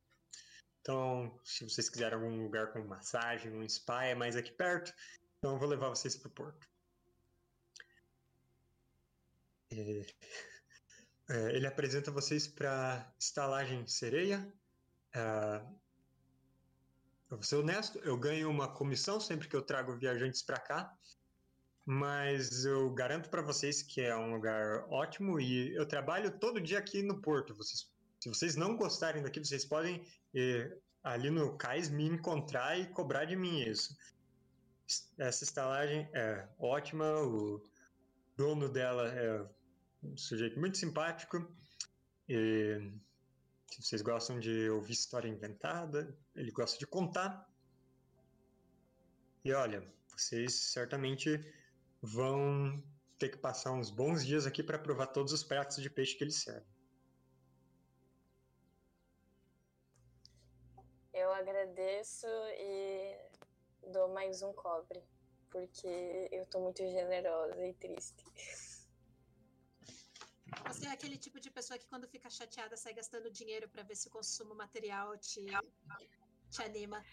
Então, 0.81 1.37
se 1.43 1.65
vocês 1.65 1.89
quiserem 1.91 2.15
algum 2.15 2.45
lugar 2.45 2.73
com 2.73 2.85
massagem, 2.85 3.53
um 3.53 3.69
spa, 3.69 4.05
é 4.05 4.15
mais 4.15 4.37
aqui 4.37 4.53
perto. 4.53 4.95
Então, 5.39 5.55
eu 5.55 5.59
vou 5.59 5.69
levar 5.69 5.89
vocês 5.89 6.17
para 6.17 6.29
o 6.29 6.31
porto. 6.31 6.69
É, 9.71 10.07
é, 11.29 11.57
ele 11.57 11.67
apresenta 11.67 12.11
vocês 12.11 12.47
para 12.47 13.13
estalagem 13.19 13.87
sereia. 13.87 14.47
É, 15.15 15.63
eu 17.31 17.37
vou 17.37 17.43
ser 17.43 17.57
honesto, 17.57 17.99
eu 18.05 18.17
ganho 18.17 18.49
uma 18.49 18.69
comissão 18.73 19.19
sempre 19.19 19.49
que 19.49 19.57
eu 19.57 19.63
trago 19.63 19.97
viajantes 19.97 20.43
para 20.43 20.61
cá, 20.61 20.97
mas 21.85 22.65
eu 22.65 22.91
garanto 22.95 23.29
para 23.29 23.43
vocês 23.43 23.83
que 23.83 24.01
é 24.01 24.17
um 24.17 24.35
lugar 24.35 24.85
ótimo 24.89 25.41
e 25.41 25.75
eu 25.75 25.87
trabalho 25.87 26.39
todo 26.39 26.61
dia 26.61 26.79
aqui 26.79 27.03
no 27.03 27.21
porto. 27.21 27.55
Vocês, 27.55 27.91
se 28.21 28.29
vocês 28.29 28.55
não 28.55 28.77
gostarem 28.77 29.23
daqui, 29.23 29.41
vocês 29.41 29.65
podem 29.65 30.07
ir 30.33 30.81
ali 31.03 31.31
no 31.31 31.57
cais 31.57 31.89
me 31.89 32.05
encontrar 32.05 32.79
e 32.79 32.87
cobrar 32.87 33.25
de 33.25 33.35
mim 33.35 33.61
isso. 33.61 33.97
Essa 35.19 35.43
estalagem 35.43 36.09
é 36.15 36.49
ótima, 36.59 37.21
o 37.23 37.61
dono 38.37 38.69
dela 38.69 39.09
é 39.09 39.45
um 40.03 40.17
sujeito 40.17 40.59
muito 40.59 40.79
simpático 40.79 41.39
e 42.29 42.93
se 43.71 43.83
vocês 43.83 44.03
gostam 44.03 44.39
de 44.39 44.71
ouvir 44.71 44.93
história 44.93 45.29
inventada, 45.29 46.17
ele 46.35 46.51
gosta 46.51 46.79
de 46.79 46.87
contar. 46.87 47.49
E 49.45 49.53
olha, 49.53 49.87
vocês 50.09 50.55
certamente 50.73 51.41
vão 52.01 52.83
ter 53.19 53.31
que 53.31 53.37
passar 53.37 53.73
uns 53.73 53.91
bons 53.91 54.25
dias 54.25 54.47
aqui 54.47 54.63
para 54.63 54.79
provar 54.79 55.09
todos 55.09 55.33
os 55.33 55.43
pratos 55.43 55.77
de 55.83 55.91
peixe 55.91 56.17
que 56.17 56.25
ele 56.25 56.33
serve. 56.33 56.67
Eu 61.13 61.33
agradeço 61.33 62.27
e 62.59 63.17
dou 63.93 64.09
mais 64.13 64.43
um 64.43 64.53
cobre, 64.53 65.03
porque 65.51 66.29
eu 66.31 66.45
tô 66.47 66.61
muito 66.61 66.83
generosa 66.83 67.67
e 67.67 67.73
triste. 67.75 68.25
Você 70.67 70.87
é 70.87 70.91
aquele 70.91 71.17
tipo 71.17 71.41
de 71.41 71.51
pessoa 71.51 71.79
que 71.79 71.87
quando 71.87 72.09
fica 72.09 72.31
chateada 72.31 72.77
sai 72.77 72.95
gastando 72.95 73.31
dinheiro 73.31 73.69
para 73.69 73.83
ver 73.83 73.97
se 73.97 74.09
o 74.09 74.11
consumo 74.11 74.55
material 74.55 75.17
te, 75.19 75.45
te 76.51 76.63
anima. 76.63 77.05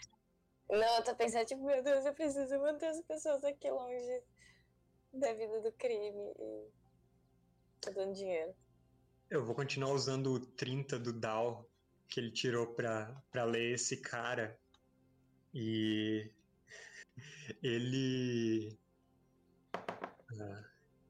Não, 0.69 0.97
eu 0.97 1.03
tô 1.03 1.15
pensando, 1.15 1.45
tipo, 1.45 1.63
meu 1.63 1.83
Deus, 1.83 2.05
eu 2.05 2.13
preciso 2.13 2.57
manter 2.59 2.87
as 2.87 3.01
pessoas 3.01 3.43
aqui 3.43 3.69
longe 3.69 4.23
da 5.13 5.33
vida 5.33 5.61
do 5.61 5.71
crime 5.73 6.33
e 6.39 6.71
tô 7.81 7.91
dando 7.91 8.13
dinheiro. 8.13 8.55
Eu 9.29 9.43
vou 9.43 9.55
continuar 9.55 9.91
usando 9.91 10.33
o 10.33 10.39
30 10.39 10.99
do 10.99 11.11
Dow 11.11 11.69
que 12.07 12.19
ele 12.19 12.31
tirou 12.31 12.67
pra, 12.67 13.19
pra 13.31 13.43
ler 13.43 13.73
esse 13.73 13.97
cara. 13.97 14.59
E 15.53 16.31
ele. 17.61 18.77
Uh, 20.31 20.65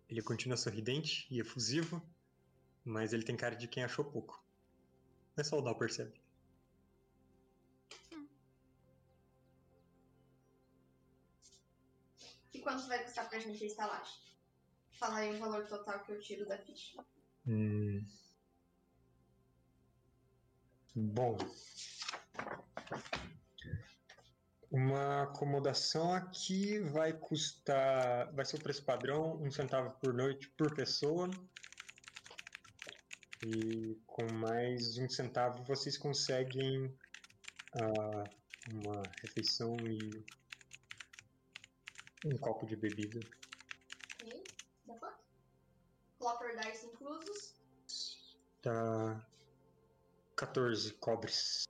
ele 0.10 0.22
continua 0.22 0.58
sorridente 0.58 1.28
e 1.30 1.40
efusivo, 1.40 2.02
mas 2.84 3.14
ele 3.14 3.24
tem 3.24 3.36
cara 3.38 3.56
de 3.56 3.68
quem 3.68 3.84
achou 3.84 4.06
pouco. 4.06 4.44
É 5.38 5.44
só 5.44 5.58
o 5.58 5.62
Dal 5.62 5.78
percebe. 5.78 6.22
E 12.54 12.60
quanto 12.60 12.88
vai 12.88 13.04
custar 13.04 13.30
pra 13.30 13.40
gente 13.40 13.64
a 13.64 13.68
estalagem? 13.68 14.22
Fala 15.00 15.18
aí 15.18 15.36
o 15.36 15.40
valor 15.40 15.68
total 15.68 16.04
que 16.04 16.12
eu 16.12 16.20
tiro 16.20 16.48
da 16.48 16.58
ficha. 16.58 17.04
Hum. 17.48 18.06
Bom. 20.96 21.38
Uma 24.70 25.24
acomodação 25.24 26.14
aqui 26.14 26.80
vai 26.80 27.14
custar. 27.14 28.32
Vai 28.34 28.46
ser 28.46 28.58
o 28.58 28.62
preço 28.62 28.84
padrão, 28.84 29.42
um 29.42 29.52
centavo 29.52 29.92
por 30.00 30.14
noite 30.14 30.50
por 30.50 30.74
pessoa. 30.76 31.30
E 33.46 33.96
com 34.08 34.26
mais 34.32 34.98
um 34.98 35.10
centavo 35.10 35.64
vocês 35.64 35.98
conseguem 35.98 36.86
uh, 37.76 38.24
uma 38.74 39.04
refeição 39.22 39.76
e 39.80 40.26
um 42.26 42.38
copo 42.38 42.66
de 42.66 42.78
bebida. 42.78 43.20
Ok, 44.22 44.44
dá 44.86 44.94
quanto? 44.96 45.20
Clopper 46.20 46.56
Dice 46.56 46.86
inclusos? 46.86 47.54
Tá. 48.62 49.28
14 50.38 50.94
cobres. 50.94 51.68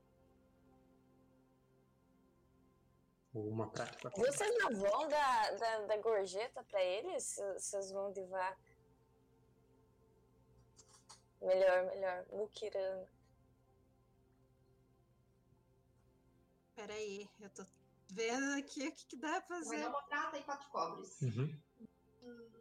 Uma 3.33 3.67
prata 3.67 4.11
Vocês 4.15 4.57
não 4.59 4.75
vão 4.75 5.07
dar, 5.07 5.55
dar, 5.57 5.87
dar 5.87 5.97
gorjeta 5.97 6.63
pra 6.65 6.83
eles? 6.83 7.41
Vocês 7.57 7.91
vão 7.91 8.11
de 8.11 8.21
vaca? 8.25 8.72
Melhor, 11.43 11.85
melhor. 11.87 12.25
Mukirana. 12.31 13.07
Peraí, 16.75 17.29
eu 17.39 17.49
tô 17.49 17.63
vendo 18.09 18.57
aqui 18.57 18.87
o 18.87 18.91
que, 18.95 19.05
que 19.05 19.17
dá 19.17 19.41
pra 19.41 19.57
fazer. 19.57 19.79
dar 19.81 19.89
uma 19.89 20.01
prata 20.03 20.37
e 20.37 20.43
quatro 20.43 20.69
cobres. 20.69 21.21
Uhum. 21.21 21.61
Hum, 22.23 22.53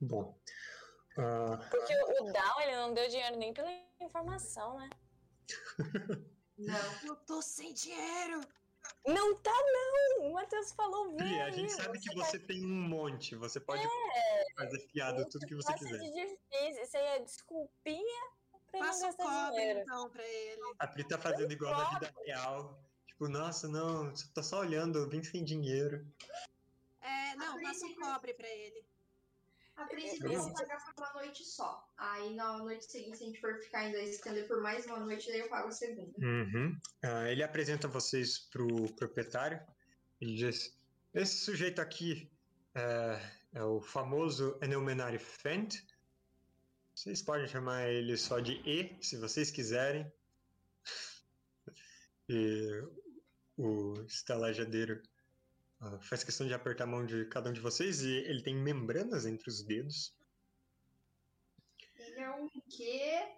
Bom. 0.00 0.38
ah, 1.18 1.56
Porque 1.70 1.94
o 1.94 2.32
Down, 2.32 2.60
ele 2.60 2.76
não 2.76 2.92
deu 2.92 3.08
dinheiro 3.08 3.36
nem 3.36 3.54
pela 3.54 3.70
informação, 4.00 4.78
né? 4.78 4.90
Não. 6.66 7.08
Eu 7.08 7.16
tô 7.16 7.40
sem 7.42 7.72
dinheiro! 7.74 8.40
Não 9.06 9.34
tá, 9.36 9.52
não! 9.52 10.28
O 10.28 10.32
Matheus 10.34 10.72
falou, 10.72 11.14
Pri, 11.14 11.26
vem 11.28 11.42
a 11.42 11.50
gente 11.50 11.72
sabe 11.72 11.98
que 11.98 12.14
vai- 12.14 12.26
você 12.26 12.38
tem 12.38 12.64
um 12.64 12.88
monte. 12.88 13.34
Você 13.36 13.60
pode 13.60 13.82
fazer 14.56 14.78
fiado 14.88 15.26
tudo 15.28 15.46
que 15.46 15.54
você 15.54 15.72
Passa 15.72 15.84
quiser. 15.84 15.98
de 15.98 16.10
difícil. 16.12 16.82
Isso 16.84 16.96
aí 16.96 17.04
é 17.04 17.18
desculpinha 17.20 18.30
pra 18.70 18.80
não 18.80 18.86
Passa 18.86 19.04
o 19.04 19.06
gastar 19.08 19.24
cobre 19.24 19.56
dinheiro. 19.60 19.80
então 19.80 20.10
pra 20.10 20.22
ele. 20.26 20.62
A 20.78 20.86
Pri 20.86 21.04
tá 21.08 21.18
fazendo 21.18 21.52
igual 21.52 21.76
na 21.76 21.90
vida 21.98 22.14
real. 22.24 22.78
Tipo, 23.06 23.28
nossa, 23.28 23.68
não, 23.68 24.12
tô 24.34 24.42
só 24.42 24.60
olhando, 24.60 24.98
eu 24.98 25.08
vim 25.08 25.22
sem 25.22 25.44
dinheiro. 25.44 26.06
É, 27.00 27.34
não, 27.36 27.60
passa 27.62 27.86
um 27.86 27.94
cobre 27.94 28.34
pra 28.34 28.48
ele. 28.48 28.84
A 29.76 29.84
princípio 29.86 30.32
eu 30.32 30.40
vou 30.40 30.52
pagar 30.52 30.84
por 30.84 30.94
uma 30.96 31.12
noite 31.14 31.44
só. 31.44 31.88
Aí 31.96 32.34
na 32.34 32.58
noite 32.58 32.84
seguinte, 32.84 33.18
se 33.18 33.24
a 33.24 33.26
gente 33.26 33.40
for 33.40 33.58
ficar 33.60 33.80
ainda 33.80 33.98
estender 33.98 34.46
por 34.46 34.60
mais 34.62 34.86
uma 34.86 35.00
noite, 35.00 35.28
daí 35.28 35.40
eu 35.40 35.48
pago 35.48 35.68
a 35.68 35.72
segunda. 35.72 36.12
Uhum. 36.18 36.78
Ah, 37.02 37.30
ele 37.30 37.42
apresenta 37.42 37.88
vocês 37.88 38.38
pro 38.38 38.92
proprietário. 38.94 39.60
Ele 40.20 40.36
diz: 40.36 40.78
Esse 41.12 41.38
sujeito 41.38 41.80
aqui 41.80 42.30
é, 42.74 43.20
é 43.54 43.64
o 43.64 43.80
famoso 43.80 44.56
Enelmenari 44.62 45.18
Fent. 45.18 45.82
Vocês 46.94 47.20
podem 47.20 47.48
chamar 47.48 47.88
ele 47.88 48.16
só 48.16 48.38
de 48.38 48.52
E, 48.64 48.96
se 49.02 49.16
vocês 49.16 49.50
quiserem. 49.50 50.10
E 52.26 52.82
o 53.58 54.02
estalajadeiro 54.06 55.02
faz 56.02 56.24
questão 56.24 56.46
de 56.46 56.54
apertar 56.54 56.84
a 56.84 56.86
mão 56.86 57.04
de 57.04 57.24
cada 57.26 57.50
um 57.50 57.52
de 57.52 57.60
vocês 57.60 58.02
e 58.02 58.10
ele 58.10 58.42
tem 58.42 58.54
membranas 58.54 59.26
entre 59.26 59.48
os 59.48 59.62
dedos. 59.62 60.14
Ele 61.96 62.20
é 62.20 62.30
um 62.30 62.48
quê? 62.68 63.28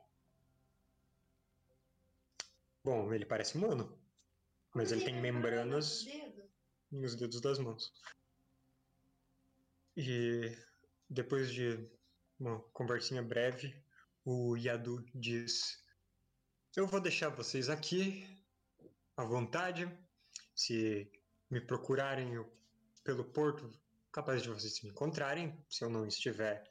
Bom, 2.85 3.13
ele 3.13 3.27
parece 3.27 3.57
humano, 3.57 3.99
mas 4.73 4.93
ele 4.93 5.05
tem 5.05 5.21
membranas 5.21 6.05
nos 6.05 6.05
dedos? 6.05 6.51
nos 6.91 7.15
dedos 7.17 7.41
das 7.41 7.59
mãos. 7.59 7.93
E 9.97 10.57
depois 11.09 11.51
de 11.53 11.89
uma 12.39 12.61
conversinha 12.73 13.23
breve, 13.23 13.75
o 14.25 14.57
Yadu 14.57 15.05
diz: 15.15 15.83
Eu 16.77 16.87
vou 16.87 17.01
deixar 17.01 17.31
vocês 17.31 17.69
aqui 17.69 18.29
à 19.17 19.25
vontade. 19.25 19.91
Se 20.55 21.11
me 21.51 21.61
procurarem 21.61 22.35
eu- 22.35 22.51
pelo 23.05 23.25
porto, 23.25 23.71
capaz 24.13 24.43
de 24.43 24.49
vocês 24.49 24.81
me 24.83 24.91
encontrarem. 24.91 25.65
Se 25.69 25.85
eu 25.85 25.91
não 25.91 26.07
estiver 26.07 26.71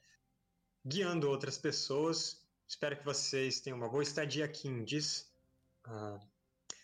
guiando 0.86 1.30
outras 1.30 1.58
pessoas, 1.58 2.46
espero 2.68 2.98
que 2.98 3.06
vocês 3.06 3.62
tenham 3.62 3.78
uma 3.78 3.90
boa 3.90 4.04
estadia 4.04 4.46
aqui 4.46 4.68
em 4.68 4.84
Diz. 4.84 5.34
Ah, 5.84 6.20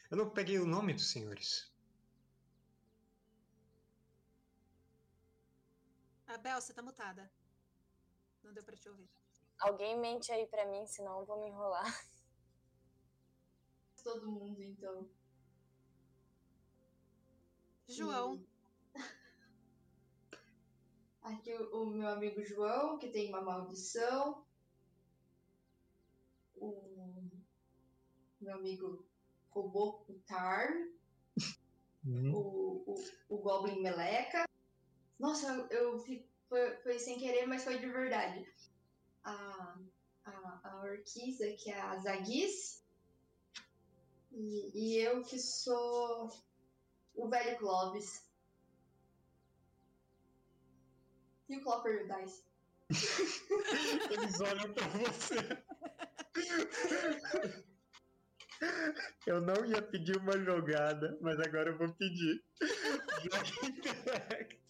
eu 0.10 0.18
não 0.18 0.30
peguei 0.30 0.60
o 0.60 0.66
nome 0.66 0.94
dos 0.94 1.10
senhores. 1.12 1.72
A 6.28 6.38
Bel, 6.38 6.62
você 6.62 6.74
tá 6.74 6.82
mutada. 6.82 7.30
Não 8.42 8.54
deu 8.54 8.64
pra 8.64 8.76
te 8.78 8.88
ouvir. 8.88 9.10
Alguém 9.60 10.00
mente 10.00 10.32
aí 10.32 10.48
pra 10.48 10.66
mim, 10.66 10.88
senão 10.88 11.20
eu 11.20 11.26
vou 11.26 11.40
me 11.42 11.50
enrolar. 11.50 11.86
Todo 14.04 14.32
mundo, 14.32 14.64
então. 14.64 15.08
João. 17.92 18.44
Aqui 21.22 21.54
o, 21.54 21.84
o 21.84 21.86
meu 21.86 22.08
amigo 22.10 22.44
João, 22.44 22.98
que 22.98 23.10
tem 23.10 23.30
uma 23.30 23.42
maldição. 23.42 24.46
O 26.56 27.24
meu 28.40 28.56
amigo 28.56 29.06
robô, 29.52 30.04
o 30.08 30.14
Tar. 30.26 30.70
Hum. 32.04 32.34
o, 32.34 32.84
o, 32.88 33.04
o 33.30 33.38
Goblin 33.38 33.82
Meleca. 33.82 34.46
Nossa, 35.20 35.48
eu, 35.48 35.68
eu 35.70 36.00
fi- 36.00 36.28
foi, 36.50 36.76
foi 36.78 36.98
sem 37.00 37.20
querer, 37.20 37.46
mas 37.46 37.64
foi 37.64 37.78
de 37.78 37.88
verdade. 37.88 38.44
A, 39.24 39.80
a, 40.26 40.62
a 40.64 40.82
Orquiza, 40.84 41.46
que 41.60 41.70
é 41.70 41.80
a 41.80 41.98
Zaguis. 41.98 42.84
E, 44.32 44.72
e 44.74 44.98
eu 44.98 45.22
que 45.24 45.38
sou 45.38 46.32
o 47.16 47.30
velho 47.30 47.58
Clovis. 47.58 48.30
E 51.50 51.58
o 51.58 51.64
Clopper 51.64 52.08
Dice. 52.08 52.44
Eles 54.12 54.40
olham 54.40 54.74
pra 54.74 54.88
você. 54.88 55.36
Eu 59.26 59.42
não 59.42 59.66
ia 59.66 59.82
pedir 59.82 60.18
uma 60.18 60.38
jogada, 60.38 61.18
mas 61.22 61.40
agora 61.40 61.72
eu 61.72 61.78
vou 61.78 61.94
pedir. 61.96 62.44
Joga 63.24 63.68
intelecto. 63.68 64.62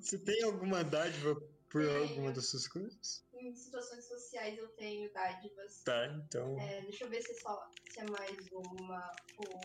Você 0.00 0.18
tem 0.18 0.42
alguma 0.44 0.84
dádiva 0.84 1.34
por 1.70 1.82
Tenho. 1.82 2.02
alguma 2.02 2.32
das 2.32 2.50
suas 2.50 2.68
coisas? 2.68 3.23
Em 3.44 3.54
situações 3.54 4.06
sociais 4.06 4.56
eu 4.56 4.68
tenho 4.68 5.12
dádivas. 5.12 5.82
Tá, 5.84 6.06
então. 6.06 6.58
É, 6.58 6.80
deixa 6.80 7.04
eu 7.04 7.10
ver 7.10 7.20
se 7.20 7.32
é, 7.32 7.34
só, 7.34 7.70
se 7.90 8.00
é 8.00 8.04
mais 8.04 8.38
uma 8.50 9.12
ou. 9.36 9.60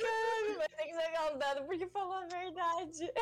Cara, 0.00 0.54
vai 0.56 0.68
ter 0.68 0.84
que 0.84 0.94
jogar 0.94 1.32
um 1.32 1.38
dado 1.38 1.64
porque 1.66 1.86
falou 1.86 2.14
a 2.14 2.26
verdade. 2.26 3.12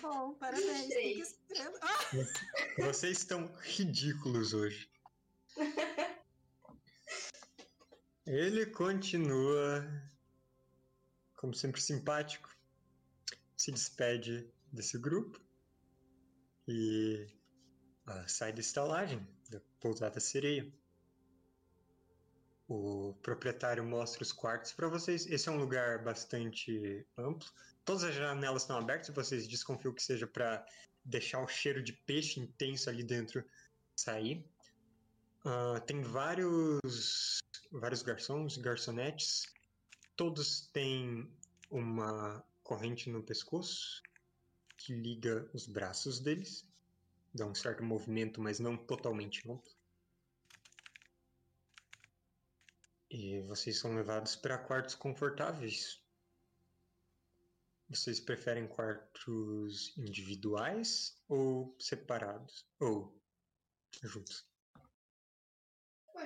Bom, 0.00 0.32
parabéns. 0.36 0.88
Três. 0.88 1.38
Ah, 1.82 1.98
Vocês 2.78 3.18
estão 3.18 3.44
ridículos 3.60 4.54
hoje. 4.54 4.90
Ele 8.26 8.64
continua, 8.64 9.86
como 11.40 11.54
sempre, 11.54 11.80
simpático. 11.80 12.54
Se 13.56 13.72
despede 13.72 14.46
desse 14.70 14.98
grupo 14.98 15.40
e 16.68 17.26
ah, 18.06 18.28
sai 18.28 18.52
da 18.52 18.60
estalagem, 18.60 19.26
da 19.48 19.58
pousada 19.80 20.20
sereia. 20.20 20.70
O 22.68 23.14
proprietário 23.22 23.82
mostra 23.82 24.22
os 24.22 24.32
quartos 24.32 24.74
para 24.74 24.86
vocês. 24.88 25.26
Esse 25.26 25.48
é 25.48 25.52
um 25.52 25.56
lugar 25.56 26.04
bastante 26.04 27.06
amplo. 27.16 27.48
Todas 27.86 28.04
as 28.04 28.14
janelas 28.14 28.62
estão 28.62 28.76
abertas. 28.76 29.08
Vocês 29.14 29.48
desconfiam 29.48 29.94
que 29.94 30.02
seja 30.02 30.26
para 30.26 30.64
deixar 31.02 31.42
o 31.42 31.48
cheiro 31.48 31.82
de 31.82 31.94
peixe 31.94 32.38
intenso 32.38 32.90
ali 32.90 33.02
dentro 33.02 33.42
sair. 33.96 34.44
Ah, 35.46 35.80
tem 35.86 36.02
vários, 36.02 37.38
vários 37.72 38.02
garçons, 38.02 38.58
garçonetes. 38.58 39.46
Todos 40.20 40.60
têm 40.74 41.26
uma 41.70 42.44
corrente 42.62 43.08
no 43.08 43.22
pescoço 43.22 44.02
que 44.76 44.92
liga 44.92 45.50
os 45.54 45.66
braços 45.66 46.20
deles. 46.20 46.68
Dá 47.32 47.46
um 47.46 47.54
certo 47.54 47.82
movimento, 47.82 48.38
mas 48.38 48.60
não 48.60 48.76
totalmente 48.76 49.50
amplo. 49.50 49.72
E 53.08 53.40
vocês 53.46 53.78
são 53.78 53.94
levados 53.94 54.36
para 54.36 54.58
quartos 54.58 54.94
confortáveis. 54.94 56.04
Vocês 57.88 58.20
preferem 58.20 58.68
quartos 58.68 59.96
individuais 59.96 61.18
ou 61.30 61.74
separados? 61.80 62.66
Ou 62.78 63.18
juntos? 64.02 64.49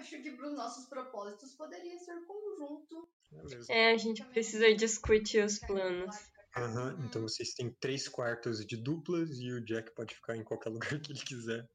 Eu 0.04 0.18
acho 0.18 0.22
que 0.22 0.32
para 0.32 0.48
os 0.48 0.54
nossos 0.54 0.86
propósitos 0.86 1.54
poderia 1.54 1.98
ser 1.98 2.14
conjunto. 2.26 3.08
É, 3.70 3.92
a 3.92 3.96
gente 3.96 4.22
precisa 4.26 4.74
discutir 4.74 5.42
os 5.42 5.58
planos. 5.58 6.14
Aham, 6.56 6.96
então 7.04 7.22
vocês 7.22 7.54
têm 7.54 7.72
três 7.80 8.06
quartos 8.06 8.64
de 8.66 8.76
duplas 8.76 9.30
e 9.40 9.50
o 9.50 9.64
Jack 9.64 9.92
pode 9.94 10.14
ficar 10.14 10.36
em 10.36 10.44
qualquer 10.44 10.68
lugar 10.98 11.00
que 11.00 11.10
ele 11.12 11.20
quiser. 11.20 11.68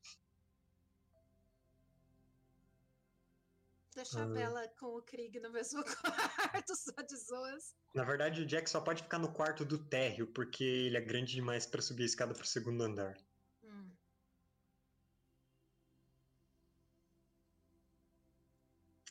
Deixa 3.96 4.20
a 4.20 4.24
Ah. 4.24 4.28
Bela 4.28 4.68
com 4.80 4.86
o 4.96 5.02
Krieg 5.02 5.40
no 5.40 5.52
mesmo 5.52 5.84
quarto, 6.64 6.76
só 6.76 7.02
de 7.02 7.18
zoas. 7.18 7.76
Na 7.96 8.04
verdade, 8.06 8.44
o 8.44 8.46
Jack 8.46 8.70
só 8.70 8.80
pode 8.80 9.02
ficar 9.02 9.18
no 9.18 9.34
quarto 9.34 9.66
do 9.66 9.84
térreo, 9.90 10.28
porque 10.28 10.64
ele 10.64 10.98
é 10.98 11.02
grande 11.02 11.34
demais 11.34 11.66
para 11.66 11.82
subir 11.82 12.04
a 12.04 12.06
escada 12.06 12.34
pro 12.34 12.46
segundo 12.46 12.84
andar. 12.84 13.18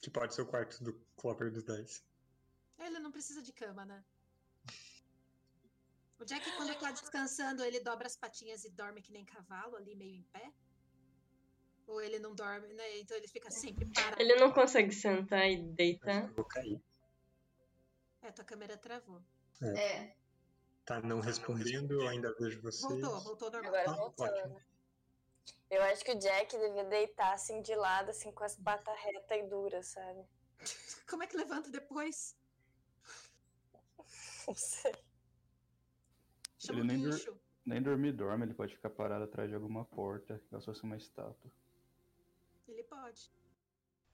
Que 0.01 0.11
pode 0.11 0.35
ser 0.35 0.43
o 0.43 0.47
quarto 0.47 0.83
do 0.83 0.93
Clopper 1.17 1.51
dos 1.51 1.65
Dice. 1.65 2.03
Ele 2.79 2.99
não 2.99 3.11
precisa 3.11 3.43
de 3.43 3.53
cama, 3.53 3.85
né? 3.85 4.05
O 6.19 6.25
Jack, 6.25 6.51
quando 6.57 6.75
tá 6.79 6.91
descansando, 6.91 7.63
ele 7.65 7.81
dobra 7.81 8.07
as 8.07 8.17
patinhas 8.17 8.65
e 8.65 8.71
dorme 8.71 9.01
que 9.03 9.13
nem 9.13 9.25
cavalo, 9.25 9.77
ali 9.77 9.95
meio 9.95 10.17
em 10.17 10.23
pé? 10.23 10.53
Ou 11.87 12.01
ele 12.01 12.19
não 12.19 12.35
dorme, 12.35 12.73
né? 12.75 12.99
Então 12.99 13.17
ele 13.17 13.29
fica 13.29 13.51
sempre 13.51 13.87
parado. 13.93 14.21
Ele 14.21 14.35
não 14.37 14.53
consegue 14.53 14.93
sentar 14.93 15.49
e 15.49 15.63
deitar. 15.63 16.25
eu 16.25 16.35
vou 16.35 16.45
cair. 16.45 16.81
É, 18.23 18.33
tua 18.33 18.45
câmera 18.45 18.77
travou. 18.77 19.23
É, 19.63 20.15
Tá 20.89 21.03
não 21.03 21.21
respondendo, 21.21 22.01
eu 22.01 22.09
ainda 22.09 22.35
vejo 22.39 22.63
vocês. 22.63 22.81
Voltou, 23.01 23.21
voltou 23.21 23.51
normal. 23.51 23.75
Agora 23.75 23.91
Ah, 23.91 23.95
voltou, 23.95 24.27
ótimo. 24.27 24.63
Eu 25.71 25.83
acho 25.83 26.05
que 26.05 26.13
o 26.13 26.19
Jack 26.19 26.57
devia 26.57 26.85
deitar 26.85 27.33
assim 27.35 27.61
de 27.61 27.75
lado, 27.75 28.11
assim, 28.11 28.33
com 28.33 28.45
as 28.45 28.57
patas 28.57 28.99
retas 29.01 29.39
e 29.39 29.43
duras, 29.43 29.87
sabe? 29.87 30.25
Como 31.09 31.23
é 31.23 31.27
que 31.27 31.37
levanta 31.37 31.71
depois? 31.71 32.37
Não 34.47 34.55
sei. 34.55 34.95
Chama 36.59 36.81
Ele 36.81 36.89
nem 36.89 37.03
dur-. 37.03 37.39
Nem 37.69 37.83
dormir 37.83 38.13
dorme, 38.13 38.47
ele 38.47 38.55
pode 38.55 38.75
ficar 38.75 38.89
parado 38.89 39.25
atrás 39.25 39.47
de 39.51 39.55
alguma 39.55 39.85
porta, 39.85 40.43
como 40.49 40.59
se 40.59 40.65
fosse 40.65 40.83
uma 40.85 40.97
estátua. 40.97 41.53
Ele 42.67 42.83
pode. 42.85 43.31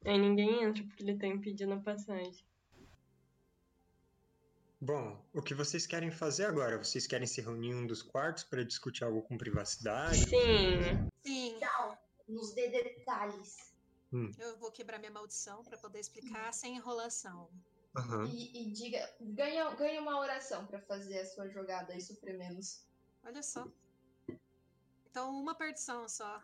Aí 0.04 0.18
ninguém 0.18 0.64
entra 0.64 0.82
porque 0.82 1.04
ele 1.04 1.16
tá 1.16 1.28
impedindo 1.28 1.72
a 1.72 1.78
passagem. 1.78 2.44
Bom, 4.84 5.18
o 5.32 5.40
que 5.40 5.54
vocês 5.54 5.86
querem 5.86 6.10
fazer 6.10 6.44
agora? 6.44 6.76
Vocês 6.76 7.06
querem 7.06 7.26
se 7.26 7.40
reunir 7.40 7.70
em 7.70 7.74
um 7.74 7.86
dos 7.86 8.02
quartos 8.02 8.44
para 8.44 8.62
discutir 8.62 9.02
algo 9.02 9.22
com 9.22 9.38
privacidade? 9.38 10.28
Sim. 10.28 11.08
Sim, 11.24 11.58
Tchau. 11.58 11.98
Nos 12.28 12.52
dê 12.52 12.68
detalhes. 12.68 13.56
eu 14.38 14.58
vou 14.58 14.70
quebrar 14.70 14.98
minha 14.98 15.10
maldição 15.10 15.64
pra 15.64 15.78
poder 15.78 16.00
explicar 16.00 16.52
sem 16.52 16.76
enrolação. 16.76 17.48
Aham. 17.96 18.26
E, 18.26 18.62
e 18.62 18.72
diga, 18.72 19.10
ganha, 19.22 19.70
ganha 19.70 20.02
uma 20.02 20.20
oração 20.20 20.66
pra 20.66 20.82
fazer 20.82 21.20
a 21.20 21.26
sua 21.26 21.48
jogada 21.48 21.96
e 21.96 22.32
menos. 22.36 22.86
Olha 23.24 23.42
só. 23.42 23.66
Então, 25.10 25.30
uma 25.34 25.54
perdição 25.54 26.06
só. 26.10 26.42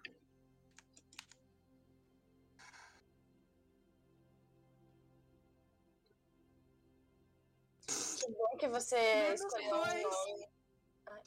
Bom 8.32 8.56
que 8.58 8.68
você 8.68 8.96
Menos 8.96 9.40
escolheu 9.40 9.70
dois. 9.70 10.48
Ah. 11.06 11.22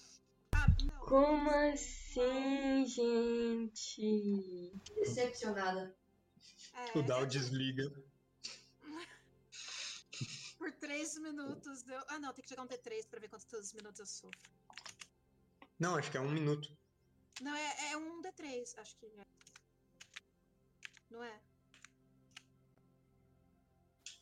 Como 0.99 1.49
assim, 1.49 2.86
gente? 2.86 4.72
Decepcionada. 4.95 5.95
É, 6.74 6.97
O 6.97 7.04
Dal 7.04 7.26
desliga. 7.26 7.84
por 10.58 10.72
três 10.72 11.18
minutos 11.18 11.84
deu. 11.84 12.01
Ah, 12.08 12.20
não, 12.20 12.34
tem 12.34 12.43
que 12.43 12.49
jogar 12.49 12.64
um 12.64 12.68
D3 12.68 13.08
pra 13.08 13.20
ver 13.20 13.30
quantos 13.30 13.74
minutos 13.74 13.99
eu 13.99 14.06
sofro. 14.06 14.39
Não, 15.78 15.95
acho 15.95 16.10
que 16.10 16.18
é 16.18 16.22
um 16.22 16.32
minuto. 16.32 16.70
Não, 17.41 17.54
é, 17.54 17.91
é 17.91 17.97
um 17.97 18.22
D3, 18.22 18.78
acho 18.78 18.95
que 18.95 19.06
é. 19.06 19.26
Não 21.10 21.24
é? 21.24 21.39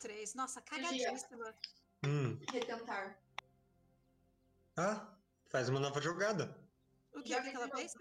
Três. 0.00 0.34
Nossa, 0.34 0.60
cagadíssima. 0.60 1.54
Hum. 2.04 2.38
Retentar. 2.50 3.18
Ah, 4.76 5.16
faz 5.50 5.68
uma 5.68 5.80
nova 5.80 6.00
jogada. 6.00 6.56
O 7.12 7.22
que 7.22 7.34
é 7.34 7.42
que 7.42 7.54
ela 7.54 7.68
fez? 7.68 7.94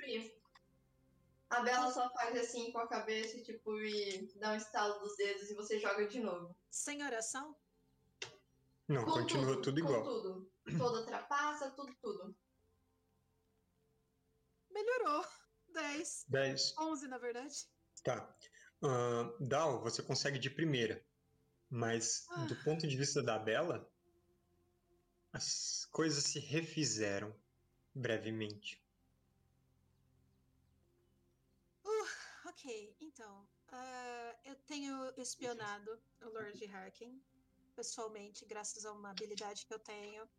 A 1.49 1.59
Bela 1.61 1.91
só 1.91 2.09
faz 2.13 2.37
assim 2.37 2.71
com 2.71 2.79
a 2.79 2.87
cabeça, 2.87 3.41
tipo, 3.43 3.77
e 3.81 4.31
dá 4.39 4.53
um 4.53 4.55
estalo 4.55 4.99
dos 5.01 5.17
dedos 5.17 5.49
e 5.49 5.53
você 5.55 5.79
joga 5.79 6.07
de 6.07 6.19
novo. 6.21 6.55
Sem 6.69 7.03
oração? 7.03 7.55
Não, 8.87 9.03
Com 9.03 9.11
continua 9.11 9.61
tudo, 9.61 9.73
com 9.81 9.87
igual. 9.87 10.03
tudo. 10.03 10.51
Toda 10.77 11.05
trapaça, 11.05 11.69
tudo, 11.71 11.93
tudo. 12.01 12.35
Melhorou. 14.71 15.25
10. 15.73 16.25
10. 16.29 16.73
11, 16.79 17.07
na 17.07 17.17
verdade. 17.17 17.55
Tá. 18.03 18.33
Ahn, 18.81 19.31
Dal, 19.39 19.81
você 19.81 20.01
consegue 20.01 20.39
de 20.39 20.49
primeira. 20.49 21.05
Mas 21.69 22.25
Ah. 22.29 22.45
do 22.45 22.55
ponto 22.63 22.87
de 22.87 22.97
vista 22.97 23.21
da 23.21 23.37
Bela, 23.37 23.89
as 25.33 25.85
coisas 25.91 26.23
se 26.23 26.39
refizeram 26.39 27.33
brevemente. 27.93 28.81
Ok, 32.45 32.95
então. 32.99 33.47
ah, 33.69 34.35
eu 34.43 34.55
tenho 34.67 35.13
espionado 35.17 35.99
o 36.21 36.29
Lord 36.29 36.63
Harkin 36.67 37.19
pessoalmente, 37.75 38.45
graças 38.45 38.85
a 38.85 38.91
uma 38.91 39.09
habilidade 39.09 39.65
que 39.65 39.73
eu 39.73 39.79
tenho. 39.79 40.29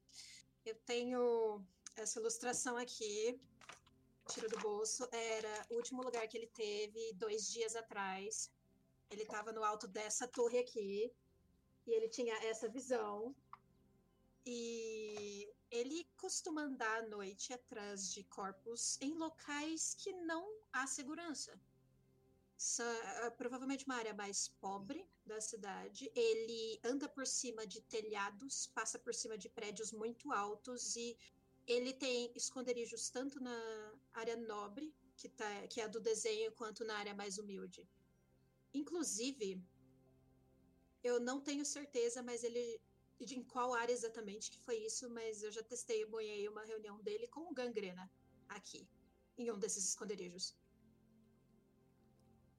Eu 0.64 0.76
tenho 0.86 1.66
essa 1.97 2.20
ilustração 2.20 2.76
aqui, 2.76 3.40
tiro 4.28 4.49
do 4.49 4.59
bolso. 4.59 5.09
Era 5.11 5.66
o 5.70 5.74
último 5.74 6.03
lugar 6.03 6.28
que 6.28 6.36
ele 6.36 6.47
teve 6.47 7.12
dois 7.14 7.51
dias 7.51 7.74
atrás. 7.74 8.53
Ele 9.11 9.22
estava 9.22 9.53
no 9.53 9.64
alto 9.64 9.88
dessa 9.88 10.28
torre 10.28 10.59
aqui. 10.59 11.12
E 11.86 11.90
ele 11.90 12.09
tinha 12.09 12.34
essa 12.45 12.68
visão. 12.68 13.34
E 14.45 15.49
ele 15.70 16.07
costuma 16.16 16.62
andar 16.62 17.05
à 17.05 17.09
noite 17.09 17.53
atrás 17.53 18.12
de 18.12 18.24
corpos 18.24 19.01
em 19.01 19.14
locais 19.14 19.95
que 19.95 20.12
não 20.12 20.45
há 20.72 20.86
segurança. 20.86 21.59
Ah, 22.80 23.30
provavelmente 23.32 23.84
uma 23.84 23.97
área 23.97 24.14
mais 24.14 24.49
pobre 24.49 25.05
da 25.26 25.40
cidade. 25.40 26.11
Ele 26.14 26.80
anda 26.84 27.09
por 27.09 27.26
cima 27.26 27.66
de 27.66 27.80
telhados, 27.82 28.68
passa 28.68 28.99
por 28.99 29.14
cima 29.14 29.36
de 29.36 29.49
prédios 29.49 29.93
muito 29.93 30.32
altos 30.32 30.95
e 30.95 31.16
ele 31.66 31.93
tem 31.93 32.32
esconderijos 32.34 33.11
tanto 33.11 33.40
na 33.40 33.59
área 34.12 34.36
nobre, 34.36 34.95
que, 35.16 35.28
tá, 35.28 35.66
que 35.68 35.80
é 35.80 35.84
a 35.84 35.88
do 35.88 36.01
desenho, 36.01 36.53
quanto 36.53 36.84
na 36.84 36.97
área 36.97 37.14
mais 37.14 37.38
humilde. 37.38 37.88
Inclusive, 38.72 39.62
eu 41.03 41.18
não 41.20 41.40
tenho 41.40 41.64
certeza, 41.64 42.22
mas 42.22 42.45
ele. 42.45 42.80
De 43.20 43.38
em 43.38 43.44
qual 43.44 43.72
área 43.72 43.92
exatamente 43.92 44.50
que 44.50 44.58
foi 44.60 44.78
isso, 44.78 45.08
mas 45.10 45.42
eu 45.42 45.52
já 45.52 45.62
testei, 45.62 46.04
banhei 46.04 46.48
uma 46.48 46.64
reunião 46.64 47.00
dele 47.00 47.26
com 47.28 47.42
o 47.50 47.54
Gangrena 47.54 48.10
aqui, 48.48 48.88
em 49.38 49.50
um 49.50 49.58
desses 49.58 49.84
esconderijos. 49.84 50.56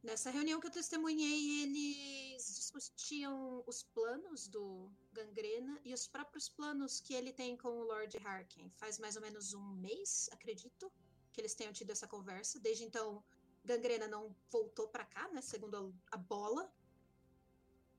Nessa 0.03 0.29
reunião 0.29 0.59
que 0.59 0.67
eu 0.67 0.71
testemunhei, 0.71 1.63
eles 1.63 2.45
discutiam 2.55 3.63
os 3.65 3.83
planos 3.83 4.49
do 4.49 4.91
Gangrena 5.13 5.79
e 5.85 5.93
os 5.93 6.07
próprios 6.07 6.49
planos 6.49 6.99
que 6.99 7.13
ele 7.13 7.31
tem 7.31 7.55
com 7.55 7.69
o 7.69 7.83
Lord 7.83 8.17
Harkin. 8.17 8.69
Faz 8.71 8.99
mais 8.99 9.15
ou 9.15 9.21
menos 9.21 9.53
um 9.53 9.65
mês, 9.75 10.29
acredito, 10.33 10.91
que 11.31 11.39
eles 11.39 11.55
tenham 11.55 11.71
tido 11.71 11.91
essa 11.91 12.05
conversa. 12.05 12.59
Desde 12.59 12.83
então, 12.83 13.23
Gangrena 13.63 14.05
não 14.05 14.35
voltou 14.51 14.89
pra 14.89 15.05
cá, 15.05 15.29
né? 15.29 15.41
Segundo 15.41 15.95
a 16.11 16.17
bola. 16.17 16.69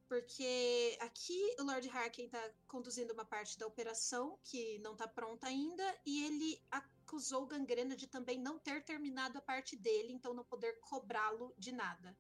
Porque 0.09 0.96
aqui 1.00 1.57
o 1.59 1.64
Lord 1.64 1.88
Harkin 1.88 2.28
tá 2.28 2.50
conduzindo 2.68 3.12
uma 3.12 3.24
parte 3.24 3.59
da 3.59 3.66
operação 3.66 4.38
que 4.44 4.78
não 4.78 4.94
tá 4.94 5.09
pronta 5.09 5.46
ainda 5.46 5.84
e 6.05 6.24
ele 6.24 6.62
acusou 6.70 7.44
o 7.44 7.46
Gangrena 7.46 7.96
de 7.96 8.07
também 8.07 8.38
não 8.38 8.59
ter 8.59 8.84
terminado 8.84 9.38
a 9.38 9.40
parte 9.40 9.76
dele, 9.76 10.12
então 10.12 10.34
não 10.34 10.44
poder 10.44 10.78
cobrá-lo 10.80 11.55
de 11.59 11.72
nada. 11.72 12.16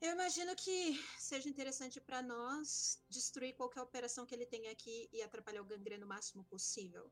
Eu 0.00 0.12
imagino 0.12 0.56
que 0.56 0.98
seja 1.18 1.48
interessante 1.48 2.00
para 2.00 2.22
nós 2.22 3.02
destruir 3.10 3.54
qualquer 3.54 3.82
operação 3.82 4.24
que 4.24 4.34
ele 4.34 4.46
tenha 4.46 4.70
aqui 4.70 5.10
e 5.12 5.20
atrapalhar 5.20 5.60
o 5.60 5.64
Gangrena 5.64 6.06
o 6.06 6.08
máximo 6.08 6.42
possível. 6.44 7.10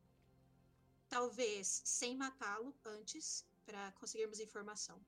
Talvez 1.07 1.83
sem 1.85 2.17
matá-lo 2.17 2.75
antes, 2.87 3.47
para 3.67 3.93
conseguirmos 3.93 4.41
informação. 4.41 4.99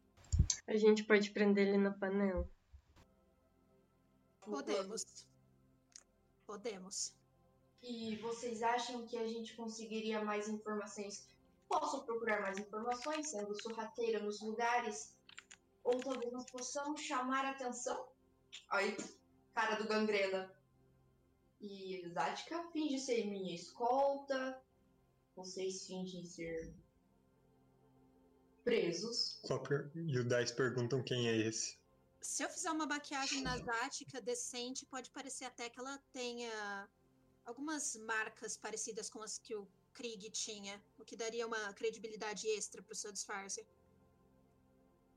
A 0.67 0.77
gente 0.77 1.05
pode 1.05 1.31
prender 1.31 1.69
ele 1.69 1.79
na 1.79 1.91
panela. 1.91 2.47
Podemos. 4.41 5.27
Podemos. 6.47 7.15
E 7.83 8.17
vocês 8.17 8.63
acham 8.63 9.07
que 9.07 9.17
a 9.17 9.27
gente 9.27 9.55
conseguiria 9.57 10.23
mais 10.25 10.49
informações? 10.49 11.29
Posso 11.69 12.05
procurar 12.05 12.41
mais 12.41 12.59
informações, 12.59 13.29
sendo 13.29 13.55
sorrateira 13.63 14.21
nos 14.23 14.41
lugares? 14.41 15.15
Ou 15.85 15.99
talvez 16.01 16.33
nós 16.33 16.51
possamos 16.51 17.01
chamar 17.01 17.45
a 17.45 17.51
atenção? 17.51 18.09
Aí, 18.69 18.97
cara 19.55 19.77
do 19.77 19.87
gangrena. 19.89 20.53
E 21.61 22.03
Zatka 22.13 22.65
finge 22.73 22.99
ser 22.99 23.25
minha 23.27 23.55
escolta. 23.55 24.61
Vocês 25.37 25.87
fingem 25.87 26.25
ser 26.25 26.75
presos. 28.65 29.41
Só 29.45 29.59
per- 29.59 29.91
E 29.95 30.19
o 30.19 30.25
Dice 30.25 30.55
perguntam 30.55 31.03
quem 31.03 31.29
é 31.29 31.37
esse. 31.37 31.79
Se 32.21 32.43
eu 32.43 32.51
fizer 32.51 32.71
uma 32.71 32.87
maquiagem 32.87 33.41
na 33.43 33.57
Zática 33.57 34.21
decente, 34.21 34.85
pode 34.85 35.11
parecer 35.11 35.47
até 35.47 35.71
que 35.71 35.81
ela 35.81 35.99
tenha 36.13 36.89
algumas 37.45 37.97
marcas 37.97 38.57
parecidas 38.57 39.09
com 39.09 39.23
as 39.23 39.39
que 39.39 39.55
o 39.55 39.67
Krieg 39.95 40.31
tinha, 40.31 40.83
o 40.99 41.05
que 41.05 41.17
daria 41.17 41.47
uma 41.47 41.73
credibilidade 41.73 42.47
extra 42.49 42.83
pro 42.83 42.95
seu 42.95 43.11
disfarce. 43.11 43.67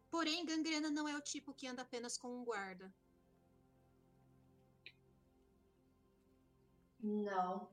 Porém, 0.09 0.45
Gangrena 0.45 0.89
não 0.89 1.07
é 1.07 1.17
o 1.17 1.21
tipo 1.21 1.53
que 1.53 1.67
anda 1.67 1.81
apenas 1.81 2.17
com 2.17 2.29
um 2.39 2.45
guarda. 2.45 2.93
Não. 6.99 7.69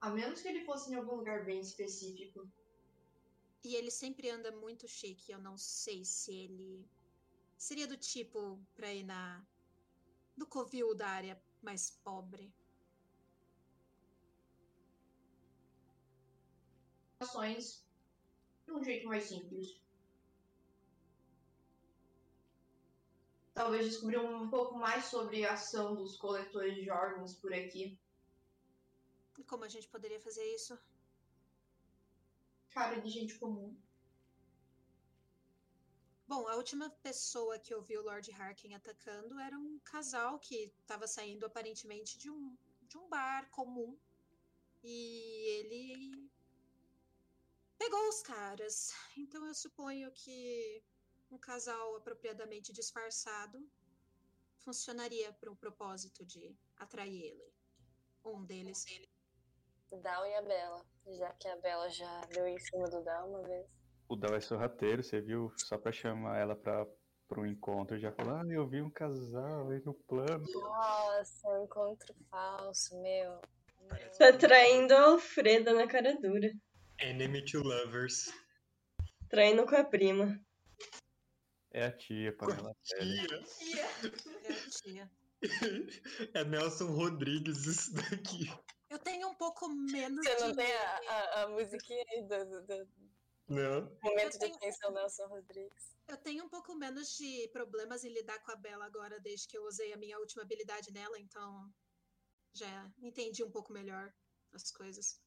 A 0.00 0.10
menos 0.10 0.40
que 0.40 0.48
ele 0.48 0.64
fosse 0.64 0.92
em 0.92 0.94
algum 0.94 1.16
lugar 1.16 1.44
bem 1.44 1.60
específico. 1.60 2.48
E 3.64 3.74
ele 3.74 3.90
sempre 3.90 4.30
anda 4.30 4.52
muito 4.52 4.86
chique. 4.86 5.32
Eu 5.32 5.40
não 5.40 5.56
sei 5.58 6.04
se 6.04 6.32
ele 6.32 6.88
seria 7.58 7.86
do 7.88 7.96
tipo 7.96 8.58
pra 8.74 8.94
ir 8.94 9.02
na. 9.02 9.44
do 10.36 10.46
covil 10.46 10.94
da 10.94 11.08
área 11.08 11.42
mais 11.60 11.90
pobre. 11.90 12.52
Ações 17.20 17.84
de 18.64 18.72
um 18.72 18.82
jeito 18.82 19.08
mais 19.08 19.24
simples. 19.24 19.80
Talvez 23.52 23.86
descobrir 23.86 24.18
um 24.18 24.48
pouco 24.48 24.78
mais 24.78 25.06
sobre 25.06 25.44
a 25.44 25.54
ação 25.54 25.96
dos 25.96 26.16
coletores 26.16 26.76
de 26.76 26.88
órgãos 26.90 27.34
por 27.34 27.52
aqui. 27.52 27.98
E 29.36 29.42
como 29.42 29.64
a 29.64 29.68
gente 29.68 29.88
poderia 29.88 30.20
fazer 30.20 30.44
isso? 30.54 30.78
Cara 32.70 33.00
de 33.00 33.08
gente 33.08 33.36
comum. 33.36 33.76
Bom, 36.28 36.46
a 36.46 36.56
última 36.56 36.90
pessoa 37.02 37.58
que 37.58 37.72
eu 37.72 37.80
vi 37.80 37.96
o 37.96 38.02
Lord 38.02 38.30
Harkin 38.32 38.74
atacando 38.74 39.40
era 39.40 39.58
um 39.58 39.78
casal 39.78 40.38
que 40.38 40.70
estava 40.82 41.06
saindo 41.06 41.46
aparentemente 41.46 42.18
de 42.18 42.28
um, 42.28 42.54
de 42.82 42.98
um 42.98 43.08
bar 43.08 43.48
comum. 43.50 43.98
E 44.84 45.48
ele 45.58 46.30
pegou 47.78 48.08
os 48.10 48.20
caras. 48.20 48.92
Então 49.16 49.46
eu 49.46 49.54
suponho 49.54 50.12
que 50.12 50.84
um 51.30 51.38
casal 51.38 51.96
apropriadamente 51.96 52.74
disfarçado 52.74 53.66
funcionaria 54.58 55.32
para 55.32 55.50
o 55.50 55.56
propósito 55.56 56.26
de 56.26 56.54
atrair 56.76 57.22
ele. 57.22 57.54
Um 58.22 58.44
deles. 58.44 58.84
Dal 60.02 60.26
e 60.26 60.34
a 60.34 60.42
Bela. 60.42 60.86
Já 61.06 61.32
que 61.32 61.48
a 61.48 61.56
Bela 61.56 61.88
já 61.88 62.20
deu 62.26 62.46
em 62.46 62.58
cima 62.58 62.86
do 62.90 63.02
Dal 63.02 63.30
uma 63.30 63.42
vez. 63.44 63.77
O 64.08 64.16
Dal 64.16 64.34
é 64.34 64.40
sorrateiro, 64.40 65.02
você 65.02 65.20
viu? 65.20 65.52
Só 65.56 65.76
pra 65.76 65.92
chamar 65.92 66.38
ela 66.38 66.56
pra, 66.56 66.86
pra 67.28 67.40
um 67.40 67.46
encontro, 67.46 67.98
já 67.98 68.10
falou, 68.12 68.36
ah, 68.36 68.44
eu 68.48 68.66
vi 68.66 68.80
um 68.80 68.90
casal 68.90 69.70
aí 69.70 69.82
no 69.84 69.92
plano. 69.94 70.44
Nossa, 70.52 71.48
um 71.48 71.64
encontro 71.64 72.14
falso, 72.30 73.00
meu. 73.02 73.40
Tá 74.18 74.32
traindo 74.36 74.94
a 74.94 75.00
Alfreda 75.10 75.72
na 75.74 75.86
cara 75.86 76.14
dura. 76.20 76.50
Enemy 77.00 77.44
to 77.44 77.62
lovers. 77.62 78.32
Traindo 79.28 79.66
com 79.66 79.76
a 79.76 79.84
prima. 79.84 80.40
É 81.70 81.84
a 81.86 81.92
tia, 81.92 82.34
panela 82.36 82.74
velha. 82.98 83.42
Tia. 83.44 83.84
É 84.44 84.52
a 84.52 84.70
tia. 84.70 85.10
É 86.34 86.44
Nelson 86.44 86.86
Rodrigues 86.92 87.66
isso 87.66 87.94
daqui. 87.94 88.50
Eu 88.90 88.98
tenho 88.98 89.28
um 89.28 89.34
pouco 89.34 89.68
menos 89.68 90.26
Você 90.26 90.40
não 90.40 90.50
de. 90.50 90.56
tem 90.56 90.72
a, 90.74 90.98
a, 91.08 91.42
a 91.42 91.48
musiquinha 91.48 92.02
aí 92.10 92.22
do- 92.26 92.66
do 92.66 92.88
Não. 93.48 93.90
momento 94.02 94.32
de 94.32 94.38
tenho- 94.38 94.54
atenção 94.56 94.90
Nelson 94.92 95.26
Rodrigues? 95.26 95.96
Eu 96.06 96.16
tenho 96.18 96.44
um 96.44 96.48
pouco 96.48 96.74
menos 96.74 97.16
de 97.16 97.48
problemas 97.48 98.04
em 98.04 98.10
lidar 98.12 98.38
com 98.40 98.52
a 98.52 98.56
Bela 98.56 98.84
agora, 98.84 99.18
desde 99.20 99.48
que 99.48 99.56
eu 99.56 99.64
usei 99.64 99.92
a 99.92 99.96
minha 99.96 100.18
última 100.18 100.42
habilidade 100.42 100.92
nela, 100.92 101.18
então 101.18 101.72
já 102.52 102.90
entendi 103.00 103.42
um 103.42 103.50
pouco 103.50 103.72
melhor 103.72 104.12
as 104.52 104.70
coisas. 104.70 105.20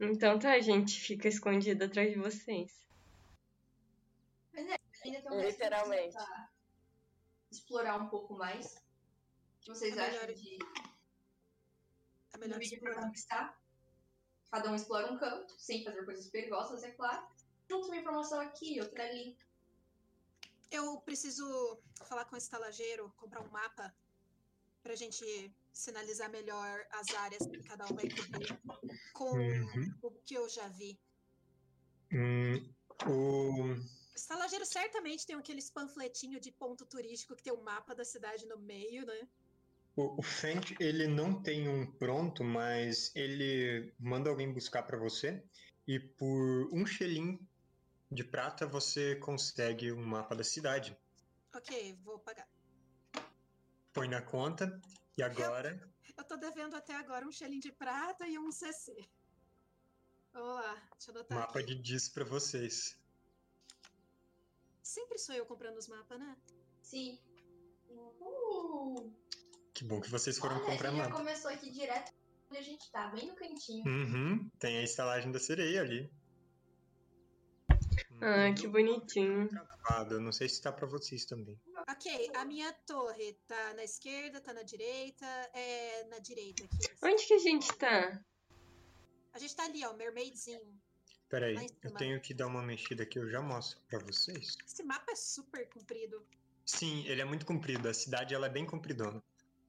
Então 0.00 0.38
tá, 0.38 0.52
a 0.52 0.60
gente 0.60 1.00
fica 1.00 1.28
escondido 1.28 1.84
atrás 1.84 2.10
de 2.12 2.18
vocês. 2.18 2.84
Ainda 4.54 4.78
tem 5.02 5.12
um 5.32 5.36
resto 5.40 5.58
Literalmente. 5.58 6.14
pra 6.14 6.50
explorar 7.50 8.00
um 8.02 8.08
pouco 8.08 8.34
mais. 8.34 8.66
O 8.76 9.60
que 9.60 9.68
vocês 9.70 9.96
É 9.96 10.00
acham 10.00 10.20
melhor- 10.20 10.34
de 10.34 10.58
É 12.34 12.38
melhor 12.38 12.56
pra 12.56 12.64
explorar. 12.64 13.02
conquistar? 13.02 13.63
Cada 14.54 14.70
um 14.70 14.76
explora 14.76 15.10
um 15.12 15.18
canto, 15.18 15.52
sem 15.58 15.82
fazer 15.82 16.04
coisas 16.04 16.28
perigosas, 16.28 16.84
é 16.84 16.92
claro. 16.92 17.26
junta 17.68 17.88
uma 17.88 17.96
informação 17.96 18.38
aqui, 18.40 18.80
outra 18.80 19.02
ali. 19.02 19.36
Eu 20.70 21.00
preciso 21.00 21.82
falar 22.04 22.24
com 22.26 22.36
o 22.36 22.38
estalageiro, 22.38 23.12
comprar 23.16 23.40
um 23.42 23.50
mapa 23.50 23.92
pra 24.80 24.94
gente 24.94 25.52
sinalizar 25.72 26.30
melhor 26.30 26.86
as 26.92 27.12
áreas 27.16 27.44
que 27.44 27.64
cada 27.64 27.84
um 27.86 27.96
vai 27.96 28.08
cobrir 28.08 28.60
com 29.12 29.30
Uhum. 29.32 29.94
o 30.02 30.10
que 30.24 30.34
eu 30.34 30.48
já 30.48 30.68
vi. 30.68 31.00
Hum, 32.12 32.72
o... 33.08 33.72
O 33.72 34.14
estalageiro 34.14 34.64
certamente 34.64 35.26
tem 35.26 35.34
aqueles 35.34 35.68
panfletinhos 35.68 36.40
de 36.40 36.52
ponto 36.52 36.86
turístico 36.86 37.34
que 37.34 37.42
tem 37.42 37.52
o 37.52 37.60
mapa 37.60 37.92
da 37.92 38.04
cidade 38.04 38.46
no 38.46 38.56
meio, 38.58 39.04
né? 39.04 39.28
O, 39.96 40.18
o 40.18 40.22
Fent, 40.22 40.74
ele 40.80 41.06
não 41.06 41.40
tem 41.40 41.68
um 41.68 41.86
pronto, 41.86 42.42
mas 42.42 43.14
ele 43.14 43.92
manda 43.98 44.28
alguém 44.28 44.52
buscar 44.52 44.82
pra 44.82 44.98
você 44.98 45.42
e 45.86 46.00
por 46.00 46.68
um 46.72 46.84
xelim 46.84 47.38
de 48.10 48.24
prata 48.24 48.66
você 48.66 49.16
consegue 49.16 49.92
um 49.92 50.04
mapa 50.04 50.34
da 50.34 50.42
cidade. 50.42 50.96
Ok, 51.54 51.96
vou 52.02 52.18
pagar. 52.18 52.48
Põe 53.92 54.08
na 54.08 54.20
conta 54.20 54.80
e 55.16 55.22
agora 55.22 55.80
Eu 56.16 56.24
tô 56.24 56.36
devendo 56.36 56.74
até 56.74 56.94
agora 56.96 57.26
um 57.26 57.30
xelim 57.30 57.60
de 57.60 57.70
prata 57.70 58.26
e 58.26 58.36
um 58.38 58.50
CC. 58.50 59.08
Vamos 60.32 60.54
lá, 60.54 60.74
deixa 60.92 61.10
eu 61.10 61.14
anotar 61.14 61.38
mapa 61.38 61.60
aqui. 61.60 61.74
de 61.74 61.80
diz 61.80 62.08
pra 62.08 62.24
vocês. 62.24 62.98
Sempre 64.82 65.18
sou 65.18 65.34
eu 65.34 65.46
comprando 65.46 65.76
os 65.76 65.86
mapas, 65.86 66.18
né? 66.18 66.36
Sim. 66.82 67.18
Uh, 67.88 69.12
Que 69.74 69.84
bom 69.84 70.00
que 70.00 70.08
vocês 70.08 70.38
foram 70.38 70.56
olha, 70.56 70.64
a 70.64 70.70
comprar 70.70 70.90
gente 70.90 70.98
já 71.00 71.10
começou 71.10 71.50
aqui 71.50 71.70
direto 71.70 72.12
onde 72.48 72.58
a 72.58 72.62
gente 72.62 72.90
tá, 72.92 73.08
bem 73.08 73.26
no 73.26 73.34
cantinho. 73.34 73.84
Uhum, 73.84 74.48
tem 74.58 74.78
a 74.78 74.82
estalagem 74.82 75.32
da 75.32 75.40
sereia 75.40 75.80
ali. 75.80 76.08
Ah, 78.20 78.54
que 78.54 78.68
bonitinho. 78.68 79.50
Eu 80.08 80.20
não 80.20 80.30
sei 80.30 80.48
se 80.48 80.62
tá 80.62 80.72
pra 80.72 80.86
vocês 80.86 81.24
também. 81.24 81.60
Ok, 81.88 82.30
a 82.36 82.44
minha 82.44 82.72
torre 82.86 83.36
tá 83.46 83.74
na 83.74 83.82
esquerda, 83.82 84.40
tá 84.40 84.54
na 84.54 84.62
direita, 84.62 85.26
é 85.52 86.04
na 86.04 86.20
direita 86.20 86.64
aqui. 86.64 86.78
Onde 87.02 87.26
que 87.26 87.34
a 87.34 87.38
gente 87.38 87.68
tá? 87.76 88.24
A 89.32 89.38
gente 89.38 89.56
tá 89.56 89.64
ali, 89.64 89.84
ó, 89.84 89.92
Mermaid's 89.92 90.46
Inn. 90.46 90.60
Peraí, 91.28 91.68
eu 91.82 91.92
tenho 91.94 92.20
que 92.20 92.32
dar 92.32 92.46
uma 92.46 92.62
mexida 92.62 93.02
aqui, 93.02 93.18
eu 93.18 93.28
já 93.28 93.42
mostro 93.42 93.80
pra 93.88 93.98
vocês. 93.98 94.56
Esse 94.64 94.84
mapa 94.84 95.10
é 95.10 95.16
super 95.16 95.68
comprido. 95.68 96.24
Sim, 96.64 97.04
ele 97.06 97.20
é 97.20 97.24
muito 97.24 97.44
comprido, 97.44 97.88
a 97.88 97.94
cidade 97.94 98.32
ela 98.34 98.46
é 98.46 98.50
bem 98.50 98.64
compridona. 98.64 99.22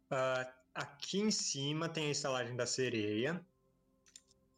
Ah, 0.10 0.54
aqui 0.74 1.20
em 1.20 1.32
cima 1.32 1.90
tem 1.90 2.08
a 2.08 2.12
estalagem 2.12 2.56
da 2.56 2.66
sereia. 2.66 3.44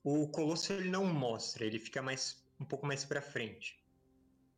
O 0.03 0.28
colosso 0.30 0.74
ele 0.74 0.90
não 0.90 1.06
mostra, 1.06 1.65
ele 1.65 1.80
fica 1.80 2.02
mais 2.02 2.41
um 2.60 2.65
pouco 2.65 2.86
mais 2.86 3.06
pra 3.06 3.22
frente. 3.22 3.78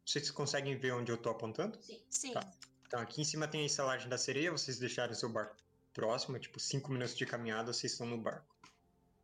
Vocês 0.05 0.31
conseguem 0.31 0.77
ver 0.77 0.93
onde 0.93 1.11
eu 1.11 1.17
tô 1.17 1.29
apontando? 1.29 1.77
Sim. 1.81 2.01
Sim. 2.09 2.33
Tá. 2.33 2.51
Então 2.87 2.99
aqui 2.99 3.21
em 3.21 3.25
cima 3.25 3.47
tem 3.47 3.61
a 3.61 3.65
estalagem 3.65 4.09
da 4.09 4.17
sereia, 4.17 4.51
vocês 4.51 4.79
deixaram 4.79 5.13
seu 5.13 5.29
barco 5.29 5.55
próximo, 5.93 6.39
tipo 6.39 6.59
5 6.59 6.91
minutos 6.91 7.15
de 7.15 7.25
caminhada, 7.25 7.71
vocês 7.71 7.91
estão 7.91 8.07
no 8.07 8.17
barco. 8.17 8.55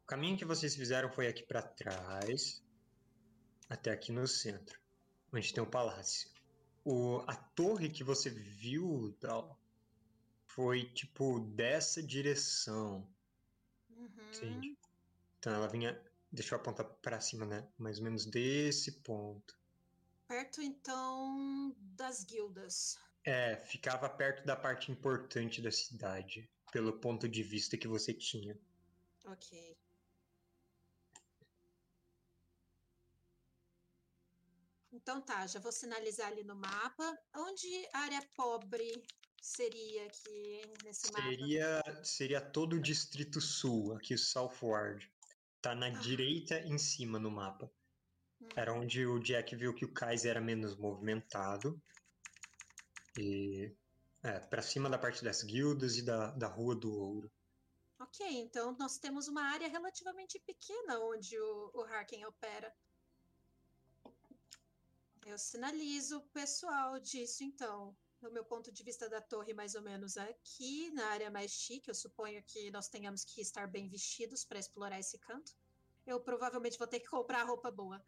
O 0.04 0.06
caminho 0.06 0.38
que 0.38 0.46
vocês 0.46 0.76
fizeram 0.76 1.12
foi 1.12 1.28
aqui 1.28 1.44
pra 1.44 1.64
trás, 1.64 2.64
até 3.68 3.92
aqui 3.92 4.12
no 4.12 4.28
centro, 4.28 4.80
onde 5.34 5.52
tem 5.52 5.64
o 5.64 5.68
palácio. 5.68 6.30
O, 6.84 7.24
a 7.26 7.34
torre 7.36 7.90
que 7.90 8.04
você 8.04 8.30
viu, 8.30 9.18
Dal, 9.20 9.60
foi 10.56 10.86
tipo 10.86 11.40
dessa 11.40 12.02
direção. 12.02 13.06
Uhum. 13.90 14.10
Entende? 14.34 14.78
Então 15.38 15.54
ela 15.54 15.68
vinha, 15.68 16.02
deixa 16.32 16.56
eu 16.56 16.60
apontar 16.60 16.86
pra 16.86 17.20
cima, 17.20 17.46
né? 17.46 17.68
Mais 17.78 17.98
ou 17.98 18.06
menos 18.06 18.26
desse 18.26 18.94
ponto. 19.02 19.56
Perto, 20.28 20.62
então, 20.62 21.76
das 21.78 22.24
guildas. 22.24 22.98
É, 23.26 23.58
ficava 23.58 24.10
perto 24.10 24.46
da 24.46 24.56
parte 24.56 24.92
importante 24.92 25.62
da 25.62 25.72
cidade, 25.72 26.50
pelo 26.72 27.00
ponto 27.00 27.28
de 27.28 27.44
vista 27.44 27.78
que 27.78 27.88
você 27.88 28.14
tinha. 28.14 28.58
Ok. 29.26 29.78
Então 34.92 35.22
tá, 35.22 35.46
já 35.46 35.60
vou 35.60 35.72
sinalizar 35.72 36.28
ali 36.28 36.44
no 36.44 36.56
mapa. 36.56 37.20
Onde 37.36 37.68
a 37.92 38.00
área 38.00 38.22
pobre 38.34 39.06
seria 39.46 40.06
aqui 40.06 40.62
nesse 40.84 41.12
mapa? 41.12 41.24
Seria, 41.24 41.84
seria 42.04 42.42
todo 42.42 42.74
o 42.78 42.82
Distrito 42.82 43.40
Sul, 43.40 43.94
aqui 43.96 44.16
o 44.16 44.18
Southward. 44.20 45.12
Tá 45.62 45.76
na 45.76 45.88
Ah. 45.88 45.90
direita 45.92 46.60
em 46.62 46.78
cima 46.78 47.20
no 47.20 47.30
mapa. 47.30 47.72
Hum. 48.42 48.50
Era 48.56 48.74
onde 48.74 49.06
o 49.06 49.20
Jack 49.20 49.56
viu 49.56 49.74
que 49.74 49.86
o 49.86 49.94
cais 49.94 50.26
era 50.26 50.42
menos 50.42 50.76
movimentado. 50.76 51.80
E. 53.18 53.72
É, 54.24 54.40
pra 54.40 54.64
cima 54.64 54.90
da 54.90 54.98
parte 54.98 55.24
das 55.24 55.44
guildas 55.44 55.98
e 55.98 56.02
da, 56.02 56.32
da 56.32 56.48
Rua 56.48 56.76
do 56.76 56.92
Ouro. 56.92 57.32
Ok, 58.00 58.26
então 58.28 58.76
nós 58.80 58.98
temos 58.98 59.28
uma 59.28 59.44
área 59.44 59.68
relativamente 59.68 60.40
pequena 60.40 61.00
onde 61.00 61.40
o, 61.40 61.72
o 61.76 61.82
Harken 61.84 62.26
opera. 62.26 62.76
Eu 65.24 65.38
sinalizo 65.38 66.18
o 66.18 66.28
pessoal 66.30 67.00
disso, 67.00 67.44
então. 67.44 67.96
Do 68.26 68.32
meu 68.32 68.44
ponto 68.44 68.72
de 68.72 68.82
vista 68.84 69.08
da 69.08 69.22
torre, 69.22 69.54
mais 69.54 69.76
ou 69.76 69.84
menos 69.84 70.18
aqui, 70.18 70.90
na 70.94 71.06
área 71.10 71.30
mais 71.30 71.52
chique, 71.52 71.92
eu 71.92 71.94
suponho 71.94 72.42
que 72.42 72.72
nós 72.72 72.88
tenhamos 72.88 73.24
que 73.24 73.40
estar 73.40 73.68
bem 73.68 73.88
vestidos 73.88 74.44
para 74.44 74.58
explorar 74.58 75.00
esse 75.00 75.20
canto. 75.20 75.56
Eu 76.08 76.20
provavelmente 76.20 76.80
vou 76.80 76.88
ter 76.88 77.00
que 77.00 77.08
comprar 77.08 77.44
roupa 77.44 77.70
boa. 77.70 78.04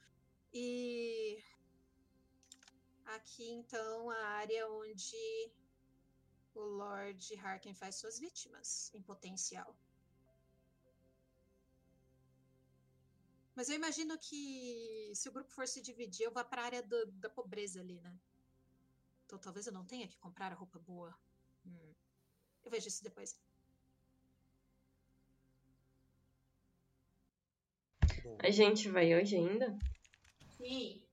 E 0.52 1.38
aqui, 3.06 3.48
então, 3.52 4.10
a 4.10 4.26
área 4.41 4.68
onde 4.72 5.52
o 6.56 6.61
Lord 6.61 7.35
Harken 7.35 7.76
faz 7.76 7.98
suas 7.98 8.18
vítimas, 8.18 8.91
em 8.95 9.02
potencial. 9.03 9.77
Mas 13.53 13.69
eu 13.69 13.76
imagino 13.76 14.18
que 14.18 15.11
se 15.14 15.30
o 15.30 15.31
grupo 15.31 15.52
for 15.52 15.68
se 15.68 15.80
dividir, 15.80 16.23
eu 16.23 16.31
vá 16.31 16.44
para 16.44 16.64
a 16.64 16.65
área 16.65 16.81
do- 16.81 17.06
da 17.11 17.30
pobreza 17.30 17.80
ali, 17.81 18.02
né? 18.02 18.19
Então 19.28 19.38
talvez 19.38 19.68
eu 19.68 19.74
não 19.74 19.84
tenha 19.84 20.08
que 20.08 20.18
comprar 20.18 20.54
a 20.54 20.56
roupa 20.56 20.80
boa. 20.80 21.14
Hum. 21.66 21.94
Eu 22.64 22.72
vejo 22.72 22.88
isso 22.88 23.04
depois. 23.04 23.38
A 28.40 28.49
gente 28.49 28.90
vai 28.90 29.14
hoje 29.14 29.36
ainda? 29.36 29.78
Sim. 30.56 31.04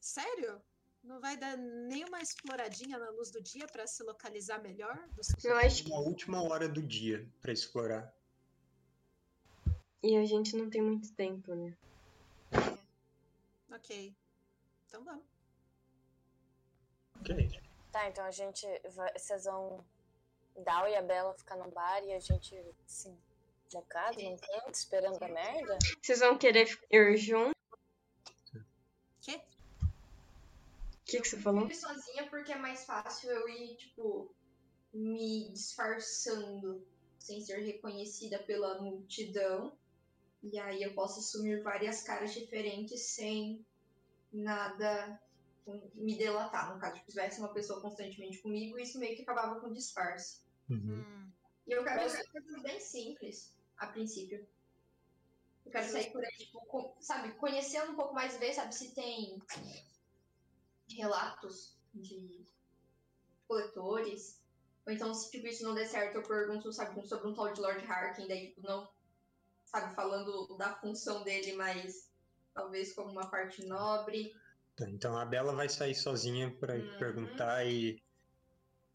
Sério? 0.00 0.62
Não 1.04 1.20
vai 1.20 1.36
dar 1.36 1.58
nenhuma 1.58 2.22
exploradinha 2.22 2.98
na 2.98 3.10
luz 3.10 3.30
do 3.30 3.42
dia 3.42 3.66
para 3.66 3.86
se 3.86 4.02
localizar 4.02 4.58
melhor? 4.62 4.96
Eu 5.44 5.56
acho 5.56 5.84
que. 5.84 5.90
uma 5.90 6.00
última 6.00 6.42
hora 6.42 6.66
do 6.66 6.82
dia 6.82 7.30
pra 7.42 7.52
explorar. 7.52 8.14
E 10.02 10.16
a 10.16 10.24
gente 10.24 10.56
não 10.56 10.70
tem 10.70 10.80
muito 10.80 11.12
tempo, 11.14 11.54
né? 11.54 11.76
Ok. 13.70 14.16
Então 14.86 15.04
vamos. 15.04 15.31
Ok. 17.22 17.60
Tá, 17.92 18.08
então 18.08 18.24
a 18.24 18.30
gente 18.32 18.66
vai. 18.94 19.12
Vocês 19.16 19.44
vão. 19.44 19.84
Dal 20.56 20.86
e 20.86 20.94
a 20.94 21.00
Bela 21.00 21.32
ficar 21.34 21.56
no 21.56 21.70
bar 21.70 22.04
e 22.04 22.12
a 22.12 22.18
gente, 22.18 22.54
assim, 22.84 23.16
mocado 23.72 24.20
num 24.20 24.36
canto, 24.36 24.74
esperando 24.74 25.22
a 25.22 25.28
merda? 25.28 25.78
Vocês 26.00 26.18
vão 26.18 26.36
querer 26.36 26.68
ir 26.90 27.16
junto? 27.16 27.56
Quê? 29.22 29.40
O 29.80 31.04
que, 31.06 31.20
que 31.20 31.28
você 31.28 31.38
falou? 31.38 31.62
Eu 31.62 31.66
fui 31.68 31.74
sozinha 31.74 32.28
porque 32.28 32.52
é 32.52 32.58
mais 32.58 32.84
fácil 32.84 33.30
eu 33.30 33.48
ir, 33.48 33.76
tipo, 33.76 34.34
me 34.92 35.50
disfarçando 35.52 36.86
sem 37.18 37.40
ser 37.40 37.60
reconhecida 37.60 38.38
pela 38.40 38.80
multidão. 38.82 39.72
E 40.42 40.58
aí 40.58 40.82
eu 40.82 40.92
posso 40.92 41.20
assumir 41.20 41.62
várias 41.62 42.02
caras 42.02 42.34
diferentes 42.34 43.00
sem 43.00 43.64
nada 44.30 45.18
me 45.94 46.16
delatar. 46.16 46.72
No 46.74 46.80
caso, 46.80 46.94
tipo, 46.94 47.06
se 47.10 47.16
tivesse 47.16 47.38
uma 47.40 47.52
pessoa 47.52 47.80
constantemente 47.80 48.38
comigo, 48.38 48.78
isso 48.78 48.98
meio 48.98 49.16
que 49.16 49.22
acabava 49.22 49.60
com 49.60 49.72
disfarce. 49.72 50.40
Uhum. 50.68 51.04
Hum. 51.06 51.30
E 51.66 51.72
eu 51.72 51.84
quero 51.84 52.02
Mas- 52.02 52.12
fazer 52.12 52.28
coisas 52.30 52.62
bem 52.62 52.80
simples, 52.80 53.54
a 53.76 53.86
princípio. 53.86 54.46
Eu 55.64 55.70
quero 55.70 55.88
sair 55.90 56.10
por 56.10 56.24
aí, 56.24 56.32
tipo, 56.36 56.60
com- 56.66 56.94
sabe, 57.00 57.32
conhecendo 57.34 57.92
um 57.92 57.96
pouco 57.96 58.12
mais, 58.14 58.36
ver, 58.36 58.52
sabe, 58.52 58.74
se 58.74 58.92
tem 58.94 59.40
relatos 60.88 61.76
de 61.94 62.44
coletores. 63.46 64.40
Ou 64.86 64.92
então, 64.92 65.14
se 65.14 65.30
tipo, 65.30 65.46
isso 65.46 65.62
não 65.62 65.74
der 65.74 65.86
certo, 65.86 66.16
eu 66.16 66.22
pergunto, 66.22 66.72
sabe, 66.72 67.06
sobre 67.06 67.28
um 67.28 67.34
tal 67.34 67.52
de 67.52 67.60
Lord 67.60 67.84
Harkin, 67.86 68.26
daí, 68.26 68.48
tipo, 68.48 68.62
não, 68.66 68.90
sabe, 69.64 69.94
falando 69.94 70.56
da 70.56 70.74
função 70.74 71.22
dele, 71.22 71.52
mas 71.54 72.10
talvez 72.52 72.92
como 72.92 73.10
uma 73.12 73.30
parte 73.30 73.64
nobre. 73.64 74.34
Tá, 74.76 74.88
Então 74.88 75.16
a 75.16 75.24
Bela 75.24 75.54
vai 75.54 75.68
sair 75.68 75.94
sozinha 75.94 76.50
pra 76.58 76.76
ir 76.76 76.84
Uhum. 76.84 76.96
perguntar 76.98 77.66
e 77.66 78.02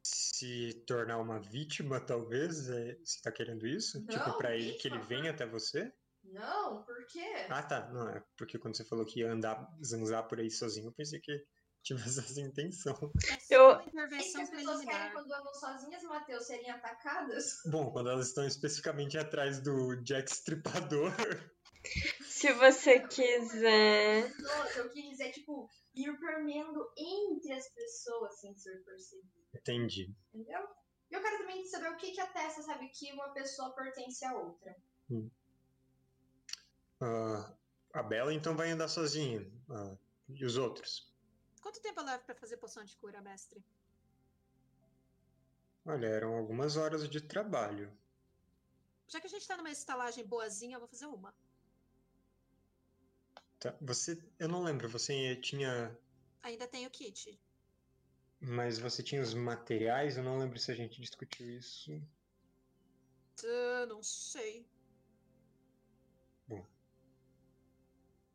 se 0.04 0.74
tornar 0.88 1.18
uma 1.20 1.40
vítima, 1.40 2.00
talvez. 2.00 2.70
É, 2.70 2.96
você 3.04 3.22
tá 3.22 3.32
querendo 3.32 3.68
isso? 3.68 4.00
Não, 4.00 4.08
tipo, 4.08 4.34
pra 4.38 4.56
ele 4.56 4.74
que 4.74 4.88
ele 4.88 5.00
venha 5.00 5.32
até 5.32 5.46
você? 5.46 5.92
Não, 6.24 6.84
por 6.84 7.06
quê? 7.08 7.46
Ah, 7.50 7.62
tá. 7.64 7.90
Não, 7.92 8.10
é 8.10 8.24
porque 8.38 8.58
quando 8.58 8.76
você 8.76 8.86
falou 8.86 9.06
que 9.06 9.20
ia 9.20 9.32
andar, 9.32 9.68
zanzar 9.84 10.28
por 10.28 10.40
aí 10.40 10.50
sozinho, 10.50 10.88
eu 10.88 10.94
pensei 10.94 11.20
que 11.20 11.46
tivesse 11.84 12.20
essa 12.38 12.42
intenção. 12.42 12.96
É 13.50 13.56
Eu- 13.56 13.70
uma 13.70 13.84
que 13.84 13.90
intervenção 13.90 14.42
as 14.42 14.50
pessoas 14.50 14.86
querem, 14.86 15.12
quando 15.12 15.32
andam 15.34 15.54
sozinhas, 15.54 16.04
Matheus, 16.04 16.46
serem 16.48 16.70
atacadas. 16.70 17.62
Bom, 17.66 17.92
quando 17.92 18.10
elas 18.10 18.28
estão 18.30 18.46
especificamente 18.46 19.18
atrás 19.18 19.62
do 19.62 19.96
Jack 20.04 20.32
Stripador. 20.32 21.12
Se 22.38 22.54
você 22.54 23.00
quiser. 23.00 24.32
Nossa, 24.38 24.80
eu 24.80 24.90
quis 24.92 25.10
dizer, 25.10 25.32
tipo, 25.32 25.68
ir 25.96 26.16
permeando 26.20 26.88
entre 26.96 27.52
as 27.52 27.68
pessoas 27.70 28.40
sem 28.40 28.56
ser 28.56 28.86
percebido. 28.86 29.48
Entendi. 29.56 30.16
Entendeu? 30.32 30.70
E 31.10 31.16
eu 31.16 31.22
quero 31.24 31.40
também 31.40 31.66
saber 31.66 31.90
o 31.90 31.98
que, 31.98 32.12
que 32.12 32.22
atesta, 32.22 32.62
sabe, 32.62 32.90
que 32.90 33.12
uma 33.14 33.34
pessoa 33.34 33.74
pertence 33.74 34.24
à 34.24 34.38
outra. 34.38 34.78
Ah, 37.02 37.58
a 37.94 38.04
Bela 38.04 38.32
então 38.32 38.56
vai 38.56 38.70
andar 38.70 38.88
sozinha. 38.88 39.42
Ah, 39.72 39.98
e 40.30 40.46
os 40.46 40.58
outros? 40.58 41.12
Quanto 41.60 41.82
tempo 41.82 42.02
eu 42.02 42.06
levo 42.06 42.24
pra 42.24 42.36
fazer 42.36 42.58
poção 42.58 42.84
de 42.84 42.96
cura, 42.98 43.20
mestre? 43.20 43.66
Olha, 45.88 46.06
eram 46.06 46.36
algumas 46.36 46.78
horas 46.78 47.10
de 47.10 47.20
trabalho. 47.20 47.92
Já 49.08 49.20
que 49.20 49.26
a 49.26 49.30
gente 49.30 49.48
tá 49.48 49.58
numa 49.58 49.72
estalagem 49.72 50.24
boazinha, 50.24 50.76
eu 50.76 50.82
vou 50.82 50.88
fazer 50.88 51.08
uma. 51.08 51.34
Tá? 53.72 53.78
Você. 53.82 54.18
Eu 54.40 54.48
não 54.48 54.64
lembro, 54.64 54.88
você 54.88 55.36
tinha. 55.36 55.98
Ainda 56.42 56.68
tenho 56.68 56.90
kit. 56.90 57.40
Mas 58.40 58.78
você 58.80 59.04
tinha 59.04 59.22
os 59.22 59.34
materiais? 59.34 60.16
Eu 60.16 60.24
não 60.24 60.38
lembro 60.38 60.60
se 60.60 60.72
a 60.72 60.76
gente 60.76 61.02
discutiu 61.02 61.50
isso. 61.50 61.92
Ah, 63.44 63.86
não 63.88 64.02
sei. 64.02 64.66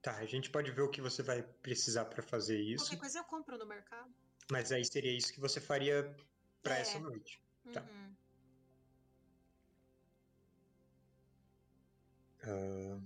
Tá, 0.02 0.16
a 0.16 0.26
gente 0.26 0.50
pode 0.50 0.68
ver 0.72 0.82
o 0.82 0.90
que 0.90 1.00
você 1.00 1.22
vai 1.22 1.44
precisar 1.62 2.06
pra 2.06 2.24
fazer 2.24 2.60
isso. 2.60 2.86
Qualquer 2.86 2.98
coisa 2.98 3.18
eu 3.20 3.24
compro 3.24 3.56
no 3.56 3.64
mercado. 3.64 4.12
Mas 4.50 4.72
aí 4.72 4.84
seria 4.84 5.16
isso 5.16 5.32
que 5.32 5.38
você 5.38 5.60
faria 5.60 6.14
pra 6.60 6.76
É. 6.76 6.80
essa 6.80 6.98
noite. 6.98 7.40
Tá. 7.72 7.82
Uhum. 7.82 8.16
Ah, 12.42 13.00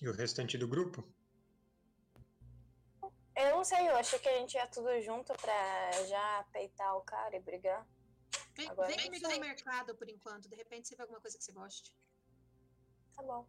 e 0.00 0.08
o 0.08 0.12
restante 0.12 0.56
do 0.56 0.66
grupo? 0.66 1.06
Eu 3.40 3.56
não 3.56 3.64
sei, 3.64 3.88
eu 3.88 3.96
achei 3.96 4.18
que 4.18 4.28
a 4.28 4.38
gente 4.38 4.54
ia 4.54 4.66
tudo 4.66 5.00
junto 5.00 5.32
pra 5.32 5.92
já 6.06 6.44
peitar 6.52 6.94
o 6.96 7.00
cara 7.00 7.34
e 7.34 7.40
brigar. 7.40 7.86
Vem, 8.54 8.68
Agora 8.68 8.88
vem 8.88 8.98
comigo 8.98 9.28
no 9.28 9.40
mercado 9.40 9.94
por 9.94 10.08
enquanto. 10.10 10.48
De 10.48 10.54
repente 10.54 10.88
você 10.88 10.94
vê 10.94 11.02
alguma 11.02 11.20
coisa 11.20 11.38
que 11.38 11.44
você 11.44 11.52
goste. 11.52 11.90
Tá 13.16 13.22
bom. 13.22 13.46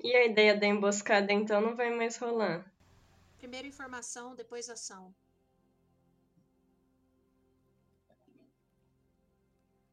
E 0.00 0.16
a 0.16 0.24
ideia 0.26 0.56
da 0.56 0.66
emboscada 0.66 1.32
então 1.32 1.60
não 1.60 1.76
vai 1.76 1.90
mais 1.90 2.16
rolar. 2.16 2.68
Primeiro 3.38 3.68
informação, 3.68 4.34
depois 4.34 4.68
ação. 4.68 5.14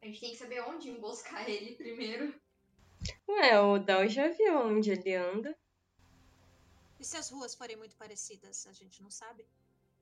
A 0.02 0.08
gente 0.08 0.20
tem 0.20 0.32
que 0.32 0.38
saber 0.38 0.62
onde 0.62 0.90
emboscar 0.90 1.48
ele 1.48 1.76
primeiro. 1.76 2.34
Ué, 3.28 3.60
o 3.60 3.78
Dal 3.78 4.08
já 4.08 4.30
viu 4.30 4.58
onde 4.58 4.92
ele 4.92 5.14
anda. 5.16 5.56
E 7.06 7.08
se 7.08 7.18
as 7.18 7.30
ruas 7.30 7.54
forem 7.54 7.76
muito 7.76 7.96
parecidas? 7.98 8.66
A 8.66 8.74
gente 8.74 9.00
não 9.04 9.12
sabe. 9.12 9.46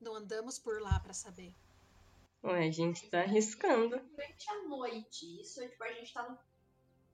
Não 0.00 0.14
andamos 0.14 0.58
por 0.58 0.80
lá 0.80 0.98
pra 1.00 1.12
saber. 1.12 1.54
Ué, 2.42 2.66
a 2.66 2.70
gente 2.70 3.10
tá 3.10 3.20
arriscando. 3.20 3.90
Durante 3.98 4.50
a 4.50 4.62
noite. 4.62 5.38
Isso 5.38 5.62
é 5.62 5.68
tipo, 5.68 5.84
a 5.84 5.92
gente 5.92 6.14
tá 6.14 6.26
no 6.26 6.38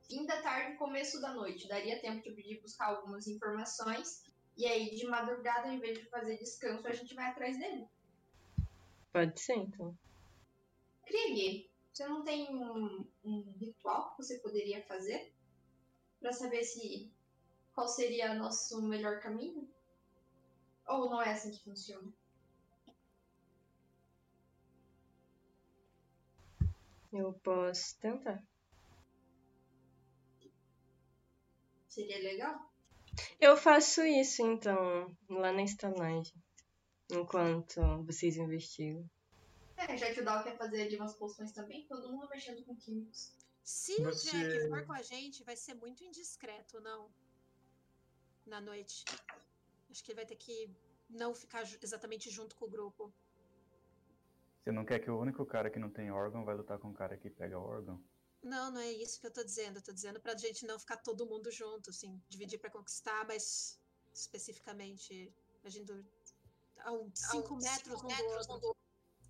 fim 0.07 0.25
da 0.27 0.41
tarde, 0.43 0.79
começo 0.79 1.21
da 1.21 1.35
noite. 1.35 1.67
Daria 1.67 2.01
tempo 2.01 2.23
de 2.23 2.31
pedir 2.31 2.61
buscar 2.61 2.87
algumas 2.87 3.27
informações. 3.27 4.23
E 4.57 4.65
aí, 4.65 4.95
de 4.95 5.09
madrugada, 5.09 5.67
ao 5.67 5.75
invés 5.75 5.99
de 5.99 6.09
fazer 6.09 6.39
descanso, 6.39 6.87
a 6.87 6.93
gente 6.93 7.12
vai 7.12 7.29
atrás 7.29 7.59
dele. 7.59 7.85
Pode 9.12 9.41
ser, 9.41 9.57
então. 9.57 9.99
Krieg, 11.05 11.69
você 11.93 12.07
não 12.07 12.23
tem 12.23 12.49
um, 12.55 13.05
um 13.25 13.57
ritual 13.59 14.12
que 14.12 14.23
você 14.23 14.39
poderia 14.39 14.85
fazer? 14.85 15.35
Pra 16.21 16.33
saber 16.33 16.62
se 16.62 17.11
qual 17.75 17.89
seria 17.89 18.35
nosso 18.35 18.81
melhor 18.83 19.19
caminho? 19.19 19.69
Ou 20.91 21.09
não 21.09 21.23
é 21.23 21.33
assim 21.33 21.53
que 21.53 21.62
funciona? 21.62 22.12
Eu 27.12 27.33
posso 27.35 27.97
tentar. 28.01 28.43
Seria 31.89 32.19
legal? 32.19 32.73
Eu 33.41 33.57
faço 33.57 34.03
isso, 34.03 34.43
então, 34.43 35.17
lá 35.29 35.53
na 35.53 35.62
estalagem. 35.62 36.35
Enquanto 37.11 37.81
vocês 38.05 38.37
investigam. 38.37 39.09
É, 39.77 39.97
já 39.97 40.12
que 40.12 40.21
o 40.21 40.25
Dal 40.25 40.43
quer 40.43 40.57
fazer 40.57 40.83
ali 40.83 40.97
umas 40.97 41.15
poções 41.15 41.53
também, 41.53 41.87
todo 41.87 42.11
mundo 42.12 42.29
mexendo 42.29 42.65
com 42.65 42.77
químicos. 42.77 43.33
Se 43.62 44.03
Você- 44.03 44.29
o 44.29 44.33
Jack 44.33 44.69
for 44.69 44.87
com 44.87 44.93
a 44.93 45.03
gente, 45.03 45.45
vai 45.45 45.57
ser 45.57 45.75
muito 45.75 46.03
indiscreto, 46.05 46.81
não? 46.81 47.11
Na 48.47 48.61
noite. 48.61 49.05
Acho 49.91 50.05
que 50.05 50.12
ele 50.12 50.17
vai 50.17 50.27
ter 50.27 50.37
que 50.37 50.71
não 51.09 51.35
ficar 51.35 51.62
exatamente 51.83 52.31
junto 52.31 52.57
com 52.57 52.67
o 52.67 52.71
grupo. 52.71 53.12
Você 54.62 54.71
não 54.71 54.85
quer 54.85 55.01
que 55.01 55.11
o 55.11 55.19
único 55.19 55.45
cara 55.45 55.71
que 55.71 55.79
não 55.79 55.91
tem 55.91 56.11
órgão 56.11 56.45
vai 56.45 56.55
lutar 56.55 56.79
com 56.79 56.91
o 56.91 56.95
cara 56.95 57.17
que 57.17 57.31
pega 57.31 57.59
órgão? 57.59 58.03
Não, 58.43 58.71
não 58.71 58.81
é 58.81 58.91
isso 58.91 59.21
que 59.21 59.27
eu 59.27 59.33
tô 59.33 59.43
dizendo. 59.43 59.79
Eu 59.79 59.83
tô 59.83 59.93
dizendo 59.93 60.21
pra 60.21 60.37
gente 60.37 60.67
não 60.67 60.79
ficar 60.79 60.99
todo 60.99 61.27
mundo 61.27 61.51
junto, 61.51 61.91
assim. 61.91 62.23
Dividir 62.29 62.59
pra 62.59 62.71
conquistar, 62.71 63.27
mas 63.27 63.81
especificamente 64.12 65.33
agindo 65.65 66.07
a 66.79 66.93
uns 66.93 67.19
5 67.19 67.57
metros 67.57 68.03
um 68.03 68.07
do 68.61 68.67
outro. 68.67 68.77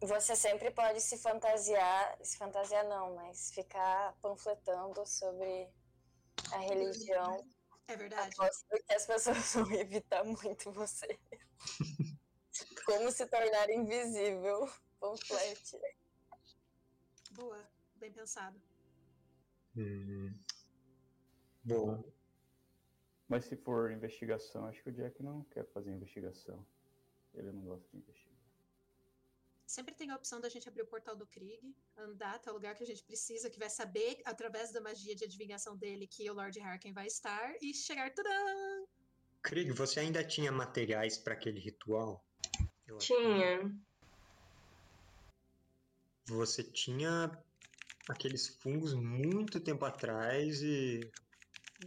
Você 0.03 0.35
sempre 0.35 0.71
pode 0.71 1.01
se 1.01 1.19
fantasiar, 1.19 2.19
se 2.23 2.39
fantasiar 2.39 2.87
não, 2.89 3.15
mas 3.15 3.51
ficar 3.51 4.15
panfletando 4.23 5.07
sobre 5.07 5.69
a 6.53 6.59
religião. 6.59 7.45
É 7.91 7.97
verdade. 7.97 8.33
Aposto 8.39 8.67
que 8.87 8.93
as 8.93 9.05
pessoas 9.05 9.53
vão 9.55 9.73
evitar 9.73 10.23
muito 10.25 10.71
você. 10.71 11.19
Como 12.87 13.11
se 13.11 13.27
tornar 13.27 13.69
invisível. 13.69 14.71
Panflete. 15.01 15.77
Boa. 17.33 17.69
Bem 17.97 18.13
pensado. 18.13 18.61
Hum. 19.77 20.33
Bom, 21.65 22.03
Mas 23.29 23.45
se 23.47 23.57
for 23.57 23.91
investigação, 23.91 24.67
acho 24.67 24.83
que 24.83 24.91
o 24.91 24.93
Jack 24.93 25.23
não 25.23 25.43
quer 25.45 25.65
fazer 25.73 25.91
investigação. 25.91 26.65
Ele 27.35 27.51
não 27.51 27.63
gosta 27.63 27.89
de 27.91 27.97
investigar. 27.99 28.30
Sempre 29.71 29.95
tem 29.95 30.11
a 30.11 30.17
opção 30.17 30.41
da 30.41 30.49
gente 30.49 30.69
abrir 30.69 30.83
o 30.83 30.87
portal 30.87 31.15
do 31.15 31.25
Krieg, 31.29 31.77
andar 31.97 32.35
até 32.35 32.51
o 32.51 32.55
lugar 32.55 32.75
que 32.75 32.83
a 32.83 32.87
gente 32.87 33.05
precisa, 33.05 33.49
que 33.49 33.57
vai 33.57 33.71
saber, 33.71 34.21
através 34.25 34.73
da 34.73 34.81
magia 34.81 35.15
de 35.15 35.23
adivinhação 35.23 35.77
dele, 35.77 36.09
que 36.09 36.29
o 36.29 36.35
Lord 36.35 36.59
Harken 36.59 36.93
vai 36.93 37.07
estar, 37.07 37.55
e 37.63 37.73
chegar. 37.73 38.13
Tadã! 38.13 38.29
Krieg, 39.41 39.71
você 39.71 40.01
ainda 40.01 40.25
tinha 40.25 40.51
materiais 40.51 41.19
pra 41.19 41.35
aquele 41.35 41.61
ritual? 41.61 42.21
Eu 42.85 42.97
acho 42.97 43.07
Tinha. 43.07 43.73
Você 46.27 46.65
tinha 46.65 47.31
aqueles 48.09 48.49
fungos 48.49 48.93
muito 48.93 49.61
tempo 49.61 49.85
atrás 49.85 50.61
e 50.65 50.99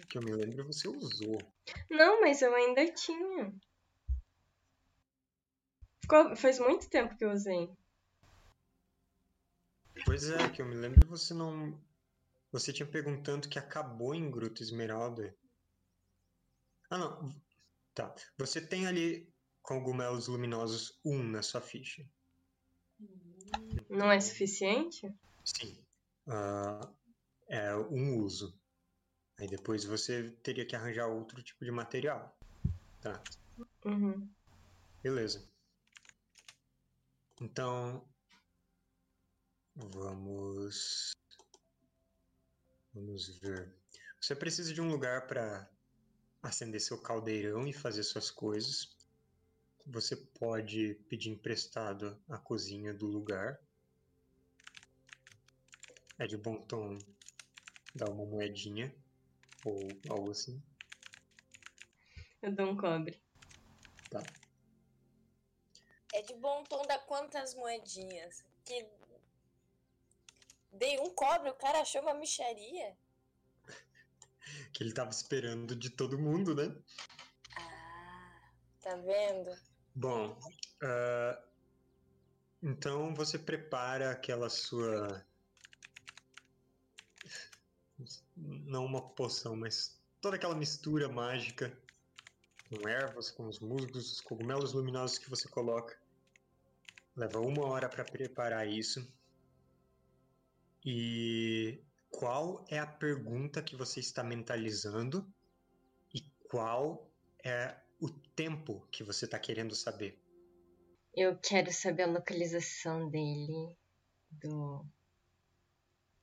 que 0.10 0.18
eu 0.18 0.22
me 0.22 0.32
lembro 0.32 0.66
você 0.68 0.88
usou. 0.88 1.38
Não, 1.90 2.22
mas 2.22 2.42
eu 2.42 2.56
ainda 2.56 2.90
tinha. 2.94 3.54
Ficou- 6.04 6.36
Faz 6.36 6.60
muito 6.60 6.90
tempo 6.90 7.16
que 7.16 7.24
eu 7.24 7.32
usei. 7.32 7.70
Pois 10.06 10.30
é, 10.30 10.50
que 10.50 10.62
eu 10.62 10.66
me 10.66 10.76
lembro 10.76 11.08
você 11.08 11.34
não. 11.34 11.80
Você 12.52 12.74
tinha 12.74 12.86
perguntando 12.86 13.48
que 13.48 13.58
acabou 13.58 14.14
em 14.14 14.30
Gruta 14.30 14.62
Esmeralda. 14.62 15.34
Ah, 16.90 16.98
não. 16.98 17.30
Tá. 17.96 18.14
Você 18.38 18.60
tem 18.60 18.86
ali 18.86 19.34
cogumelos 19.62 20.28
luminosos 20.28 21.00
1 21.06 21.24
na 21.24 21.42
sua 21.42 21.62
ficha. 21.62 22.06
Não 23.90 24.12
é 24.12 24.20
suficiente? 24.20 25.10
Sim. 25.46 25.82
Ah, 26.28 26.92
é 27.48 27.74
um 27.76 28.18
uso. 28.20 28.60
Aí 29.40 29.48
depois 29.48 29.86
você 29.86 30.32
teria 30.44 30.66
que 30.66 30.76
arranjar 30.76 31.08
outro 31.08 31.42
tipo 31.42 31.64
de 31.64 31.72
material. 31.72 32.38
Tá. 33.00 33.24
Uhum. 33.86 34.30
Beleza. 35.02 35.48
Então, 37.44 38.02
vamos. 39.76 41.12
Vamos 42.94 43.38
ver. 43.40 43.76
Você 44.22 44.34
precisa 44.34 44.74
de 44.74 44.80
um 44.80 44.88
lugar 44.88 45.28
para 45.28 45.70
acender 46.42 46.80
seu 46.80 46.98
caldeirão 47.02 47.68
e 47.68 47.74
fazer 47.74 48.04
suas 48.04 48.32
coisas. 48.32 48.96
Você 49.88 50.16
pode 50.16 50.94
pedir 51.10 51.32
emprestado 51.32 52.18
a 52.30 52.38
cozinha 52.38 52.94
do 52.94 53.08
lugar. 53.08 53.60
É 56.18 56.26
de 56.26 56.38
bom 56.38 56.62
tom 56.62 56.98
dar 57.94 58.08
uma 58.08 58.26
moedinha 58.26 58.96
ou 59.66 60.00
algo 60.08 60.32
assim. 60.32 60.64
Eu 62.42 62.56
dou 62.56 62.72
um 62.72 62.78
cobre. 62.78 63.22
É 66.14 66.22
de 66.22 66.34
bom 66.36 66.64
tom 66.64 66.86
dar 66.86 67.00
quantas 67.00 67.56
moedinhas? 67.56 68.46
Que 68.64 68.88
dei 70.72 71.00
um 71.00 71.10
cobre, 71.10 71.50
o 71.50 71.56
cara 71.56 71.82
achou 71.82 72.02
uma 72.02 72.14
micharia. 72.14 72.96
Que 74.72 74.84
ele 74.84 74.94
tava 74.94 75.10
esperando 75.10 75.76
de 75.76 75.90
todo 75.90 76.20
mundo, 76.20 76.54
né? 76.56 76.76
Ah, 77.58 78.42
tá 78.82 78.96
vendo? 78.96 79.52
Bom, 79.96 80.38
ah, 80.84 81.44
então 82.62 83.14
você 83.16 83.40
prepara 83.40 84.12
aquela 84.12 84.50
sua. 84.50 85.26
Não 88.36 88.86
uma 88.86 89.02
poção, 89.10 89.56
mas 89.56 90.00
toda 90.22 90.36
aquela 90.36 90.56
mistura 90.56 91.10
mágica 91.10 91.76
com 92.70 92.88
ervas, 92.88 93.32
com 93.32 93.48
os 93.48 93.60
musgos, 93.60 94.12
os 94.12 94.22
cogumelos 94.22 94.74
luminosos 94.74 95.18
que 95.18 95.30
você 95.30 95.48
coloca. 95.48 96.03
Leva 97.16 97.40
uma 97.40 97.66
hora 97.66 97.88
para 97.88 98.04
preparar 98.04 98.68
isso. 98.68 99.08
E 100.86 101.80
qual 102.10 102.66
é 102.70 102.80
a 102.80 102.88
pergunta 102.88 103.62
que 103.62 103.76
você 103.76 104.00
está 104.00 104.24
mentalizando? 104.24 105.26
E 106.14 106.22
qual 106.50 107.10
é 107.44 107.76
o 108.00 108.10
tempo 108.10 108.86
que 108.92 109.04
você 109.04 109.26
está 109.26 109.40
querendo 109.40 109.76
saber? 109.76 110.20
Eu 111.16 111.38
quero 111.38 111.72
saber 111.72 112.04
a 112.04 112.08
localização 112.08 113.10
dele. 113.10 113.78
Do. 114.32 114.84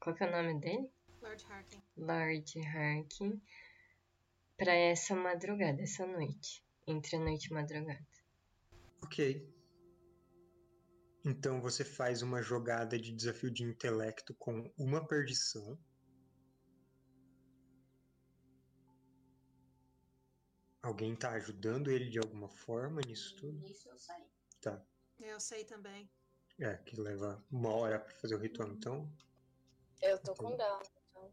Qual 0.01 0.15
que 0.17 0.25
é 0.25 0.29
o 0.29 0.33
nome 0.33 0.61
dele? 0.61 0.91
Lord 1.23 1.47
Harkin. 1.49 1.83
Lord 1.97 2.67
Harkin. 2.67 3.41
Pra 4.57 4.75
essa 4.75 5.15
madrugada, 5.15 5.81
essa 5.83 6.07
noite. 6.07 6.63
Entre 6.87 7.17
a 7.17 7.21
noite 7.21 7.47
e 7.47 7.53
madrugada. 7.53 8.07
Ok. 9.03 9.60
Então 11.25 11.61
você 11.61 11.85
faz 11.85 12.23
uma 12.23 12.41
jogada 12.41 12.99
de 12.99 13.13
desafio 13.13 13.51
de 13.51 13.63
intelecto 13.63 14.35
com 14.35 14.73
uma 14.79 15.07
perdição. 15.07 15.79
Alguém 20.83 21.15
tá 21.15 21.33
ajudando 21.33 21.91
ele 21.91 22.09
de 22.09 22.19
alguma 22.19 22.49
forma 22.49 23.03
nisso 23.07 23.37
tudo? 23.37 23.67
Isso 23.67 23.89
eu 23.89 23.99
saí. 23.99 24.25
Tá. 24.63 24.83
Eu 25.19 25.39
sei 25.39 25.65
também. 25.65 26.11
É, 26.59 26.77
que 26.79 26.99
leva 26.99 27.45
uma 27.51 27.71
hora 27.75 28.01
pra 28.01 28.15
fazer 28.15 28.35
o 28.35 28.39
ritual, 28.39 28.71
então. 28.71 29.13
Eu 30.01 30.19
tô 30.19 30.35
com 30.35 30.57
down. 30.57 30.81
Então. 31.11 31.33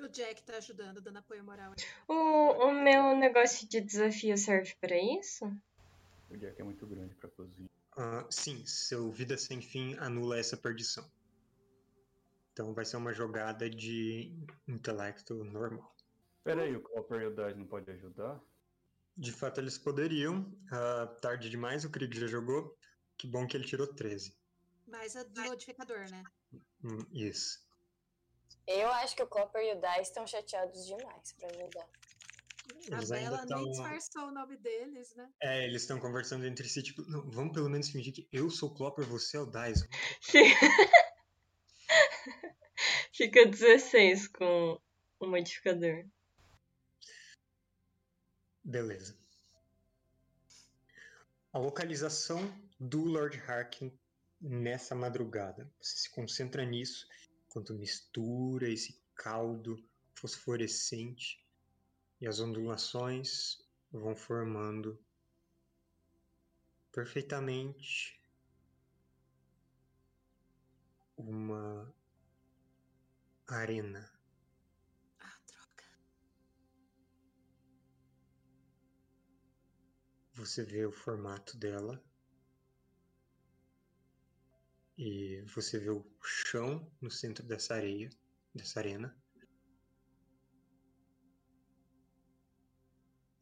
O 0.00 0.08
Jack 0.08 0.42
tá 0.42 0.56
ajudando, 0.56 1.00
dando 1.00 1.18
apoio 1.18 1.44
moral. 1.44 1.72
O, 2.08 2.14
o 2.66 2.72
meu 2.72 3.16
negócio 3.16 3.68
de 3.68 3.80
desafio 3.80 4.36
serve 4.36 4.74
pra 4.80 4.96
isso? 4.96 5.44
O 6.30 6.36
Jack 6.36 6.60
é 6.60 6.64
muito 6.64 6.86
grande 6.86 7.14
pra 7.14 7.28
cozinha. 7.30 7.68
Ah, 7.96 8.26
sim, 8.30 8.64
seu 8.66 9.10
Vida 9.10 9.36
Sem 9.36 9.60
Fim 9.60 9.96
anula 9.98 10.38
essa 10.38 10.56
perdição. 10.56 11.10
Então 12.52 12.74
vai 12.74 12.84
ser 12.84 12.96
uma 12.96 13.12
jogada 13.12 13.68
de 13.68 14.36
intelecto 14.66 15.44
normal. 15.44 15.96
Pera 16.44 16.62
aí, 16.62 16.76
o 16.76 16.82
Copper 16.82 17.22
e 17.22 17.26
o 17.26 17.34
Dice 17.34 17.58
não 17.58 17.66
podem 17.66 17.94
ajudar? 17.94 18.40
De 19.16 19.32
fato, 19.32 19.60
eles 19.60 19.78
poderiam. 19.78 20.52
Ah, 20.70 21.06
tarde 21.20 21.50
demais, 21.50 21.84
o 21.84 21.90
Krieg 21.90 22.18
já 22.18 22.26
jogou. 22.26 22.76
Que 23.16 23.26
bom 23.26 23.46
que 23.46 23.56
ele 23.56 23.64
tirou 23.64 23.86
13. 23.86 24.36
Mas 24.86 25.16
é 25.16 25.24
do 25.24 25.40
modificador, 25.42 26.08
né? 26.10 26.22
Hum, 26.84 27.04
isso. 27.12 27.66
Eu 28.66 28.88
acho 28.92 29.16
que 29.16 29.22
o 29.22 29.26
Copper 29.26 29.62
e 29.62 29.72
o 29.74 29.80
Dice 29.80 30.02
estão 30.02 30.26
chateados 30.26 30.86
demais 30.86 31.32
pra 31.32 31.48
ajudar. 31.48 31.88
Eles 32.74 33.10
a 33.10 33.14
Bela 33.14 33.38
nem 33.38 33.46
tão- 33.46 33.70
disfarçou 33.70 34.28
o 34.28 34.32
nome 34.32 34.56
deles, 34.56 35.14
né? 35.14 35.30
É, 35.42 35.64
eles 35.64 35.82
estão 35.82 35.98
conversando 36.00 36.46
entre 36.46 36.68
si, 36.68 36.82
tipo, 36.82 37.02
não, 37.02 37.30
vamos 37.30 37.52
pelo 37.52 37.68
menos 37.68 37.88
fingir 37.88 38.12
que 38.12 38.28
eu 38.32 38.50
sou 38.50 38.70
o 38.70 38.74
Clopper, 38.74 39.06
você 39.06 39.36
é 39.36 39.40
o 39.40 39.46
Dyson. 39.46 39.86
Fica 43.12 43.46
16 43.46 44.28
com 44.28 44.80
o 45.20 45.26
modificador. 45.26 46.04
Beleza. 48.62 49.16
A 51.52 51.58
localização 51.58 52.52
do 52.78 53.02
Lord 53.02 53.38
Harkin 53.46 53.92
nessa 54.40 54.94
madrugada. 54.94 55.70
Você 55.80 55.96
se 55.96 56.10
concentra 56.10 56.64
nisso 56.64 57.06
enquanto 57.46 57.74
mistura 57.74 58.68
esse 58.70 59.00
caldo 59.14 59.82
fosforescente 60.14 61.44
e 62.20 62.26
as 62.26 62.40
ondulações 62.40 63.58
vão 63.92 64.16
formando 64.16 64.98
perfeitamente 66.92 68.20
uma 71.16 71.94
arena. 73.46 74.10
Ah, 75.20 75.38
droga. 75.46 75.84
Você 80.34 80.64
vê 80.64 80.86
o 80.86 80.92
formato 80.92 81.56
dela. 81.56 82.02
E 84.96 85.42
você 85.54 85.78
vê 85.78 85.90
o 85.90 86.04
chão 86.20 86.90
no 87.00 87.10
centro 87.10 87.46
dessa 87.46 87.74
areia, 87.74 88.10
dessa 88.52 88.80
arena. 88.80 89.16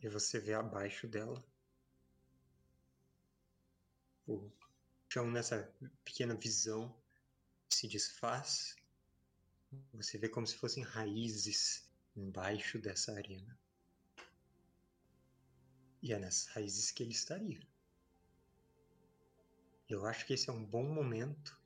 E 0.01 0.09
você 0.09 0.39
vê 0.39 0.55
abaixo 0.55 1.07
dela 1.07 1.43
o 4.27 4.51
chão 5.09 5.31
nessa 5.31 5.73
pequena 6.05 6.35
visão 6.35 6.95
se 7.71 7.87
desfaz. 7.89 8.77
Você 9.95 10.19
vê 10.19 10.29
como 10.29 10.47
se 10.47 10.57
fossem 10.57 10.83
raízes 10.83 11.89
embaixo 12.15 12.79
dessa 12.79 13.13
arena. 13.13 13.59
E 16.03 16.13
é 16.13 16.19
nessas 16.19 16.47
raízes 16.47 16.91
que 16.91 17.03
ele 17.03 17.13
estaria. 17.13 17.61
Eu 19.89 20.05
acho 20.05 20.27
que 20.27 20.35
esse 20.35 20.51
é 20.51 20.53
um 20.53 20.65
bom 20.65 20.83
momento 20.83 21.59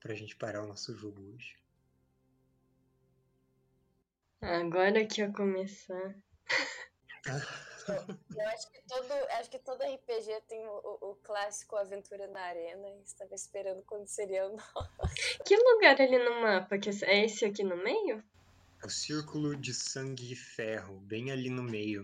pra 0.00 0.14
gente 0.14 0.36
parar 0.36 0.64
o 0.64 0.66
nosso 0.66 0.94
jogo 0.96 1.22
hoje. 1.34 1.56
Agora 4.40 5.06
que 5.06 5.20
ia 5.20 5.32
começar. 5.32 6.16
Eu 7.28 8.48
acho 8.48 8.70
que 8.70 8.80
todo, 8.88 9.12
acho 9.38 9.50
que 9.50 9.58
todo 9.58 9.82
RPG 9.82 10.40
tem 10.48 10.66
o, 10.66 10.98
o- 11.00 11.16
clássico 11.16 11.76
Aventura 11.76 12.26
na 12.28 12.40
Arena. 12.40 12.88
E 12.88 13.02
estava 13.02 13.34
esperando 13.34 13.82
quando 13.82 14.06
seria 14.06 14.46
o 14.48 14.56
nosso. 14.56 15.44
Que 15.44 15.56
lugar 15.56 16.00
ali 16.00 16.18
no 16.18 16.40
mapa? 16.40 16.78
Que 16.78 16.90
é 17.04 17.24
esse 17.24 17.44
aqui 17.44 17.62
no 17.64 17.76
meio? 17.76 18.22
É 18.82 18.86
o 18.86 18.90
círculo 18.90 19.56
de 19.56 19.72
sangue 19.74 20.32
e 20.32 20.36
ferro, 20.36 20.98
bem 21.00 21.30
ali 21.30 21.48
no 21.50 21.62
meio. 21.62 22.02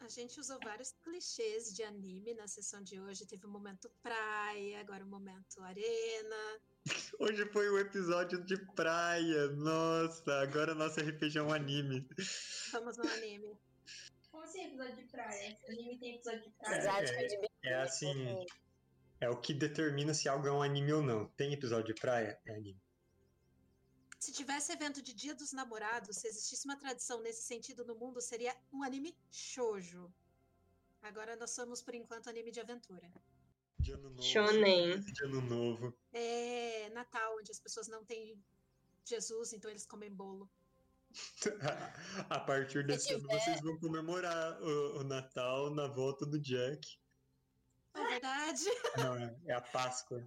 A 0.00 0.08
gente 0.08 0.40
usou 0.40 0.58
vários 0.64 0.92
clichês 1.04 1.72
de 1.72 1.82
anime 1.84 2.34
na 2.34 2.48
sessão 2.48 2.82
de 2.82 3.00
hoje. 3.00 3.24
Teve 3.24 3.46
o 3.46 3.50
momento 3.50 3.88
praia, 4.02 4.80
agora 4.80 5.04
o 5.04 5.08
momento 5.08 5.62
arena. 5.62 6.60
Hoje 7.20 7.46
foi 7.52 7.68
o 7.68 7.78
episódio 7.78 8.42
de 8.44 8.56
praia. 8.74 9.46
Nossa, 9.50 10.40
agora 10.40 10.74
nosso 10.74 10.98
RPG 10.98 11.38
é 11.38 11.42
um 11.42 11.52
anime. 11.52 12.08
Vamos 12.72 12.96
no 12.96 13.08
anime. 13.08 13.56
Assim 14.52 14.66
episódio 14.66 14.96
de 14.96 15.04
praia? 15.04 15.58
Anime 15.66 15.98
tem 15.98 16.14
episódio 16.16 16.42
de 16.42 16.50
praia. 16.50 17.04
De 17.26 17.36
biquíni. 17.38 17.48
É 17.64 17.74
assim, 17.76 18.46
é 19.18 19.30
o 19.30 19.40
que 19.40 19.54
determina 19.54 20.12
se 20.12 20.28
algo 20.28 20.46
é 20.46 20.52
um 20.52 20.60
anime 20.60 20.92
ou 20.92 21.00
não. 21.00 21.26
Tem 21.28 21.54
episódio 21.54 21.94
de 21.94 21.98
praia? 21.98 22.38
É 22.44 22.54
anime. 22.54 22.78
Se 24.20 24.30
tivesse 24.30 24.70
evento 24.70 25.00
de 25.00 25.14
Dia 25.14 25.34
dos 25.34 25.54
Namorados, 25.54 26.18
se 26.18 26.28
existisse 26.28 26.66
uma 26.66 26.76
tradição 26.76 27.22
nesse 27.22 27.42
sentido 27.44 27.82
no 27.82 27.94
mundo, 27.94 28.20
seria 28.20 28.54
um 28.70 28.82
anime 28.82 29.16
shoujo. 29.30 30.12
Agora 31.00 31.34
nós 31.34 31.52
somos, 31.52 31.80
por 31.80 31.94
enquanto, 31.94 32.28
anime 32.28 32.52
de 32.52 32.60
aventura. 32.60 33.10
De 33.78 33.92
ano 33.92 34.10
novo. 34.10 34.22
Shonen. 34.22 35.00
De 35.00 35.24
ano 35.24 35.40
novo. 35.40 35.96
É 36.12 36.90
Natal, 36.90 37.38
onde 37.38 37.50
as 37.50 37.58
pessoas 37.58 37.88
não 37.88 38.04
têm 38.04 38.38
Jesus, 39.02 39.54
então 39.54 39.70
eles 39.70 39.86
comem 39.86 40.12
bolo. 40.12 40.46
A 42.30 42.40
partir 42.40 42.86
desse 42.86 43.12
ano 43.12 43.26
vocês 43.28 43.60
vão 43.60 43.78
comemorar 43.78 44.60
o, 44.62 45.00
o 45.00 45.04
Natal 45.04 45.70
na 45.70 45.86
volta 45.88 46.26
do 46.26 46.40
Jack. 46.40 46.98
É 47.94 48.06
verdade? 48.06 48.64
Não, 48.96 49.16
é, 49.16 49.36
é 49.46 49.52
a 49.54 49.60
Páscoa. 49.60 50.24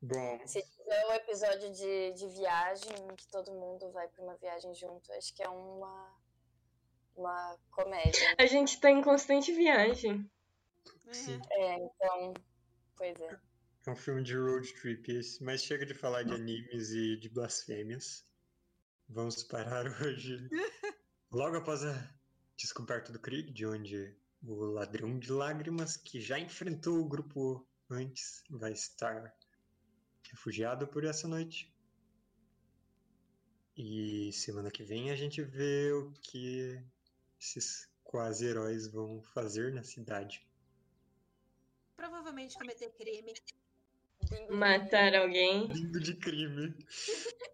Bom, 0.00 0.46
Se 0.46 0.60
tiver 0.60 1.06
um 1.06 1.12
episódio 1.12 1.72
de, 1.72 2.12
de 2.14 2.26
viagem, 2.28 2.92
que 3.16 3.28
todo 3.28 3.52
mundo 3.52 3.90
vai 3.92 4.08
pra 4.08 4.24
uma 4.24 4.36
viagem 4.36 4.74
junto, 4.74 5.12
acho 5.12 5.32
que 5.32 5.44
é 5.44 5.48
uma, 5.48 6.12
uma 7.14 7.56
comédia. 7.70 8.34
A 8.36 8.46
gente 8.46 8.80
tá 8.80 8.90
em 8.90 9.00
constante 9.00 9.52
viagem. 9.52 10.28
Sim. 11.12 11.40
É, 11.52 11.76
então. 11.76 12.34
Pois 12.96 13.20
é. 13.20 13.40
é 13.86 13.90
um 13.90 13.96
filme 13.96 14.24
de 14.24 14.36
road 14.36 14.72
trip 14.74 15.08
esse, 15.12 15.42
mas 15.42 15.62
chega 15.62 15.86
de 15.86 15.94
falar 15.94 16.24
de 16.24 16.34
animes 16.34 16.90
e 16.90 17.16
de 17.16 17.28
blasfêmias. 17.28 18.24
Vamos 19.14 19.42
parar 19.42 19.84
hoje 20.00 20.48
Logo 21.30 21.56
após 21.56 21.84
a 21.84 22.14
descoberta 22.56 23.12
do 23.12 23.18
Krieg, 23.18 23.52
de 23.52 23.66
onde 23.66 24.16
o 24.42 24.64
ladrão 24.64 25.18
de 25.18 25.30
lágrimas, 25.30 25.96
que 25.96 26.20
já 26.20 26.38
enfrentou 26.38 26.98
o 26.98 27.08
grupo 27.08 27.66
antes, 27.90 28.42
vai 28.48 28.72
estar 28.72 29.34
refugiado 30.30 30.86
por 30.88 31.04
essa 31.04 31.28
noite. 31.28 31.74
E 33.76 34.30
semana 34.32 34.70
que 34.70 34.82
vem 34.82 35.10
a 35.10 35.16
gente 35.16 35.42
vê 35.42 35.92
o 35.92 36.12
que 36.12 36.82
esses 37.38 37.88
quase 38.02 38.46
heróis 38.46 38.86
vão 38.86 39.22
fazer 39.22 39.72
na 39.72 39.82
cidade. 39.82 40.46
Provavelmente 41.96 42.58
cometer 42.58 42.90
crime. 42.92 43.34
Matar 44.50 45.14
alguém. 45.14 45.68
Bingo 45.68 46.00
de 46.00 46.14
crime. 46.16 46.74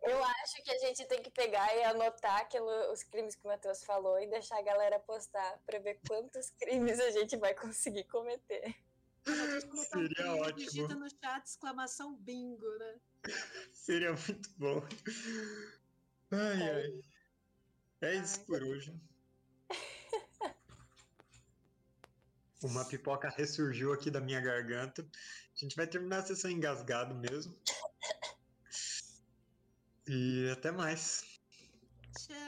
Eu 0.02 0.22
acho 0.24 0.62
que 0.64 0.70
a 0.70 0.78
gente 0.78 1.04
tem 1.06 1.22
que 1.22 1.30
pegar 1.30 1.74
e 1.76 1.84
anotar 1.84 2.40
aquilo, 2.40 2.68
os 2.92 3.02
crimes 3.02 3.34
que 3.34 3.44
o 3.44 3.48
Matheus 3.48 3.84
falou 3.84 4.20
e 4.20 4.26
deixar 4.26 4.58
a 4.58 4.62
galera 4.62 4.98
postar 5.00 5.60
pra 5.66 5.78
ver 5.78 6.00
quantos 6.06 6.50
crimes 6.50 6.98
a 7.00 7.10
gente 7.10 7.36
vai 7.36 7.54
conseguir 7.54 8.04
cometer. 8.04 8.74
Um 9.26 9.76
Seria 9.76 10.14
crime, 10.14 10.40
ótimo. 10.40 10.56
digita 10.56 10.94
no 10.94 11.10
chat 11.10 11.44
exclamação 11.46 12.14
bingo, 12.16 12.68
né? 12.78 12.94
Seria 13.72 14.12
muito 14.12 14.50
bom. 14.56 14.82
Ai, 16.30 16.70
ai. 16.70 17.00
É 18.00 18.14
isso 18.14 18.38
Ai. 18.40 18.46
por 18.46 18.62
hoje. 18.62 18.94
Uma 22.62 22.84
pipoca 22.84 23.28
ressurgiu 23.28 23.92
aqui 23.92 24.10
da 24.10 24.20
minha 24.20 24.40
garganta. 24.40 25.02
A 25.02 25.58
gente 25.58 25.76
vai 25.76 25.86
terminar 25.86 26.18
a 26.18 26.22
sessão 26.22 26.50
engasgado 26.50 27.14
mesmo. 27.14 27.54
E 30.06 30.50
até 30.50 30.70
mais. 30.70 31.24
Tchau. 32.16 32.47